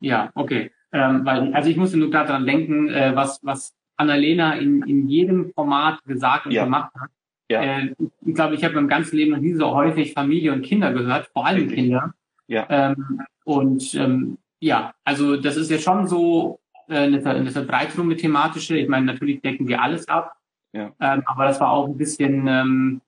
Ja, 0.00 0.30
okay. 0.34 0.72
Ähm, 0.92 1.24
weil, 1.24 1.54
also 1.54 1.70
ich 1.70 1.76
musste 1.76 1.96
nur 1.96 2.10
gerade 2.10 2.28
daran 2.28 2.46
denken, 2.46 2.88
äh, 2.88 3.12
was, 3.14 3.40
was 3.42 3.74
Annalena 3.96 4.54
in, 4.54 4.82
in 4.82 5.08
jedem 5.08 5.52
Format 5.52 6.02
gesagt 6.04 6.46
und 6.46 6.52
ja. 6.52 6.64
gemacht 6.64 6.92
hat. 7.00 7.10
Ja. 7.50 7.62
Äh, 7.62 7.94
ich 8.24 8.34
glaube, 8.34 8.54
ich 8.54 8.64
habe 8.64 8.74
mein 8.74 8.88
ganzes 8.88 9.12
Leben 9.12 9.32
noch 9.32 9.38
nie 9.38 9.54
so 9.54 9.74
häufig 9.74 10.12
Familie 10.12 10.52
und 10.52 10.62
Kinder 10.62 10.92
gehört, 10.92 11.28
vor 11.32 11.46
allem 11.46 11.62
Richtig. 11.62 11.76
Kinder. 11.76 12.14
Ja. 12.48 12.66
Ähm, 12.68 13.20
und 13.44 13.94
ähm, 13.94 14.38
ja, 14.60 14.92
also 15.04 15.36
das 15.36 15.56
ist 15.56 15.70
ja 15.70 15.78
schon 15.78 16.06
so 16.06 16.60
äh, 16.88 16.98
eine, 16.98 17.24
eine 17.24 17.50
Verbreiterung 17.50 18.08
mit 18.08 18.20
thematische. 18.20 18.76
Ich 18.76 18.88
meine, 18.88 19.06
natürlich 19.06 19.40
decken 19.40 19.68
wir 19.68 19.82
alles 19.82 20.08
ab. 20.08 20.34
Ja. 20.72 20.92
Ähm, 21.00 21.22
aber 21.26 21.44
das 21.46 21.60
war 21.60 21.70
auch 21.70 21.86
ein 21.86 21.96
bisschen 21.96 22.46
ähm, 22.48 23.00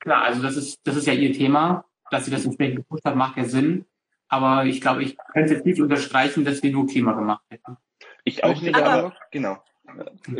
klar, 0.00 0.24
also 0.24 0.42
das 0.42 0.56
ist, 0.56 0.80
das 0.84 0.96
ist 0.96 1.06
ja 1.06 1.12
ihr 1.12 1.32
Thema. 1.32 1.84
dass 2.10 2.26
sie 2.26 2.30
das 2.30 2.44
entsprechend 2.44 2.76
gepusht 2.76 3.04
hat, 3.04 3.16
macht 3.16 3.36
ja 3.38 3.44
Sinn. 3.44 3.86
Aber 4.32 4.64
ich 4.64 4.80
glaube, 4.80 5.02
ich 5.02 5.18
könnte 5.34 5.52
jetzt 5.52 5.66
nicht 5.66 5.78
unterstreichen, 5.78 6.42
dass 6.46 6.62
wir 6.62 6.72
nur 6.72 6.86
Klima 6.86 7.12
gemacht 7.12 7.44
hätten. 7.50 7.76
Ich 8.24 8.42
auch 8.44 8.58
nicht, 8.62 8.74
aber, 8.74 8.90
aber 8.90 9.16
genau. 9.30 9.62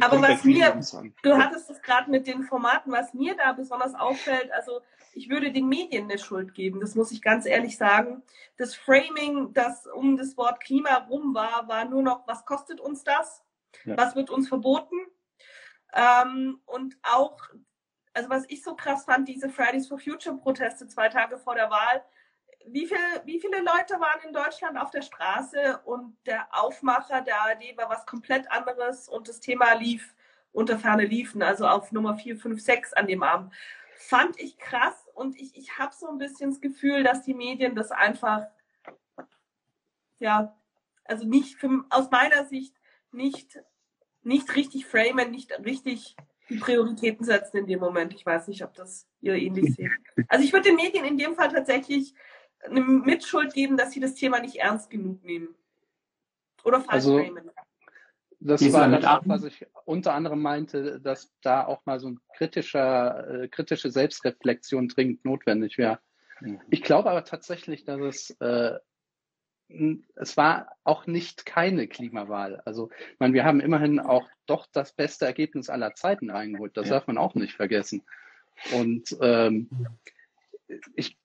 Aber 0.00 0.22
was 0.22 0.44
mir, 0.44 0.80
du 1.22 1.36
hattest 1.36 1.68
es 1.68 1.82
gerade 1.82 2.10
mit 2.10 2.26
den 2.26 2.42
Formaten, 2.42 2.90
was 2.90 3.12
mir 3.12 3.36
da 3.36 3.52
besonders 3.52 3.94
auffällt, 3.94 4.50
also 4.50 4.80
ich 5.12 5.28
würde 5.28 5.52
den 5.52 5.68
Medien 5.68 6.04
eine 6.04 6.16
Schuld 6.16 6.54
geben, 6.54 6.80
das 6.80 6.94
muss 6.94 7.12
ich 7.12 7.20
ganz 7.20 7.44
ehrlich 7.44 7.76
sagen. 7.76 8.22
Das 8.56 8.74
Framing, 8.74 9.52
das 9.52 9.86
um 9.86 10.16
das 10.16 10.38
Wort 10.38 10.60
Klima 10.60 10.94
rum 11.10 11.34
war, 11.34 11.68
war 11.68 11.84
nur 11.84 12.02
noch, 12.02 12.26
was 12.26 12.46
kostet 12.46 12.80
uns 12.80 13.04
das? 13.04 13.44
Ja. 13.84 13.98
Was 13.98 14.16
wird 14.16 14.30
uns 14.30 14.48
verboten? 14.48 14.96
Ähm, 15.92 16.62
und 16.64 16.96
auch, 17.02 17.38
also 18.14 18.30
was 18.30 18.46
ich 18.48 18.62
so 18.62 18.74
krass 18.74 19.04
fand, 19.04 19.28
diese 19.28 19.50
Fridays 19.50 19.86
for 19.86 19.98
Future 19.98 20.38
Proteste 20.38 20.86
zwei 20.86 21.10
Tage 21.10 21.36
vor 21.36 21.56
der 21.56 21.68
Wahl, 21.68 22.02
wie, 22.66 22.86
viel, 22.86 22.98
wie 23.24 23.40
viele 23.40 23.58
Leute 23.58 24.00
waren 24.00 24.26
in 24.26 24.32
Deutschland 24.32 24.78
auf 24.78 24.90
der 24.90 25.02
Straße 25.02 25.80
und 25.84 26.16
der 26.26 26.46
Aufmacher 26.52 27.20
der 27.22 27.40
ARD 27.40 27.76
war 27.76 27.90
was 27.90 28.06
komplett 28.06 28.50
anderes 28.50 29.08
und 29.08 29.28
das 29.28 29.40
Thema 29.40 29.74
lief 29.74 30.14
unter 30.52 30.78
Ferne 30.78 31.04
liefen, 31.04 31.42
also 31.42 31.66
auf 31.66 31.92
Nummer 31.92 32.16
4, 32.16 32.36
5, 32.36 32.60
6 32.60 32.92
an 32.92 33.06
dem 33.06 33.22
Abend. 33.22 33.52
Fand 33.96 34.38
ich 34.38 34.58
krass 34.58 35.06
und 35.14 35.40
ich, 35.40 35.56
ich 35.56 35.78
habe 35.78 35.94
so 35.94 36.08
ein 36.08 36.18
bisschen 36.18 36.50
das 36.50 36.60
Gefühl, 36.60 37.02
dass 37.02 37.22
die 37.22 37.34
Medien 37.34 37.74
das 37.74 37.90
einfach, 37.90 38.46
ja, 40.18 40.54
also 41.04 41.26
nicht, 41.26 41.56
für, 41.56 41.84
aus 41.90 42.10
meiner 42.10 42.44
Sicht 42.46 42.74
nicht, 43.12 43.60
nicht 44.22 44.54
richtig 44.54 44.86
framen, 44.86 45.30
nicht 45.30 45.52
richtig 45.64 46.16
die 46.48 46.56
Prioritäten 46.56 47.24
setzen 47.24 47.58
in 47.58 47.66
dem 47.66 47.80
Moment. 47.80 48.12
Ich 48.14 48.26
weiß 48.26 48.48
nicht, 48.48 48.62
ob 48.62 48.74
das 48.74 49.06
ihr 49.20 49.34
ähnlich 49.34 49.74
seht. 49.74 49.90
Also 50.28 50.44
ich 50.44 50.52
würde 50.52 50.68
den 50.68 50.76
Medien 50.76 51.04
in 51.04 51.16
dem 51.16 51.34
Fall 51.34 51.50
tatsächlich 51.50 52.14
eine 52.62 52.80
Mitschuld 52.80 53.54
geben, 53.54 53.76
dass 53.76 53.92
sie 53.92 54.00
das 54.00 54.14
Thema 54.14 54.40
nicht 54.40 54.56
ernst 54.56 54.90
genug 54.90 55.22
nehmen. 55.24 55.54
Oder 56.64 56.80
falsch 56.80 56.94
also, 56.94 57.18
framen. 57.18 57.50
Das 58.40 58.72
war 58.72 58.88
das 58.88 59.04
auch, 59.04 59.22
was 59.24 59.44
ich 59.44 59.66
unter 59.84 60.14
anderem 60.14 60.42
meinte, 60.42 61.00
dass 61.00 61.32
da 61.42 61.64
auch 61.64 61.86
mal 61.86 62.00
so 62.00 62.08
ein 62.08 62.18
kritischer, 62.36 63.42
äh, 63.44 63.48
kritische 63.48 63.90
Selbstreflexion 63.90 64.88
dringend 64.88 65.24
notwendig 65.24 65.78
wäre. 65.78 66.00
Mhm. 66.40 66.60
Ich 66.70 66.82
glaube 66.82 67.10
aber 67.10 67.24
tatsächlich, 67.24 67.84
dass 67.84 68.00
es 68.00 68.30
äh, 68.40 68.78
es 70.16 70.36
war 70.36 70.76
auch 70.84 71.06
nicht 71.06 71.46
keine 71.46 71.88
Klimawahl. 71.88 72.60
Also, 72.64 72.90
ich 73.12 73.20
meine, 73.20 73.34
wir 73.34 73.44
haben 73.44 73.60
immerhin 73.60 74.00
auch 74.00 74.28
doch 74.46 74.66
das 74.72 74.92
beste 74.92 75.24
Ergebnis 75.24 75.70
aller 75.70 75.94
Zeiten 75.94 76.30
eingeholt. 76.30 76.76
Das 76.76 76.88
ja. 76.88 76.96
darf 76.96 77.06
man 77.06 77.18
auch 77.18 77.34
nicht 77.34 77.54
vergessen. 77.54 78.02
Und 78.74 79.16
ähm, 79.20 79.70
ich 80.94 81.16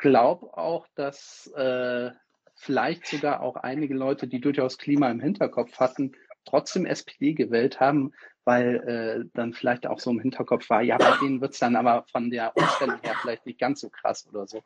glaube 0.00 0.56
auch, 0.56 0.86
dass 0.94 1.46
äh, 1.54 2.10
vielleicht 2.54 3.06
sogar 3.06 3.40
auch 3.40 3.56
einige 3.56 3.94
Leute, 3.94 4.26
die 4.26 4.40
durchaus 4.40 4.78
Klima 4.78 5.10
im 5.10 5.20
Hinterkopf 5.20 5.78
hatten, 5.78 6.12
trotzdem 6.46 6.86
SPD 6.86 7.34
gewählt 7.34 7.80
haben, 7.80 8.12
weil 8.44 8.76
äh, 8.76 9.30
dann 9.34 9.52
vielleicht 9.52 9.86
auch 9.86 10.00
so 10.00 10.10
im 10.10 10.20
Hinterkopf 10.20 10.70
war, 10.70 10.82
ja, 10.82 10.96
bei 10.96 11.12
denen 11.22 11.40
wird 11.40 11.52
es 11.52 11.58
dann 11.58 11.76
aber 11.76 12.04
von 12.10 12.30
der 12.30 12.56
Umstellung 12.56 12.98
her 13.02 13.14
vielleicht 13.20 13.44
nicht 13.44 13.60
ganz 13.60 13.80
so 13.80 13.90
krass 13.90 14.26
oder 14.26 14.46
so. 14.46 14.62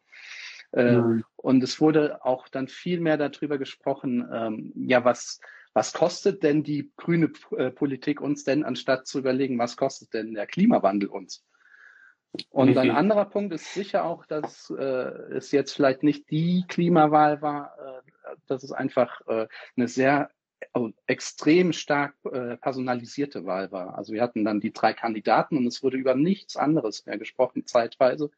Äh, 0.73 0.93
mhm. 0.93 1.25
Und 1.37 1.63
es 1.65 1.81
wurde 1.81 2.25
auch 2.25 2.49
dann 2.49 2.69
viel 2.69 3.01
mehr 3.01 3.17
darüber 3.17 3.59
gesprochen, 3.59 4.29
ähm, 4.33 4.73
ja, 4.77 5.05
was, 5.05 5.41
was 5.73 5.93
kostet 5.93 6.45
denn 6.45 6.63
die 6.63 6.93
grüne 6.97 7.33
äh, 7.57 7.71
Politik 7.71 8.21
uns 8.21 8.45
denn, 8.45 8.65
anstatt 8.65 9.09
zu 9.09 9.19
überlegen, 9.19 9.59
was 9.59 9.77
kostet 9.77 10.15
denn 10.15 10.35
der 10.35 10.47
Klimawandel 10.47 11.09
uns? 11.09 11.45
Und 12.51 12.77
ein 12.77 12.91
anderer 12.91 13.27
Punkt 13.27 13.53
ist 13.53 13.75
sicher 13.75 14.05
auch, 14.05 14.27
dass 14.27 14.71
äh, 14.71 14.83
es 14.83 15.53
jetzt 15.53 15.73
vielleicht 15.73 16.03
nicht 16.03 16.31
die 16.31 16.65
Klimawahl 16.67 17.43
war, 17.43 17.77
äh, 17.79 18.37
dass 18.47 18.63
es 18.63 18.73
einfach 18.73 19.21
äh, 19.29 19.47
eine 19.77 19.89
sehr 19.89 20.31
also 20.73 20.93
extrem 21.07 21.73
stark 21.73 22.15
äh, 22.25 22.57
personalisierte 22.57 23.45
Wahl 23.45 23.71
war. 23.71 23.97
Also 23.97 24.13
wir 24.13 24.23
hatten 24.23 24.45
dann 24.45 24.61
die 24.61 24.73
drei 24.73 24.93
Kandidaten 24.93 25.57
und 25.57 25.67
es 25.67 25.83
wurde 25.83 25.97
über 25.97 26.15
nichts 26.15 26.57
anderes 26.57 27.07
mehr 27.07 27.19
gesprochen, 27.19 27.67
zeitweise, 27.67 28.31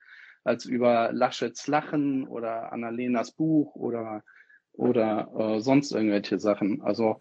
als 0.45 0.65
über 0.65 1.13
Laschets 1.13 1.67
Lachen 1.67 2.27
oder 2.27 2.73
Annalenas 2.73 3.33
Buch 3.33 3.75
oder, 3.75 4.25
oder 4.73 5.31
äh, 5.39 5.61
sonst 5.61 5.93
irgendwelche 5.93 6.39
Sachen. 6.39 6.83
Also 6.83 7.19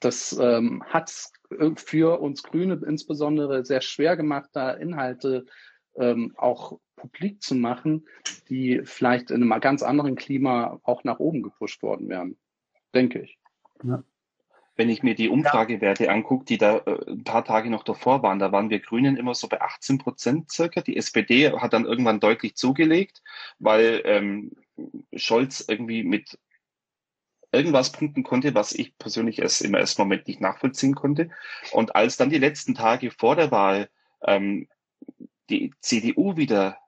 das 0.00 0.36
ähm, 0.40 0.82
hat 0.86 1.12
für 1.76 2.20
uns 2.20 2.42
Grüne 2.42 2.80
insbesondere 2.86 3.64
sehr 3.64 3.80
schwer 3.80 4.16
gemacht, 4.16 4.50
da 4.52 4.70
Inhalte 4.70 5.46
ähm, 5.96 6.34
auch 6.36 6.78
publik 6.96 7.42
zu 7.42 7.54
machen, 7.54 8.06
die 8.48 8.82
vielleicht 8.84 9.30
in 9.30 9.42
einem 9.42 9.60
ganz 9.60 9.82
anderen 9.82 10.16
Klima 10.16 10.80
auch 10.82 11.04
nach 11.04 11.18
oben 11.18 11.42
gepusht 11.42 11.82
worden 11.82 12.08
wären, 12.08 12.36
denke 12.94 13.20
ich. 13.20 13.38
Ja. 13.82 14.04
Wenn 14.76 14.88
ich 14.88 15.02
mir 15.02 15.14
die 15.14 15.28
Umfragewerte 15.28 16.04
ja. 16.04 16.10
angucke, 16.10 16.44
die 16.44 16.56
da 16.56 16.78
äh, 16.78 17.10
ein 17.10 17.24
paar 17.24 17.44
Tage 17.44 17.70
noch 17.70 17.84
davor 17.84 18.22
waren, 18.22 18.38
da 18.38 18.52
waren 18.52 18.70
wir 18.70 18.80
Grünen 18.80 19.16
immer 19.16 19.34
so 19.34 19.48
bei 19.48 19.60
18 19.60 19.98
Prozent 19.98 20.50
circa. 20.50 20.80
Die 20.80 20.96
SPD 20.96 21.52
hat 21.52 21.72
dann 21.72 21.84
irgendwann 21.84 22.20
deutlich 22.20 22.54
zugelegt, 22.54 23.22
weil 23.58 24.02
ähm, 24.04 24.52
Scholz 25.14 25.64
irgendwie 25.66 26.02
mit 26.02 26.38
irgendwas 27.52 27.92
punkten 27.92 28.22
konnte, 28.22 28.54
was 28.54 28.72
ich 28.72 28.96
persönlich 28.98 29.40
erst 29.40 29.62
im 29.62 29.74
ersten 29.74 30.02
Moment 30.02 30.28
nicht 30.28 30.40
nachvollziehen 30.40 30.94
konnte. 30.94 31.30
Und 31.72 31.94
als 31.96 32.16
dann 32.16 32.30
die 32.30 32.38
letzten 32.38 32.74
Tage 32.74 33.10
vor 33.10 33.36
der 33.36 33.50
Wahl 33.50 33.88
ähm, 34.24 34.68
die 35.48 35.72
CDU 35.80 36.36
wieder 36.36 36.78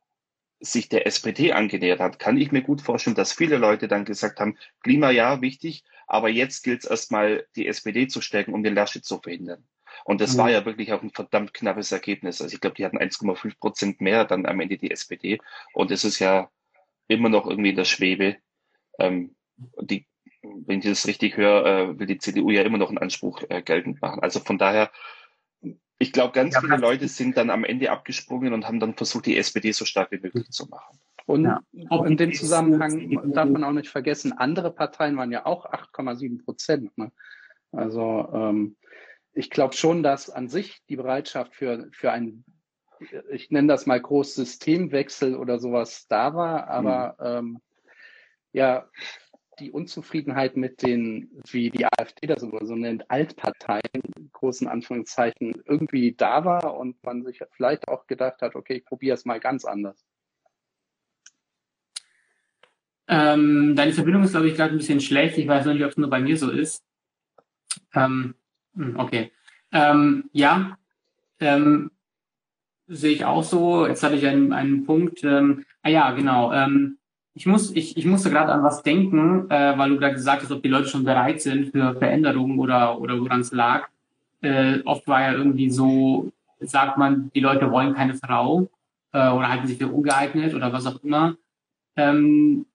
sich 0.60 0.88
der 0.88 1.06
SPD 1.06 1.52
angenähert 1.52 1.98
hat, 1.98 2.20
kann 2.20 2.38
ich 2.38 2.52
mir 2.52 2.62
gut 2.62 2.80
vorstellen, 2.80 3.16
dass 3.16 3.32
viele 3.32 3.56
Leute 3.56 3.88
dann 3.88 4.04
gesagt 4.04 4.38
haben, 4.38 4.56
Klima 4.82 5.10
ja, 5.10 5.40
wichtig, 5.40 5.82
aber 6.06 6.28
jetzt 6.28 6.62
gilt 6.62 6.84
es 6.84 6.90
erstmal, 6.90 7.46
die 7.56 7.66
SPD 7.66 8.06
zu 8.06 8.20
stärken, 8.20 8.54
um 8.54 8.62
den 8.62 8.74
Laschet 8.74 9.04
zu 9.04 9.18
verhindern. 9.18 9.64
Und 10.04 10.20
das 10.20 10.34
mhm. 10.34 10.38
war 10.38 10.50
ja 10.50 10.64
wirklich 10.64 10.92
auch 10.92 11.02
ein 11.02 11.10
verdammt 11.10 11.52
knappes 11.52 11.90
Ergebnis. 11.92 12.40
Also 12.40 12.54
ich 12.54 12.60
glaube, 12.60 12.76
die 12.76 12.84
hatten 12.84 12.98
1,5 12.98 13.58
Prozent 13.58 14.00
mehr 14.00 14.24
dann 14.24 14.46
am 14.46 14.60
Ende 14.60 14.78
die 14.78 14.90
SPD. 14.90 15.38
Und 15.74 15.90
es 15.90 16.04
ist 16.04 16.18
ja 16.18 16.50
immer 17.08 17.28
noch 17.28 17.46
irgendwie 17.46 17.70
in 17.70 17.76
der 17.76 17.84
Schwebe. 17.84 18.36
Ähm, 18.98 19.34
die 19.80 20.06
wenn 20.42 20.80
ich 20.80 20.84
das 20.84 21.06
richtig 21.06 21.36
höre, 21.36 21.66
äh, 21.66 21.98
will 21.98 22.06
die 22.06 22.18
CDU 22.18 22.50
ja 22.50 22.62
immer 22.62 22.78
noch 22.78 22.88
einen 22.88 22.98
Anspruch 22.98 23.42
äh, 23.48 23.62
geltend 23.62 24.00
machen. 24.02 24.20
Also 24.22 24.40
von 24.40 24.58
daher, 24.58 24.90
ich 25.98 26.12
glaube, 26.12 26.32
ganz 26.32 26.54
ja, 26.54 26.60
viele 26.60 26.76
Leute 26.76 27.08
sind 27.08 27.36
dann 27.36 27.50
am 27.50 27.64
Ende 27.64 27.90
abgesprungen 27.90 28.52
und 28.52 28.66
haben 28.66 28.80
dann 28.80 28.94
versucht, 28.94 29.26
die 29.26 29.36
SPD 29.36 29.72
so 29.72 29.84
stark 29.84 30.10
wie 30.10 30.18
möglich 30.18 30.50
zu 30.50 30.66
machen. 30.66 30.98
Und 31.26 31.44
ja. 31.44 31.60
in 32.04 32.16
dem 32.16 32.32
Zusammenhang 32.32 33.32
darf 33.32 33.48
man 33.48 33.62
auch 33.62 33.72
nicht 33.72 33.88
vergessen, 33.88 34.32
andere 34.32 34.72
Parteien 34.72 35.16
waren 35.16 35.30
ja 35.30 35.46
auch 35.46 35.66
8,7 35.66 36.44
Prozent. 36.44 36.98
Ne? 36.98 37.12
Also 37.70 38.28
ähm, 38.32 38.76
ich 39.32 39.48
glaube 39.50 39.74
schon, 39.74 40.02
dass 40.02 40.28
an 40.28 40.48
sich 40.48 40.82
die 40.88 40.96
Bereitschaft 40.96 41.54
für, 41.54 41.88
für 41.92 42.10
ein, 42.10 42.44
ich 43.30 43.50
nenne 43.50 43.68
das 43.68 43.86
mal 43.86 44.00
groß 44.00 44.34
Systemwechsel 44.34 45.36
oder 45.36 45.60
sowas 45.60 46.06
da 46.08 46.34
war, 46.34 46.68
aber 46.68 47.16
mhm. 47.18 47.54
ähm, 47.54 47.62
ja, 48.52 48.88
die 49.62 49.70
Unzufriedenheit 49.70 50.56
mit 50.56 50.82
den, 50.82 51.30
wie 51.50 51.70
die 51.70 51.86
AfD 51.86 52.26
das 52.26 52.42
so 52.42 52.74
nennt, 52.74 53.10
Altparteien, 53.10 54.02
großen 54.32 54.68
Anführungszeichen, 54.68 55.62
irgendwie 55.64 56.12
da 56.12 56.44
war 56.44 56.76
und 56.76 57.02
man 57.04 57.24
sich 57.24 57.40
vielleicht 57.52 57.88
auch 57.88 58.06
gedacht 58.06 58.42
hat, 58.42 58.56
okay, 58.56 58.74
ich 58.74 58.84
probiere 58.84 59.14
es 59.14 59.24
mal 59.24 59.40
ganz 59.40 59.64
anders. 59.64 60.04
Ähm, 63.08 63.74
deine 63.76 63.92
Verbindung 63.92 64.24
ist, 64.24 64.32
glaube 64.32 64.48
ich, 64.48 64.56
gerade 64.56 64.74
ein 64.74 64.78
bisschen 64.78 65.00
schlecht. 65.00 65.38
Ich 65.38 65.48
weiß 65.48 65.66
noch 65.66 65.74
nicht, 65.74 65.84
ob 65.84 65.90
es 65.90 65.96
nur 65.96 66.10
bei 66.10 66.20
mir 66.20 66.36
so 66.36 66.50
ist. 66.50 66.82
Ähm, 67.94 68.34
hm, 68.74 68.98
okay. 68.98 69.32
Ähm, 69.72 70.30
ja, 70.32 70.78
ähm, 71.40 71.90
sehe 72.86 73.12
ich 73.12 73.24
auch 73.24 73.42
so. 73.42 73.86
Jetzt 73.86 74.02
hatte 74.02 74.16
ich 74.16 74.26
einen, 74.26 74.52
einen 74.52 74.84
Punkt. 74.84 75.24
Ähm, 75.24 75.64
ah 75.82 75.88
ja, 75.88 76.12
genau. 76.12 76.52
Ähm, 76.52 76.98
ich 77.34 77.46
muss, 77.46 77.74
ich, 77.74 77.96
ich 77.96 78.04
musste 78.04 78.30
gerade 78.30 78.52
an 78.52 78.62
was 78.62 78.82
denken, 78.82 79.50
äh, 79.50 79.76
weil 79.78 79.90
du 79.90 79.98
da 79.98 80.10
gesagt 80.10 80.42
hast, 80.42 80.52
ob 80.52 80.62
die 80.62 80.68
Leute 80.68 80.88
schon 80.88 81.04
bereit 81.04 81.40
sind 81.40 81.70
für 81.72 81.94
Veränderungen 81.94 82.58
oder, 82.58 83.00
oder 83.00 83.18
woran 83.18 83.40
es 83.40 83.52
lag. 83.52 83.88
Äh, 84.42 84.80
oft 84.84 85.06
war 85.08 85.22
ja 85.22 85.32
irgendwie 85.32 85.70
so, 85.70 86.32
sagt 86.60 86.98
man, 86.98 87.30
die 87.34 87.40
Leute 87.40 87.70
wollen 87.70 87.94
keine 87.94 88.14
Frau 88.14 88.68
äh, 89.12 89.30
oder 89.30 89.48
halten 89.48 89.66
sich 89.66 89.78
für 89.78 89.88
ungeeignet 89.88 90.54
oder 90.54 90.72
was 90.72 90.86
auch 90.86 91.02
immer. 91.02 91.36
Ähm, 91.96 92.66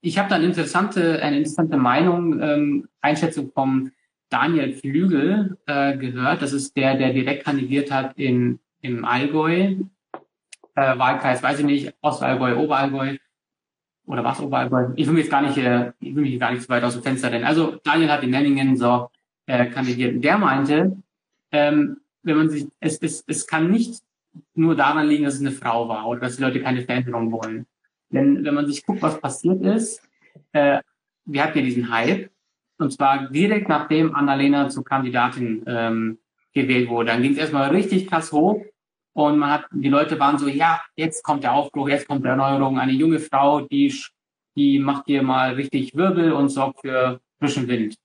ich 0.00 0.18
habe 0.18 0.30
da 0.30 0.36
eine 0.36 0.46
interessante, 0.46 1.20
eine 1.22 1.38
interessante 1.38 1.76
Meinung, 1.76 2.40
ähm, 2.40 2.88
Einschätzung 3.00 3.50
vom 3.52 3.90
Daniel 4.30 4.72
Flügel 4.72 5.58
äh, 5.66 5.96
gehört. 5.96 6.40
Das 6.42 6.52
ist 6.52 6.76
der, 6.76 6.96
der 6.96 7.12
direkt 7.12 7.44
kandidiert 7.44 7.90
hat 7.90 8.16
in, 8.16 8.60
im 8.80 9.04
Allgäu. 9.04 9.76
Äh, 10.74 10.98
Wahlkreis, 10.98 11.42
weiß 11.42 11.60
ich 11.60 11.64
nicht, 11.64 11.94
Ostallgäu, 12.02 12.56
Oberallgäu 12.56 13.16
oder 14.06 14.24
was 14.24 14.40
Oberallgäu? 14.40 14.92
Ich 14.96 15.06
will 15.06 15.14
mich 15.14 15.24
jetzt 15.24 15.30
gar 15.30 15.42
nicht, 15.42 15.58
äh, 15.58 15.92
ich 16.00 16.14
will 16.14 16.22
mich 16.22 16.38
gar 16.38 16.52
nicht 16.52 16.62
so 16.62 16.68
weit 16.68 16.84
aus 16.84 16.94
dem 16.94 17.02
Fenster 17.02 17.30
rennen. 17.30 17.44
Also 17.44 17.76
Daniel 17.82 18.10
hat 18.10 18.22
in 18.22 18.30
Nenningen 18.30 18.76
so 18.76 19.08
äh, 19.46 19.66
kandidiert. 19.66 20.22
Der 20.22 20.38
meinte, 20.38 20.96
ähm, 21.52 21.98
wenn 22.22 22.36
man 22.36 22.48
sich, 22.48 22.66
es, 22.80 22.98
es, 22.98 23.24
es 23.26 23.46
kann 23.46 23.70
nicht 23.70 24.02
nur 24.54 24.74
daran 24.74 25.08
liegen, 25.08 25.24
dass 25.24 25.34
es 25.34 25.40
eine 25.40 25.52
Frau 25.52 25.88
war 25.88 26.06
oder 26.06 26.20
dass 26.20 26.36
die 26.36 26.42
Leute 26.42 26.60
keine 26.60 26.82
Veränderung 26.82 27.32
wollen. 27.32 27.66
Denn 28.10 28.44
wenn 28.44 28.54
man 28.54 28.66
sich 28.66 28.84
guckt, 28.84 29.02
was 29.02 29.20
passiert 29.20 29.62
ist, 29.62 30.02
äh, 30.52 30.80
wir 31.24 31.42
hatten 31.42 31.58
ja 31.58 31.64
diesen 31.64 31.90
Hype, 31.90 32.30
und 32.78 32.92
zwar 32.92 33.28
direkt 33.30 33.68
nachdem 33.68 34.14
Annalena 34.14 34.68
zur 34.68 34.84
Kandidatin 34.84 35.64
ähm, 35.66 36.18
gewählt 36.52 36.88
wurde. 36.88 37.08
Dann 37.08 37.22
ging 37.22 37.32
es 37.32 37.38
erstmal 37.38 37.70
richtig 37.70 38.06
krass 38.06 38.32
hoch 38.32 38.62
und 39.16 39.38
man 39.38 39.50
hat, 39.50 39.64
die 39.72 39.88
Leute 39.88 40.20
waren 40.20 40.36
so, 40.36 40.46
ja, 40.46 40.82
jetzt 40.94 41.24
kommt 41.24 41.42
der 41.42 41.54
Aufbruch, 41.54 41.88
jetzt 41.88 42.06
kommt 42.06 42.22
die 42.22 42.28
Erneuerung. 42.28 42.78
Eine 42.78 42.92
junge 42.92 43.18
Frau, 43.18 43.62
die, 43.62 43.90
die 44.54 44.78
macht 44.78 45.08
dir 45.08 45.22
mal 45.22 45.54
richtig 45.54 45.94
Wirbel 45.94 46.32
und 46.32 46.50
sorgt 46.50 46.82
für 46.82 47.18
frischen 47.38 47.66
Wind. 47.66 47.96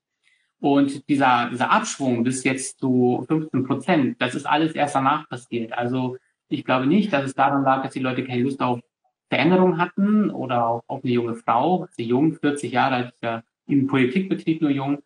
Und 0.61 1.09
dieser, 1.09 1.49
dieser 1.49 1.69
Abschwung 1.69 2.23
bis 2.23 2.45
jetzt 2.45 2.79
zu 2.79 3.25
15 3.27 3.65
Prozent, 3.65 4.21
das 4.21 4.35
ist 4.35 4.45
alles 4.45 4.73
erst 4.73 4.95
danach 4.95 5.27
passiert. 5.27 5.73
Also 5.73 6.15
ich 6.47 6.63
glaube 6.63 6.87
nicht, 6.87 7.11
dass 7.11 7.25
es 7.25 7.33
daran 7.33 7.65
lag, 7.65 7.83
dass 7.83 7.91
die 7.91 7.99
Leute 7.99 8.23
keine 8.23 8.43
Lust 8.43 8.61
auf 8.61 8.79
Veränderung 9.27 9.79
hatten 9.79 10.29
oder 10.29 10.65
auf, 10.65 10.83
auf 10.87 11.03
eine 11.03 11.11
junge 11.11 11.35
Frau. 11.35 11.89
Sie 11.91 12.03
jung, 12.03 12.35
40 12.35 12.71
Jahre 12.71 12.95
alt, 12.95 13.13
ja 13.21 13.43
im 13.67 13.87
Politikbetrieb 13.87 14.61
nur 14.61 14.71
jung. 14.71 15.03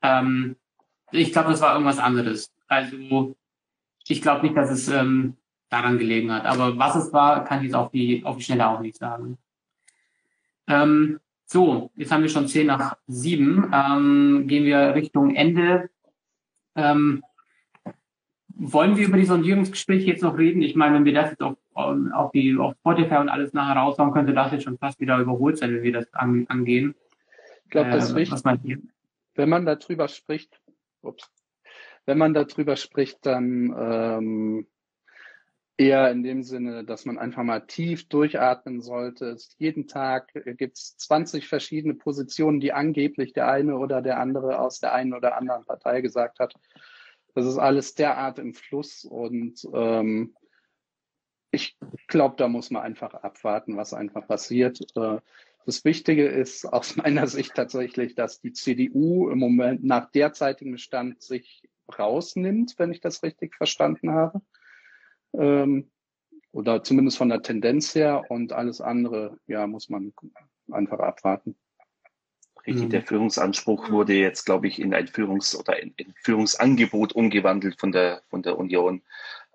Ähm, 0.00 0.56
ich 1.12 1.32
glaube, 1.32 1.50
das 1.50 1.60
war 1.60 1.74
irgendwas 1.74 1.98
anderes. 1.98 2.50
Also 2.66 3.36
ich 4.12 4.22
glaube 4.22 4.44
nicht, 4.44 4.56
dass 4.56 4.70
es 4.70 4.88
ähm, 4.88 5.36
daran 5.68 5.98
gelegen 5.98 6.32
hat. 6.32 6.44
Aber 6.44 6.78
was 6.78 6.96
es 6.96 7.12
war, 7.12 7.44
kann 7.44 7.58
ich 7.58 7.64
jetzt 7.64 7.74
auf 7.74 7.90
die, 7.90 8.24
auf 8.24 8.36
die 8.36 8.44
Schnelle 8.44 8.68
auch 8.68 8.80
nicht 8.80 8.96
sagen. 8.96 9.38
Ähm, 10.66 11.20
so, 11.46 11.90
jetzt 11.96 12.10
haben 12.10 12.22
wir 12.22 12.28
schon 12.28 12.48
zehn 12.48 12.66
nach 12.66 12.96
sieben. 13.06 13.70
Ähm, 13.72 14.44
gehen 14.46 14.64
wir 14.64 14.94
Richtung 14.94 15.34
Ende. 15.34 15.90
Ähm, 16.74 17.22
wollen 18.56 18.96
wir 18.96 19.06
über 19.06 19.18
die 19.18 19.24
Sondierungsgespräche 19.24 20.06
jetzt 20.06 20.22
noch 20.22 20.38
reden? 20.38 20.62
Ich 20.62 20.76
meine, 20.76 20.94
wenn 20.94 21.04
wir 21.04 21.12
das 21.12 21.30
jetzt 21.30 21.42
auf, 21.42 21.56
auf, 21.74 22.30
die, 22.32 22.56
auf 22.56 22.74
Spotify 22.76 23.16
und 23.16 23.28
alles 23.28 23.52
nachher 23.52 23.80
raushauen, 23.80 24.12
könnte 24.12 24.32
das 24.32 24.52
jetzt 24.52 24.64
schon 24.64 24.78
fast 24.78 25.00
wieder 25.00 25.18
überholt 25.18 25.58
sein, 25.58 25.74
wenn 25.74 25.82
wir 25.82 25.92
das 25.92 26.12
an, 26.14 26.46
angehen. 26.48 26.94
Ich 27.64 27.70
glaube, 27.70 27.90
das 27.90 28.12
äh, 28.12 28.22
ist 28.22 28.32
wichtig. 28.32 28.78
Wenn 29.34 29.48
man 29.48 29.66
darüber 29.66 30.06
spricht, 30.06 30.60
ups, 31.02 31.28
wenn 32.06 32.18
man 32.18 32.34
darüber 32.34 32.76
spricht, 32.76 33.24
dann 33.24 33.74
ähm, 33.78 34.66
eher 35.76 36.10
in 36.10 36.22
dem 36.22 36.42
Sinne, 36.42 36.84
dass 36.84 37.04
man 37.04 37.18
einfach 37.18 37.42
mal 37.42 37.66
tief 37.66 38.08
durchatmen 38.08 38.80
sollte. 38.80 39.36
Jeden 39.58 39.88
Tag 39.88 40.32
gibt 40.56 40.76
es 40.76 40.96
20 40.98 41.48
verschiedene 41.48 41.94
Positionen, 41.94 42.60
die 42.60 42.72
angeblich 42.72 43.32
der 43.32 43.48
eine 43.48 43.76
oder 43.76 44.00
der 44.00 44.20
andere 44.20 44.60
aus 44.60 44.78
der 44.80 44.94
einen 44.94 45.14
oder 45.14 45.36
anderen 45.36 45.64
Partei 45.64 46.00
gesagt 46.00 46.38
hat. 46.38 46.54
Das 47.34 47.46
ist 47.46 47.58
alles 47.58 47.94
derart 47.94 48.38
im 48.38 48.54
Fluss 48.54 49.04
und 49.04 49.66
ähm, 49.72 50.34
ich 51.50 51.76
glaube, 52.08 52.34
da 52.36 52.48
muss 52.48 52.70
man 52.70 52.82
einfach 52.82 53.14
abwarten, 53.14 53.76
was 53.76 53.94
einfach 53.94 54.26
passiert. 54.26 54.80
Äh, 54.96 55.18
das 55.66 55.84
Wichtige 55.84 56.26
ist 56.26 56.66
aus 56.66 56.96
meiner 56.96 57.26
Sicht 57.26 57.54
tatsächlich, 57.54 58.14
dass 58.14 58.40
die 58.40 58.52
CDU 58.52 59.30
im 59.30 59.38
Moment 59.38 59.82
nach 59.82 60.10
derzeitigem 60.10 60.78
Stand 60.78 61.22
sich 61.22 61.62
rausnimmt, 61.98 62.74
wenn 62.78 62.92
ich 62.92 63.00
das 63.00 63.22
richtig 63.22 63.54
verstanden 63.56 64.10
habe 64.10 64.40
ähm, 65.32 65.90
oder 66.52 66.82
zumindest 66.82 67.18
von 67.18 67.28
der 67.28 67.42
Tendenz 67.42 67.94
her 67.94 68.24
und 68.28 68.52
alles 68.52 68.80
andere, 68.80 69.38
ja, 69.46 69.66
muss 69.66 69.88
man 69.88 70.12
einfach 70.70 71.00
abwarten. 71.00 71.56
Richtig, 72.66 72.88
der 72.90 73.02
Führungsanspruch 73.02 73.90
wurde 73.90 74.14
jetzt, 74.14 74.44
glaube 74.44 74.68
ich, 74.68 74.80
in 74.80 74.94
ein 74.94 75.06
Führungs- 75.06 75.54
oder 75.54 75.82
in, 75.82 75.92
in 75.98 76.14
Führungsangebot 76.22 77.12
umgewandelt 77.12 77.78
von 77.78 77.92
der, 77.92 78.22
von 78.30 78.42
der 78.42 78.58
Union. 78.58 79.02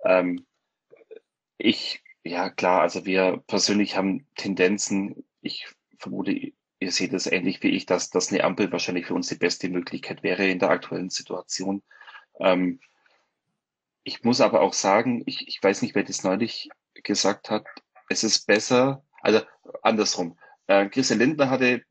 Ähm, 0.04 0.46
ich, 1.58 2.04
ja 2.24 2.52
klar, 2.52 2.82
also 2.82 3.06
wir 3.06 3.44
persönlich 3.48 3.98
haben 3.98 4.28
Tendenzen, 4.36 5.26
ich 5.42 5.68
vermute, 5.98 6.32
ihr 6.80 6.92
seht 6.92 7.14
es 7.14 7.26
ähnlich 7.26 7.64
wie 7.64 7.70
ich, 7.70 7.88
dass, 7.88 8.12
dass 8.12 8.32
eine 8.32 8.44
Ampel 8.44 8.72
wahrscheinlich 8.72 9.08
für 9.08 9.16
uns 9.16 9.28
die 9.28 9.36
beste 9.36 9.70
Möglichkeit 9.70 10.22
wäre 10.22 10.48
in 10.48 10.60
der 10.60 10.70
aktuellen 10.70 11.10
Situation. 11.10 11.82
Ähm, 12.40 12.80
ich 14.04 14.24
muss 14.24 14.42
aber 14.42 14.62
auch 14.62 14.74
sagen, 14.74 15.24
ich, 15.26 15.48
ich 15.48 15.62
weiß 15.62 15.82
nicht, 15.82 15.96
wer 15.96 16.04
das 16.04 16.24
neulich 16.24 16.70
gesagt 17.04 17.50
hat, 17.50 17.66
es 18.10 18.24
ist 18.24 18.48
besser, 18.48 19.04
also 19.22 19.42
andersrum. 19.84 20.38
Äh, 20.68 20.88
Christian 20.90 21.20
Lindner 21.20 21.50
hatte 21.50 21.84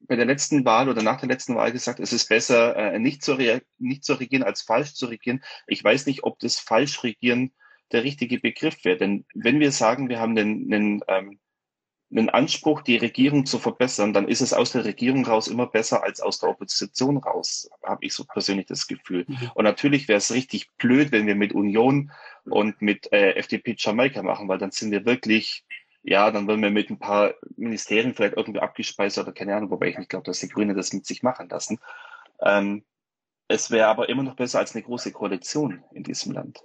bei 0.00 0.16
der 0.16 0.24
letzten 0.24 0.64
Wahl 0.64 0.88
oder 0.88 1.02
nach 1.02 1.20
der 1.20 1.28
letzten 1.28 1.54
Wahl 1.54 1.72
gesagt, 1.72 2.00
es 2.00 2.12
ist 2.12 2.28
besser, 2.28 2.76
äh, 2.76 2.98
nicht, 2.98 3.22
zu 3.22 3.36
nicht 3.78 4.04
zu 4.04 4.14
regieren, 4.14 4.42
als 4.42 4.62
falsch 4.62 4.94
zu 4.94 5.06
regieren. 5.06 5.42
Ich 5.66 5.82
weiß 5.82 6.06
nicht, 6.06 6.24
ob 6.24 6.38
das 6.38 6.58
falsch 6.58 7.02
regieren 7.02 7.52
der 7.92 8.04
richtige 8.04 8.38
Begriff 8.40 8.84
wäre. 8.84 8.96
Denn 8.96 9.24
wenn 9.34 9.60
wir 9.60 9.72
sagen, 9.72 10.08
wir 10.08 10.20
haben 10.20 10.36
einen, 10.36 10.72
einen 10.72 11.00
ähm, 11.08 11.38
einen 12.10 12.30
Anspruch, 12.30 12.82
die 12.82 12.96
Regierung 12.96 13.46
zu 13.46 13.58
verbessern, 13.58 14.12
dann 14.12 14.28
ist 14.28 14.40
es 14.40 14.52
aus 14.52 14.72
der 14.72 14.84
Regierung 14.84 15.26
raus 15.26 15.48
immer 15.48 15.66
besser 15.66 16.04
als 16.04 16.20
aus 16.20 16.38
der 16.38 16.50
Opposition 16.50 17.16
raus, 17.16 17.68
habe 17.82 18.04
ich 18.04 18.14
so 18.14 18.24
persönlich 18.24 18.66
das 18.66 18.86
Gefühl. 18.86 19.24
Mhm. 19.26 19.50
Und 19.54 19.64
natürlich 19.64 20.06
wäre 20.06 20.18
es 20.18 20.32
richtig 20.32 20.70
blöd, 20.78 21.10
wenn 21.10 21.26
wir 21.26 21.34
mit 21.34 21.52
Union 21.52 22.12
und 22.44 22.80
mit 22.80 23.12
äh, 23.12 23.32
FDP 23.32 23.74
Jamaika 23.76 24.22
machen, 24.22 24.48
weil 24.48 24.58
dann 24.58 24.70
sind 24.70 24.92
wir 24.92 25.04
wirklich, 25.04 25.64
ja, 26.02 26.30
dann 26.30 26.46
wollen 26.46 26.62
wir 26.62 26.70
mit 26.70 26.90
ein 26.90 26.98
paar 26.98 27.34
Ministerien 27.56 28.14
vielleicht 28.14 28.36
irgendwie 28.36 28.60
abgespeist 28.60 29.18
oder 29.18 29.32
keine 29.32 29.56
Ahnung, 29.56 29.70
wobei 29.70 29.88
ich 29.88 29.98
nicht 29.98 30.10
glaube, 30.10 30.26
dass 30.26 30.38
die 30.38 30.48
Grünen 30.48 30.76
das 30.76 30.92
mit 30.92 31.06
sich 31.06 31.24
machen 31.24 31.48
lassen. 31.48 31.80
Ähm, 32.40 32.84
es 33.48 33.70
wäre 33.70 33.88
aber 33.88 34.08
immer 34.08 34.22
noch 34.22 34.36
besser 34.36 34.60
als 34.60 34.74
eine 34.74 34.84
große 34.84 35.10
Koalition 35.12 35.82
in 35.92 36.04
diesem 36.04 36.32
Land. 36.32 36.62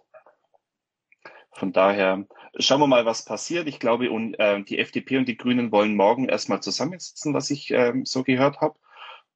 Von 1.53 1.73
daher 1.73 2.25
schauen 2.57 2.79
wir 2.79 2.87
mal, 2.87 3.05
was 3.05 3.25
passiert. 3.25 3.67
Ich 3.67 3.79
glaube, 3.79 4.09
und, 4.11 4.35
äh, 4.39 4.63
die 4.63 4.79
FDP 4.79 5.17
und 5.17 5.27
die 5.27 5.37
Grünen 5.37 5.71
wollen 5.71 5.95
morgen 5.95 6.29
erstmal 6.29 6.61
zusammensitzen, 6.61 7.33
was 7.33 7.49
ich 7.49 7.71
ähm, 7.71 8.05
so 8.05 8.23
gehört 8.23 8.61
habe. 8.61 8.75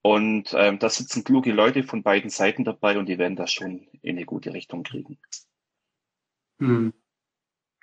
Und 0.01 0.53
ähm, 0.55 0.77
da 0.79 0.89
sitzen 0.89 1.23
kluge 1.23 1.51
Leute 1.51 1.83
von 1.83 2.03
beiden 2.03 2.29
Seiten 2.29 2.63
dabei 2.63 2.99
und 2.99 3.07
die 3.07 3.17
werden 3.17 3.35
das 3.35 3.51
schon 3.51 3.87
in 4.01 4.17
eine 4.17 4.25
gute 4.25 4.53
Richtung 4.53 4.83
kriegen. 4.83 5.17
Hm. 6.59 6.93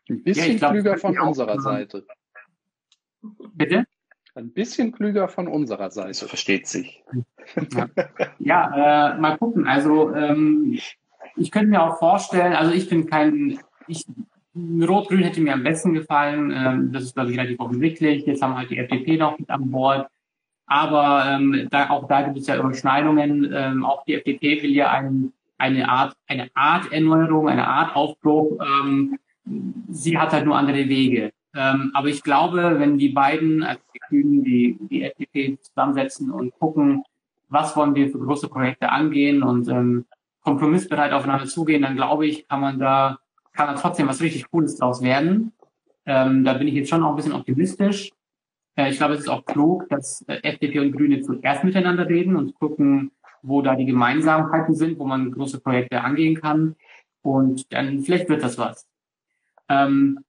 Ein 0.09 0.23
bisschen 0.23 0.53
ja, 0.53 0.59
glaub, 0.59 0.73
klüger 0.73 0.99
von 0.99 1.19
unserer 1.19 1.61
Seite. 1.61 2.07
Bitte? 3.55 3.87
Ein 4.35 4.53
bisschen 4.53 4.93
klüger 4.93 5.29
von 5.29 5.49
unserer 5.49 5.91
Seite. 5.91 6.09
Das 6.09 6.23
versteht 6.23 6.69
sich. 6.69 7.03
Ja, 7.73 7.89
ja 8.39 9.15
äh, 9.15 9.19
mal 9.19 9.37
gucken. 9.37 9.67
Also 9.67 10.15
ähm, 10.15 10.79
ich 11.37 11.51
könnte 11.51 11.69
mir 11.69 11.83
auch 11.83 11.99
vorstellen, 11.99 12.53
also 12.53 12.73
ich 12.73 12.89
bin 12.89 13.07
kein 13.07 13.59
ich, 13.89 14.05
Rot-Grün 14.55 15.23
hätte 15.23 15.41
mir 15.41 15.55
am 15.55 15.63
besten 15.63 15.95
gefallen. 15.95 16.53
Ähm, 16.55 16.93
das 16.93 17.05
ist, 17.05 17.15
glaube 17.15 17.31
ich, 17.31 17.39
relativ 17.39 17.61
offensichtlich. 17.61 18.27
Jetzt 18.27 18.43
haben 18.43 18.53
wir 18.53 18.59
halt 18.59 18.71
die 18.71 18.79
FDP 18.79 19.17
noch 19.17 19.39
mit 19.39 19.49
an 19.51 19.71
Bord. 19.71 20.09
Aber 20.67 21.25
ähm, 21.27 21.69
da, 21.71 21.91
auch 21.91 22.07
da 22.09 22.23
gibt 22.23 22.39
es 22.39 22.47
ja 22.47 22.57
Überschneidungen. 22.57 23.51
Ähm, 23.53 23.85
auch 23.85 24.05
die 24.05 24.15
FDP 24.15 24.63
will 24.63 24.73
ja 24.73 24.91
ein, 24.91 25.33
eine 25.59 25.89
Art, 25.89 26.15
eine 26.27 26.49
Art 26.55 26.93
Erneuerung, 26.93 27.49
eine 27.49 27.67
Art 27.67 27.95
Aufbruch. 27.97 28.59
Ähm, 28.61 29.19
sie 29.91 30.19
hat 30.19 30.33
halt 30.33 30.45
nur 30.45 30.57
andere 30.57 30.89
Wege. 30.89 31.33
Ähm, 31.55 31.91
aber 31.95 32.09
ich 32.09 32.23
glaube, 32.23 32.77
wenn 32.79 32.97
die 32.97 33.11
beiden, 33.11 33.63
also 33.63 33.83
die 33.95 33.99
Grünen, 34.09 34.45
die, 34.45 34.79
die 34.89 35.03
FDP 35.03 35.59
zusammensetzen 35.61 36.31
und 36.31 36.59
gucken, 36.59 37.03
was 37.49 37.77
wollen 37.77 37.95
wir 37.95 38.11
für 38.11 38.19
große 38.19 38.49
Projekte 38.49 38.91
angehen 38.91 39.43
und 39.43 39.69
ähm, 39.69 40.07
kompromissbereit 40.43 41.13
aufeinander 41.13 41.47
zugehen, 41.47 41.83
dann 41.83 41.97
glaube 41.97 42.27
ich, 42.27 42.49
kann 42.49 42.61
man 42.61 42.79
da 42.79 43.19
kann 43.53 43.69
da 43.69 43.75
trotzdem 43.75 44.09
was 44.09 44.21
richtig 44.21 44.51
Cooles 44.51 44.77
draus 44.77 45.03
werden. 45.03 45.53
Ähm, 46.07 46.45
da 46.45 46.55
bin 46.55 46.69
ich 46.69 46.75
jetzt 46.75 46.91
schon 46.91 47.03
auch 47.03 47.11
ein 47.11 47.17
bisschen 47.17 47.33
optimistisch. 47.33 48.11
Äh, 48.77 48.91
ich 48.91 48.97
glaube, 48.97 49.15
es 49.15 49.21
ist 49.21 49.29
auch 49.29 49.45
klug, 49.45 49.89
dass 49.89 50.23
äh, 50.29 50.41
FDP 50.43 50.81
und 50.81 50.93
Grüne 50.93 51.21
zuerst 51.21 51.65
miteinander 51.65 52.09
reden 52.09 52.37
und 52.37 52.55
gucken, 52.55 53.13
wo 53.43 53.63
da 53.63 53.75
die 53.75 53.87
Gemeinsamkeiten 53.87 54.75
sind, 54.75 54.99
wo 54.99 55.05
man 55.05 55.31
große 55.33 55.61
Projekte 55.61 56.01
angehen 56.01 56.41
kann. 56.41 56.77
Und 57.23 57.73
dann 57.73 58.01
vielleicht 58.01 58.29
wird 58.29 58.43
das 58.43 58.59
was. 58.59 58.87
Ähm, 59.69 60.21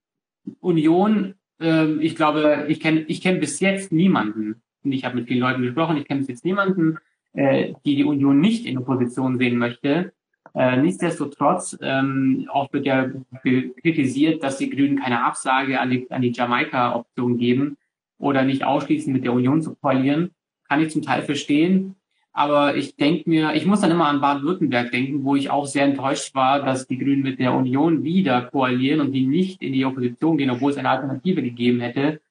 Union, 0.60 1.36
äh, 1.60 1.92
ich 1.96 2.16
glaube, 2.16 2.66
ich 2.68 2.80
kenne 2.80 3.02
ich 3.02 3.22
kenn 3.22 3.40
bis 3.40 3.60
jetzt 3.60 3.92
niemanden, 3.92 4.62
und 4.84 4.92
ich 4.92 5.06
habe 5.06 5.16
mit 5.16 5.28
vielen 5.28 5.40
Leuten 5.40 5.62
gesprochen, 5.62 5.98
ich 5.98 6.06
kenne 6.06 6.20
bis 6.20 6.30
jetzt 6.30 6.46
niemanden, 6.46 6.98
äh, 7.34 7.74
die 7.86 7.96
die 7.96 8.04
Union 8.04 8.40
nicht 8.40 8.66
in 8.66 8.78
Opposition 8.78 9.38
sehen 9.38 9.58
möchte. 9.58 10.14
Äh, 10.56 10.78
nichtsdestotrotz, 10.78 11.78
ähm, 11.82 12.48
auch 12.52 12.72
wird 12.72 12.86
ja 12.86 13.10
kritisiert, 13.42 14.44
dass 14.44 14.58
die 14.58 14.70
Grünen 14.70 15.00
keine 15.00 15.24
Absage 15.24 15.80
an 15.80 15.90
die, 15.90 16.10
an 16.12 16.22
die 16.22 16.32
Jamaika-Option 16.32 17.38
geben 17.38 17.78
oder 18.20 18.44
nicht 18.44 18.64
ausschließen, 18.64 19.12
mit 19.12 19.24
der 19.24 19.34
Union 19.34 19.62
zu 19.62 19.76
koalieren. 19.76 20.32
Kann 20.70 20.82
ich 20.82 20.92
zum 20.92 21.02
Teil 21.02 21.24
verstehen. 21.24 21.96
Aber 22.36 22.76
ich 22.76 22.96
denke 22.96 23.30
mir, 23.30 23.54
ich 23.54 23.66
muss 23.66 23.82
dann 23.82 23.92
immer 23.92 24.08
an 24.08 24.22
Baden-Württemberg 24.22 24.92
denken, 24.92 25.24
wo 25.24 25.36
ich 25.36 25.52
auch 25.52 25.68
sehr 25.68 25.86
enttäuscht 25.86 26.34
war, 26.34 26.64
dass 26.64 26.88
die 26.88 26.98
Grünen 26.98 27.22
mit 27.22 27.40
der 27.40 27.54
Union 27.54 28.04
wieder 28.04 28.42
koalieren 28.42 29.02
und 29.02 29.12
die 29.12 29.28
nicht 29.28 29.62
in 29.62 29.74
die 29.74 29.86
Opposition 29.86 30.38
gehen, 30.38 30.50
obwohl 30.50 30.72
es 30.72 30.78
eine 30.78 30.90
Alternative 30.90 31.44
gegeben 31.44 31.80
hätte. 31.80 32.22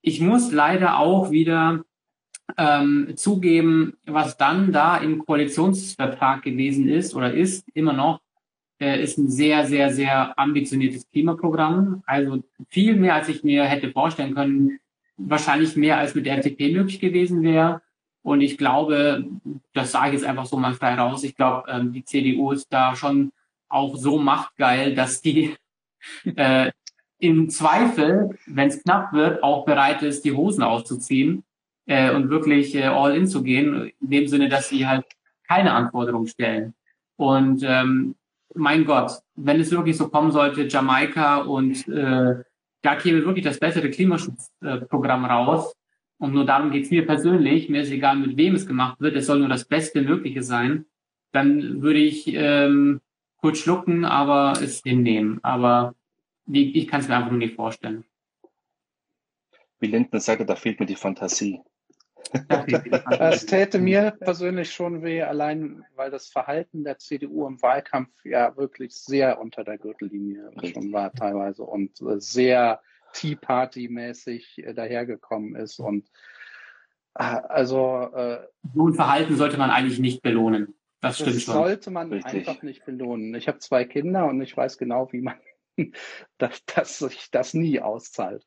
Ich 0.00 0.20
muss 0.20 0.50
leider 0.50 0.98
auch 0.98 1.30
wieder 1.30 1.84
ähm, 2.56 3.12
zugeben, 3.16 3.94
was 4.06 4.36
dann 4.36 4.72
da 4.72 4.96
im 4.96 5.24
Koalitionsvertrag 5.24 6.42
gewesen 6.42 6.88
ist 6.88 7.14
oder 7.14 7.32
ist 7.32 7.66
immer 7.74 7.92
noch, 7.92 8.20
äh, 8.80 9.02
ist 9.02 9.18
ein 9.18 9.28
sehr, 9.28 9.66
sehr, 9.66 9.92
sehr 9.92 10.38
ambitioniertes 10.38 11.08
Klimaprogramm. 11.10 12.02
Also 12.06 12.42
viel 12.68 12.96
mehr, 12.96 13.14
als 13.14 13.28
ich 13.28 13.44
mir 13.44 13.64
hätte 13.64 13.90
vorstellen 13.92 14.34
können, 14.34 14.80
wahrscheinlich 15.16 15.76
mehr 15.76 15.98
als 15.98 16.14
mit 16.14 16.26
der 16.26 16.38
FDP 16.38 16.72
möglich 16.72 17.00
gewesen 17.00 17.42
wäre. 17.42 17.82
Und 18.22 18.40
ich 18.40 18.56
glaube, 18.56 19.24
das 19.72 19.92
sage 19.92 20.08
ich 20.08 20.12
jetzt 20.14 20.24
einfach 20.24 20.46
so 20.46 20.56
mal 20.56 20.74
frei 20.74 20.94
raus, 20.94 21.24
ich 21.24 21.34
glaube, 21.34 21.68
ähm, 21.68 21.92
die 21.92 22.04
CDU 22.04 22.52
ist 22.52 22.72
da 22.72 22.94
schon 22.94 23.32
auch 23.68 23.96
so 23.96 24.18
machtgeil, 24.18 24.94
dass 24.94 25.22
die 25.22 25.54
äh, 26.36 26.70
im 27.18 27.50
Zweifel, 27.50 28.36
wenn 28.46 28.68
es 28.68 28.82
knapp 28.82 29.12
wird, 29.12 29.42
auch 29.42 29.64
bereit 29.64 30.02
ist, 30.02 30.24
die 30.24 30.32
Hosen 30.32 30.62
auszuziehen 30.64 31.44
äh, 31.86 32.14
und 32.14 32.30
wirklich 32.30 32.74
äh, 32.74 32.84
all 32.84 33.16
in 33.16 33.26
zu 33.26 33.42
gehen, 33.42 33.92
in 34.00 34.10
dem 34.10 34.26
Sinne, 34.26 34.48
dass 34.48 34.68
sie 34.68 34.86
halt 34.86 35.04
keine 35.48 35.72
Anforderungen 35.72 36.26
stellen. 36.26 36.74
Und 37.16 37.62
ähm, 37.64 38.14
mein 38.54 38.84
Gott, 38.84 39.12
wenn 39.34 39.60
es 39.60 39.70
wirklich 39.70 39.96
so 39.96 40.08
kommen 40.08 40.30
sollte, 40.30 40.66
Jamaika 40.66 41.38
und 41.38 41.86
äh, 41.88 42.42
da 42.82 42.96
käme 42.96 43.24
wirklich 43.24 43.44
das 43.44 43.58
bessere 43.58 43.90
Klimaschutzprogramm 43.90 45.24
raus. 45.24 45.74
Und 46.18 46.34
nur 46.34 46.44
darum 46.44 46.70
geht's 46.70 46.90
mir 46.90 47.06
persönlich. 47.06 47.68
Mir 47.68 47.82
ist 47.82 47.90
egal, 47.90 48.16
mit 48.16 48.36
wem 48.36 48.54
es 48.54 48.66
gemacht 48.66 49.00
wird. 49.00 49.16
Es 49.16 49.26
soll 49.26 49.40
nur 49.40 49.48
das 49.48 49.64
Beste 49.64 50.02
Mögliche 50.02 50.42
sein. 50.42 50.86
Dann 51.32 51.82
würde 51.82 51.98
ich 51.98 52.28
ähm, 52.28 53.00
kurz 53.38 53.58
schlucken, 53.58 54.04
aber 54.04 54.54
es 54.62 54.82
hinnehmen. 54.82 55.40
Aber 55.42 55.94
die, 56.46 56.76
ich 56.78 56.88
kann 56.88 57.00
es 57.00 57.08
mir 57.08 57.16
einfach 57.16 57.30
nur 57.30 57.38
nicht 57.38 57.56
vorstellen. 57.56 58.04
Wie 59.80 59.88
Lindner 59.88 60.20
sagte, 60.20 60.46
da 60.46 60.54
fehlt 60.54 60.78
mir 60.78 60.86
die 60.86 60.94
Fantasie. 60.94 61.60
Es 63.20 63.46
täte 63.46 63.78
mir 63.78 64.12
persönlich 64.18 64.72
schon 64.72 65.02
weh, 65.02 65.22
allein 65.22 65.84
weil 65.94 66.10
das 66.10 66.28
Verhalten 66.28 66.84
der 66.84 66.98
CDU 66.98 67.46
im 67.46 67.60
Wahlkampf 67.60 68.10
ja 68.24 68.56
wirklich 68.56 68.94
sehr 68.94 69.40
unter 69.40 69.64
der 69.64 69.78
Gürtellinie 69.78 70.50
schon 70.72 70.92
war 70.92 71.12
teilweise 71.12 71.62
und 71.64 72.00
äh, 72.00 72.20
sehr 72.20 72.80
Tea 73.12 73.36
Party-mäßig 73.36 74.64
äh, 74.64 74.74
dahergekommen 74.74 75.54
ist. 75.56 75.78
Und 75.78 76.08
äh, 77.14 77.22
also 77.22 78.10
so 78.74 78.88
ein 78.88 78.94
Verhalten 78.94 79.36
sollte 79.36 79.58
man 79.58 79.70
eigentlich 79.70 79.98
nicht 79.98 80.22
belohnen. 80.22 80.74
Das 81.00 81.16
stimmt 81.16 81.36
das 81.36 81.42
schon. 81.42 81.54
sollte 81.54 81.90
man 81.90 82.12
Richtig. 82.12 82.48
einfach 82.48 82.62
nicht 82.62 82.84
belohnen. 82.84 83.34
Ich 83.34 83.48
habe 83.48 83.58
zwei 83.58 83.84
Kinder 83.84 84.26
und 84.26 84.40
ich 84.40 84.56
weiß 84.56 84.78
genau, 84.78 85.12
wie 85.12 85.20
man 85.20 85.34
dass, 86.38 86.64
dass 86.64 86.98
sich 86.98 87.30
das 87.30 87.54
nie 87.54 87.80
auszahlt. 87.80 88.46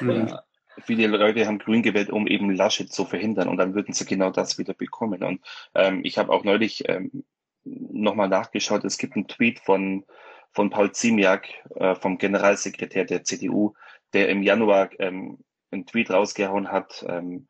Ja 0.00 0.44
viele 0.82 1.06
Leute 1.06 1.46
haben 1.46 1.58
Grün 1.58 1.82
gewählt, 1.82 2.10
um 2.10 2.26
eben 2.26 2.54
Laschet 2.54 2.92
zu 2.92 3.04
verhindern 3.04 3.48
und 3.48 3.56
dann 3.56 3.74
würden 3.74 3.94
sie 3.94 4.04
genau 4.04 4.30
das 4.30 4.58
wieder 4.58 4.74
bekommen. 4.74 5.22
Und 5.22 5.40
ähm, 5.74 6.00
ich 6.04 6.18
habe 6.18 6.32
auch 6.32 6.44
neulich 6.44 6.88
ähm, 6.88 7.24
nochmal 7.64 8.28
nachgeschaut, 8.28 8.84
es 8.84 8.98
gibt 8.98 9.16
einen 9.16 9.28
Tweet 9.28 9.60
von, 9.60 10.04
von 10.52 10.70
Paul 10.70 10.92
Ziemiak, 10.92 11.48
äh, 11.76 11.94
vom 11.94 12.18
Generalsekretär 12.18 13.04
der 13.04 13.24
CDU, 13.24 13.74
der 14.12 14.28
im 14.28 14.42
Januar 14.42 14.90
ähm, 14.98 15.38
einen 15.70 15.86
Tweet 15.86 16.10
rausgehauen 16.10 16.70
hat, 16.70 17.04
ähm, 17.08 17.48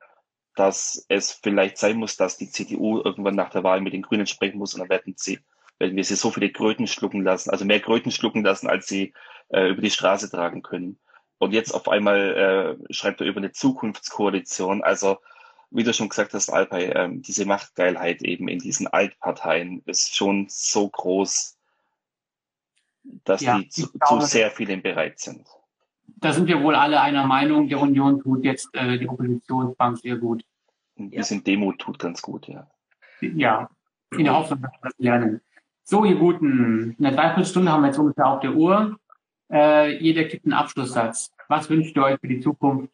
dass 0.54 1.04
es 1.08 1.32
vielleicht 1.32 1.78
sein 1.78 1.96
muss, 1.96 2.16
dass 2.16 2.36
die 2.36 2.48
CDU 2.48 3.00
irgendwann 3.02 3.34
nach 3.34 3.50
der 3.50 3.64
Wahl 3.64 3.80
mit 3.80 3.92
den 3.92 4.02
Grünen 4.02 4.26
sprechen 4.26 4.58
muss 4.58 4.74
und 4.74 4.80
dann 4.80 4.88
werden 4.88 5.14
sie 5.16 5.40
werden 5.78 5.96
wir 5.96 6.04
sie 6.04 6.14
so 6.14 6.30
viele 6.30 6.50
Kröten 6.50 6.86
schlucken 6.86 7.22
lassen, 7.22 7.50
also 7.50 7.64
mehr 7.64 7.80
Kröten 7.80 8.12
schlucken 8.12 8.44
lassen, 8.44 8.68
als 8.68 8.86
sie 8.86 9.12
äh, 9.48 9.68
über 9.68 9.82
die 9.82 9.90
Straße 9.90 10.30
tragen 10.30 10.62
können. 10.62 10.98
Und 11.44 11.52
jetzt 11.52 11.72
auf 11.72 11.88
einmal 11.88 12.78
äh, 12.88 12.92
schreibt 12.92 13.20
er 13.20 13.26
über 13.26 13.38
eine 13.38 13.52
Zukunftskoalition. 13.52 14.82
Also, 14.82 15.18
wie 15.70 15.84
du 15.84 15.92
schon 15.92 16.08
gesagt 16.08 16.34
hast, 16.34 16.50
Alpay, 16.50 16.86
ähm, 16.86 17.22
diese 17.22 17.46
Machtgeilheit 17.46 18.22
eben 18.22 18.48
in 18.48 18.58
diesen 18.58 18.86
Altparteien 18.86 19.82
ist 19.86 20.16
schon 20.16 20.46
so 20.48 20.88
groß, 20.88 21.56
dass 23.24 23.42
ja, 23.42 23.58
die 23.58 23.68
zu, 23.68 23.92
glaube, 23.92 24.22
zu, 24.22 24.26
sehr 24.26 24.50
vielen 24.50 24.82
bereit 24.82 25.18
sind. 25.20 25.46
Da 26.16 26.32
sind 26.32 26.48
wir 26.48 26.62
wohl 26.62 26.74
alle 26.74 27.00
einer 27.00 27.26
Meinung. 27.26 27.68
Die 27.68 27.74
Union 27.74 28.22
tut 28.22 28.44
jetzt 28.44 28.74
äh, 28.74 28.98
die 28.98 29.08
Oppositionsbank 29.08 29.98
sehr 29.98 30.16
gut. 30.16 30.44
Ein 30.98 31.10
bisschen 31.10 31.38
ja. 31.38 31.44
Demo 31.44 31.72
tut 31.72 31.98
ganz 31.98 32.22
gut, 32.22 32.48
ja. 32.48 32.70
Ja, 33.20 33.68
in 34.12 34.24
der 34.24 34.34
Hoffnung, 34.34 34.62
dass 34.62 34.72
wir 34.72 34.80
das 34.82 34.98
lernen. 34.98 35.40
So, 35.82 36.04
ihr 36.04 36.16
Guten, 36.16 36.96
eine 36.98 37.12
Dreiviertelstunde 37.12 37.70
haben 37.70 37.82
wir 37.82 37.88
jetzt 37.88 37.98
ungefähr 37.98 38.26
auf 38.26 38.40
der 38.40 38.54
Uhr. 38.54 38.98
Äh, 39.52 39.98
jeder 39.98 40.24
kriegt 40.24 40.44
einen 40.44 40.54
Abschlusssatz. 40.54 41.33
Was 41.48 41.68
wünscht 41.68 41.96
ihr 41.96 42.02
euch 42.02 42.20
für 42.20 42.28
die 42.28 42.40
Zukunft 42.40 42.92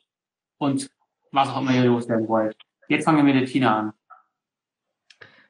und 0.59 0.91
was 1.33 1.49
auch 1.49 1.61
immer 1.61 1.73
ihr 1.73 1.85
loswerden 1.85 2.29
wollt? 2.29 2.57
Jetzt 2.89 3.05
fangen 3.05 3.19
wir 3.19 3.25
mit 3.25 3.41
der 3.41 3.47
Tina 3.47 3.79
an. 3.79 3.93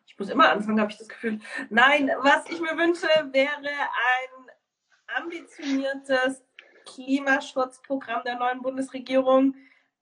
Ich 0.07 0.18
muss 0.18 0.28
immer 0.28 0.51
anfangen, 0.51 0.80
habe 0.80 0.90
ich 0.90 0.98
das 0.98 1.09
Gefühl. 1.09 1.40
Nein, 1.70 2.11
was 2.22 2.48
ich 2.51 2.61
mir 2.61 2.76
wünsche, 2.76 3.07
wäre 3.32 3.57
ein 3.57 5.22
ambitioniertes 5.22 6.42
Klimaschutzprogramm 6.84 8.22
der 8.24 8.38
neuen 8.38 8.61
Bundesregierung, 8.61 9.55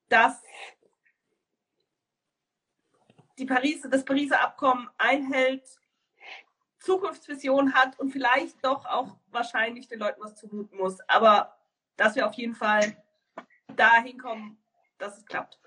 das 0.08 0.42
die 3.38 3.46
Paris, 3.46 3.86
das 3.88 4.04
Pariser 4.04 4.40
Abkommen 4.40 4.88
einhält, 4.98 5.62
Zukunftsvision 6.80 7.74
hat 7.74 7.98
und 7.98 8.10
vielleicht 8.10 8.64
doch 8.64 8.84
auch 8.86 9.16
wahrscheinlich 9.30 9.88
den 9.88 10.00
Leuten 10.00 10.20
was 10.20 10.34
zumuten 10.36 10.78
muss. 10.78 10.98
Aber 11.08 11.57
dass 11.98 12.16
wir 12.16 12.26
auf 12.26 12.34
jeden 12.34 12.54
Fall 12.54 12.96
dahin 13.76 14.18
kommen, 14.18 14.56
dass 14.96 15.18
es 15.18 15.26
klappt. 15.26 15.58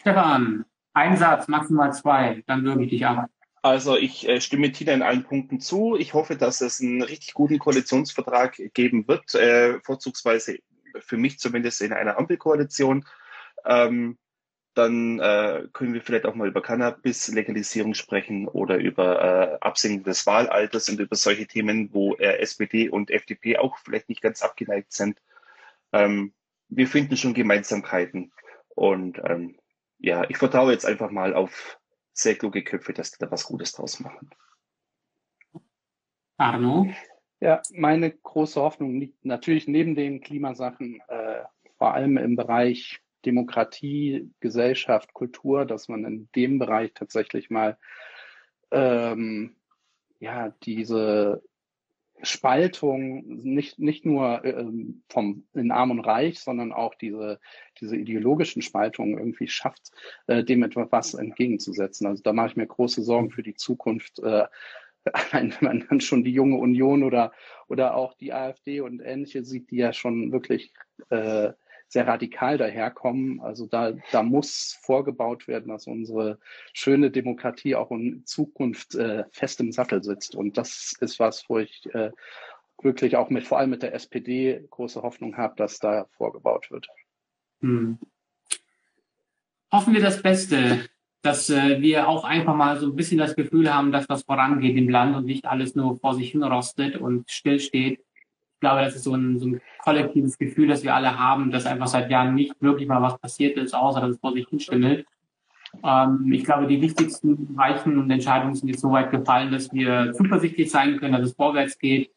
Stefan, 0.00 0.64
ein 0.92 1.16
Satz, 1.16 1.46
maximal 1.48 1.92
zwei, 1.92 2.42
dann 2.46 2.64
würge 2.64 2.84
ich 2.84 2.90
dich 2.90 3.06
ab. 3.06 3.30
Also 3.62 3.96
ich 3.96 4.28
äh, 4.28 4.40
stimme 4.40 4.72
Tina 4.72 4.92
in 4.92 5.02
allen 5.02 5.24
Punkten 5.24 5.60
zu. 5.60 5.96
Ich 5.96 6.12
hoffe, 6.12 6.36
dass 6.36 6.60
es 6.60 6.80
einen 6.80 7.02
richtig 7.02 7.32
guten 7.32 7.58
Koalitionsvertrag 7.58 8.60
geben 8.74 9.08
wird, 9.08 9.34
äh, 9.34 9.80
vorzugsweise 9.80 10.58
für 10.98 11.16
mich 11.16 11.38
zumindest 11.38 11.80
in 11.80 11.92
einer 11.92 12.18
Ampelkoalition. 12.18 13.06
Ähm, 13.64 14.18
dann 14.74 15.20
äh, 15.20 15.68
können 15.72 15.94
wir 15.94 16.02
vielleicht 16.02 16.26
auch 16.26 16.34
mal 16.34 16.48
über 16.48 16.60
Cannabis-Legalisierung 16.62 17.94
sprechen 17.94 18.48
oder 18.48 18.76
über 18.76 19.22
äh, 19.22 19.58
Absenkung 19.60 20.04
des 20.04 20.26
Wahlalters 20.26 20.88
und 20.88 21.00
über 21.00 21.16
solche 21.16 21.46
Themen, 21.46 21.92
wo 21.92 22.14
äh, 22.14 22.38
SPD 22.38 22.88
und 22.88 23.10
FDP 23.10 23.58
auch 23.58 23.78
vielleicht 23.78 24.08
nicht 24.08 24.20
ganz 24.20 24.42
abgeneigt 24.42 24.92
sind. 24.92 25.20
Ähm, 25.92 26.34
wir 26.68 26.88
finden 26.88 27.16
schon 27.16 27.34
Gemeinsamkeiten 27.34 28.32
und 28.68 29.20
ähm, 29.24 29.56
ja, 29.98 30.28
ich 30.28 30.38
vertraue 30.38 30.72
jetzt 30.72 30.86
einfach 30.86 31.10
mal 31.10 31.34
auf 31.34 31.78
sehr 32.12 32.34
kluge 32.34 32.64
Köpfe, 32.64 32.92
dass 32.92 33.12
die 33.12 33.18
da 33.18 33.30
was 33.30 33.44
Gutes 33.44 33.72
draus 33.72 34.00
machen. 34.00 34.30
Arno? 36.36 36.92
Ja, 37.40 37.62
meine 37.72 38.10
große 38.10 38.60
Hoffnung 38.60 38.98
liegt 38.98 39.24
natürlich 39.24 39.68
neben 39.68 39.94
den 39.94 40.20
Klimasachen 40.20 41.00
äh, 41.08 41.42
vor 41.78 41.94
allem 41.94 42.16
im 42.16 42.36
Bereich 42.36 43.03
Demokratie, 43.24 44.30
Gesellschaft, 44.40 45.12
Kultur, 45.12 45.64
dass 45.64 45.88
man 45.88 46.04
in 46.04 46.28
dem 46.34 46.58
Bereich 46.58 46.92
tatsächlich 46.94 47.50
mal 47.50 47.78
ähm, 48.70 49.56
ja 50.20 50.54
diese 50.62 51.42
Spaltung 52.22 53.24
nicht 53.26 53.78
nicht 53.78 54.06
nur 54.06 54.44
ähm, 54.44 55.02
vom 55.08 55.46
in 55.52 55.70
Arm 55.72 55.90
und 55.90 56.00
Reich, 56.00 56.40
sondern 56.40 56.72
auch 56.72 56.94
diese 56.94 57.40
diese 57.80 57.96
ideologischen 57.96 58.62
Spaltungen 58.62 59.18
irgendwie 59.18 59.48
schafft, 59.48 59.90
äh, 60.26 60.44
dem 60.44 60.62
etwas 60.62 61.14
entgegenzusetzen. 61.14 62.06
Also 62.06 62.22
da 62.22 62.32
mache 62.32 62.48
ich 62.48 62.56
mir 62.56 62.66
große 62.66 63.02
Sorgen 63.02 63.30
für 63.30 63.42
die 63.42 63.54
Zukunft. 63.54 64.20
Äh, 64.20 64.46
wenn 65.32 65.52
man 65.60 65.86
dann 65.88 66.00
schon 66.00 66.24
die 66.24 66.32
junge 66.32 66.56
Union 66.56 67.02
oder 67.02 67.32
oder 67.68 67.94
auch 67.94 68.14
die 68.14 68.32
AfD 68.32 68.80
und 68.80 69.00
ähnliche 69.00 69.44
sieht, 69.44 69.70
die 69.70 69.76
ja 69.76 69.92
schon 69.92 70.32
wirklich 70.32 70.72
äh, 71.10 71.52
sehr 71.94 72.06
radikal 72.08 72.58
daherkommen. 72.58 73.40
Also 73.40 73.66
da, 73.66 73.92
da 74.10 74.22
muss 74.24 74.76
vorgebaut 74.82 75.46
werden, 75.46 75.68
dass 75.68 75.86
unsere 75.86 76.38
schöne 76.72 77.12
Demokratie 77.12 77.76
auch 77.76 77.92
in 77.92 78.26
Zukunft 78.26 78.96
äh, 78.96 79.24
fest 79.30 79.60
im 79.60 79.70
Sattel 79.70 80.02
sitzt. 80.02 80.34
Und 80.34 80.58
das 80.58 80.94
ist 81.00 81.20
was, 81.20 81.48
wo 81.48 81.58
ich 81.58 81.88
äh, 81.94 82.10
wirklich 82.82 83.16
auch 83.16 83.30
mit, 83.30 83.46
vor 83.46 83.58
allem 83.58 83.70
mit 83.70 83.84
der 83.84 83.94
SPD 83.94 84.66
große 84.70 85.02
Hoffnung 85.02 85.36
habe, 85.36 85.54
dass 85.56 85.78
da 85.78 86.06
vorgebaut 86.16 86.70
wird. 86.72 86.88
Hm. 87.60 87.98
Hoffen 89.72 89.94
wir 89.94 90.02
das 90.02 90.20
Beste, 90.20 90.88
dass 91.22 91.48
äh, 91.48 91.80
wir 91.80 92.08
auch 92.08 92.24
einfach 92.24 92.56
mal 92.56 92.76
so 92.80 92.86
ein 92.86 92.96
bisschen 92.96 93.18
das 93.18 93.36
Gefühl 93.36 93.72
haben, 93.72 93.92
dass 93.92 94.08
was 94.08 94.24
vorangeht 94.24 94.76
im 94.76 94.88
Land 94.88 95.14
und 95.14 95.26
nicht 95.26 95.44
alles 95.44 95.76
nur 95.76 95.96
vor 96.00 96.14
sich 96.16 96.32
hin 96.32 96.42
rostet 96.42 96.96
und 96.96 97.30
stillsteht 97.30 98.04
glaube, 98.64 98.82
das 98.82 98.96
ist 98.96 99.04
so 99.04 99.14
ein, 99.14 99.38
so 99.38 99.46
ein 99.46 99.60
kollektives 99.82 100.38
Gefühl, 100.38 100.68
das 100.68 100.82
wir 100.82 100.94
alle 100.94 101.18
haben, 101.18 101.50
dass 101.50 101.66
einfach 101.66 101.86
seit 101.86 102.10
Jahren 102.10 102.34
nicht 102.34 102.54
wirklich 102.60 102.88
mal 102.88 103.02
was 103.02 103.18
passiert 103.18 103.58
ist, 103.58 103.74
außer 103.74 104.00
dass 104.00 104.10
es 104.10 104.20
vor 104.20 104.32
sich 104.32 104.48
hinstimmelt. 104.48 105.06
Ähm, 105.82 106.32
ich 106.32 106.44
glaube, 106.44 106.66
die 106.66 106.80
wichtigsten 106.80 107.54
Weichen 107.56 107.98
und 107.98 108.10
Entscheidungen 108.10 108.54
sind 108.54 108.68
jetzt 108.68 108.80
so 108.80 108.90
weit 108.90 109.10
gefallen, 109.10 109.52
dass 109.52 109.72
wir 109.72 110.14
zuversichtlich 110.14 110.70
sein 110.70 110.98
können, 110.98 111.12
dass 111.12 111.28
es 111.28 111.34
vorwärts 111.34 111.78
geht. 111.78 112.10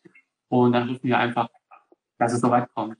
Und 0.47 0.71
dann 0.71 0.89
hoffen 0.89 1.03
wir 1.03 1.17
einfach, 1.17 1.49
dass 2.17 2.33
es 2.33 2.39
so 2.39 2.49
weit 2.49 2.69
kommt. 2.73 2.97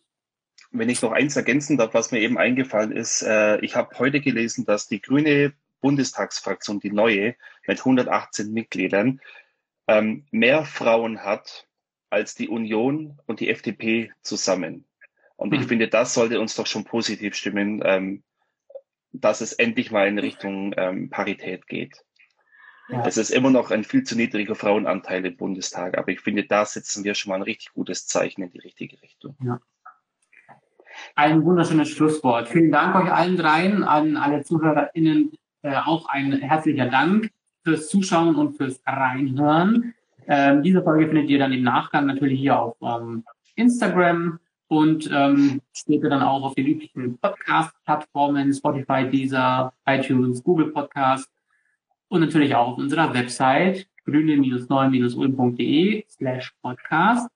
Wenn 0.72 0.90
ich 0.90 1.02
noch 1.02 1.14
eins 1.14 1.38
ergänzen 1.38 1.78
darf, 1.78 1.94
was 1.94 2.12
mir 2.12 2.20
eben 2.20 2.38
eingefallen 2.38 2.92
ist, 2.92 3.22
äh, 3.22 3.60
ich 3.62 3.78
habe 3.78 3.98
heute 3.98 4.20
gelesen, 4.20 4.66
dass 4.66 4.90
die 4.90 5.02
grüne 5.02 5.54
Bundestagsfraktion, 5.80 6.82
die 6.82 6.92
neue, 6.92 7.36
mit 7.66 7.80
118 7.80 8.52
Mitgliedern, 8.52 9.22
ähm, 9.88 10.26
mehr 10.32 10.66
Frauen 10.66 11.24
hat 11.24 11.68
als 12.10 12.36
die 12.36 12.48
Union 12.48 13.20
und 13.26 13.40
die 13.40 13.50
FDP 13.50 14.12
zusammen. 14.22 14.86
Und 15.36 15.54
ich 15.54 15.62
hm. 15.62 15.68
finde, 15.68 15.88
das 15.88 16.14
sollte 16.14 16.40
uns 16.40 16.56
doch 16.56 16.68
schon 16.68 16.84
positiv 16.84 17.36
stimmen, 17.36 17.82
ähm, 17.86 18.24
dass 19.12 19.42
es 19.42 19.54
endlich 19.54 19.92
mal 19.92 20.08
in 20.08 20.20
Richtung 20.20 20.74
ähm, 20.78 21.10
Parität 21.10 21.68
geht. 21.68 22.04
Ja. 22.90 23.06
Es 23.06 23.18
ist 23.18 23.32
immer 23.32 23.52
noch 23.52 23.72
ein 23.72 23.84
viel 23.84 24.04
zu 24.04 24.16
niedriger 24.16 24.56
Frauenanteil 24.56 25.26
im 25.26 25.36
Bundestag, 25.36 25.98
aber 25.98 26.10
ich 26.10 26.22
finde, 26.22 26.46
da 26.46 26.66
setzen 26.66 27.04
wir 27.04 27.16
schon 27.16 27.32
mal 27.32 27.36
ein 27.36 27.42
richtig 27.42 27.74
gutes 27.74 28.08
Zeichen 28.08 28.44
in 28.44 28.50
die 28.50 28.60
richtige 28.60 29.02
Richtung. 29.02 29.36
Ja. 29.44 29.60
Ein 31.16 31.44
wunderschönes 31.44 31.90
Schlusswort. 31.90 32.48
Vielen 32.48 32.72
Dank 32.72 32.96
euch 32.96 33.12
allen 33.12 33.38
dreien, 33.38 33.84
an 33.84 34.18
alle 34.18 34.44
ZuhörerInnen 34.44 35.32
äh, 35.62 35.76
auch 35.76 36.08
ein 36.08 36.34
herzlicher 36.34 36.88
Dank 36.88 37.32
fürs 37.64 37.90
Zuschauen 37.90 38.36
und 38.36 38.56
fürs 38.56 38.82
Reinhören. 38.86 39.94
Ähm, 40.28 40.62
diese 40.62 40.84
Folge 40.84 41.08
findet 41.08 41.30
ihr 41.30 41.40
dann 41.40 41.54
im 41.54 41.64
Nachgang 41.64 42.06
natürlich 42.06 42.40
hier 42.40 42.60
auf 42.60 42.76
ähm, 42.82 43.24
Instagram 43.56 44.40
und 44.68 45.10
ähm, 45.14 45.62
später 45.74 46.10
dann 46.10 46.22
auch 46.22 46.44
auf 46.44 46.56
den 46.56 46.68
üblichen 46.68 47.18
Podcast-Plattformen, 47.18 48.54
Spotify, 48.54 49.10
Deezer, 49.10 49.74
iTunes, 49.86 50.44
Google 50.44 50.72
Podcast 50.72 51.30
und 52.10 52.22
natürlich 52.22 52.56
auch 52.56 52.74
auf 52.74 52.78
unserer 52.78 53.14
Website 53.14 53.88
grüne-neu-ulm.de 54.06 56.06
slash 56.10 56.54
podcast. 56.62 57.30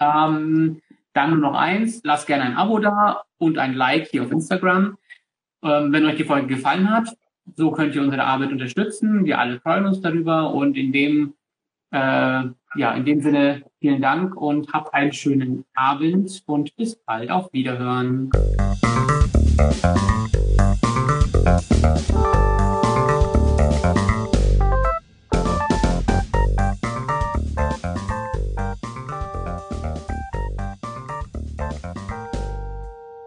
Ähm, 0.00 0.80
dann 1.12 1.30
nur 1.30 1.38
noch 1.38 1.54
eins, 1.54 2.02
lasst 2.04 2.26
gerne 2.26 2.44
ein 2.44 2.56
Abo 2.56 2.78
da 2.78 3.22
und 3.38 3.58
ein 3.58 3.74
Like 3.74 4.08
hier 4.08 4.24
auf 4.24 4.32
Instagram. 4.32 4.98
Ähm, 5.62 5.92
wenn 5.92 6.04
euch 6.04 6.16
die 6.16 6.24
Folge 6.24 6.48
gefallen 6.48 6.90
hat, 6.90 7.16
so 7.56 7.70
könnt 7.70 7.94
ihr 7.94 8.02
unsere 8.02 8.24
Arbeit 8.24 8.52
unterstützen. 8.52 9.24
Wir 9.24 9.38
alle 9.38 9.60
freuen 9.60 9.86
uns 9.86 10.00
darüber 10.00 10.52
und 10.52 10.76
in 10.76 10.92
dem, 10.92 11.34
äh, 11.94 12.42
ja, 12.76 12.92
in 12.96 13.04
dem 13.04 13.20
Sinne 13.20 13.62
vielen 13.78 14.02
Dank 14.02 14.36
und 14.36 14.72
habt 14.72 14.92
einen 14.92 15.12
schönen 15.12 15.64
Abend 15.74 16.42
und 16.46 16.74
bis 16.76 16.96
bald 16.96 17.30
auf 17.30 17.52
Wiederhören. 17.52 18.30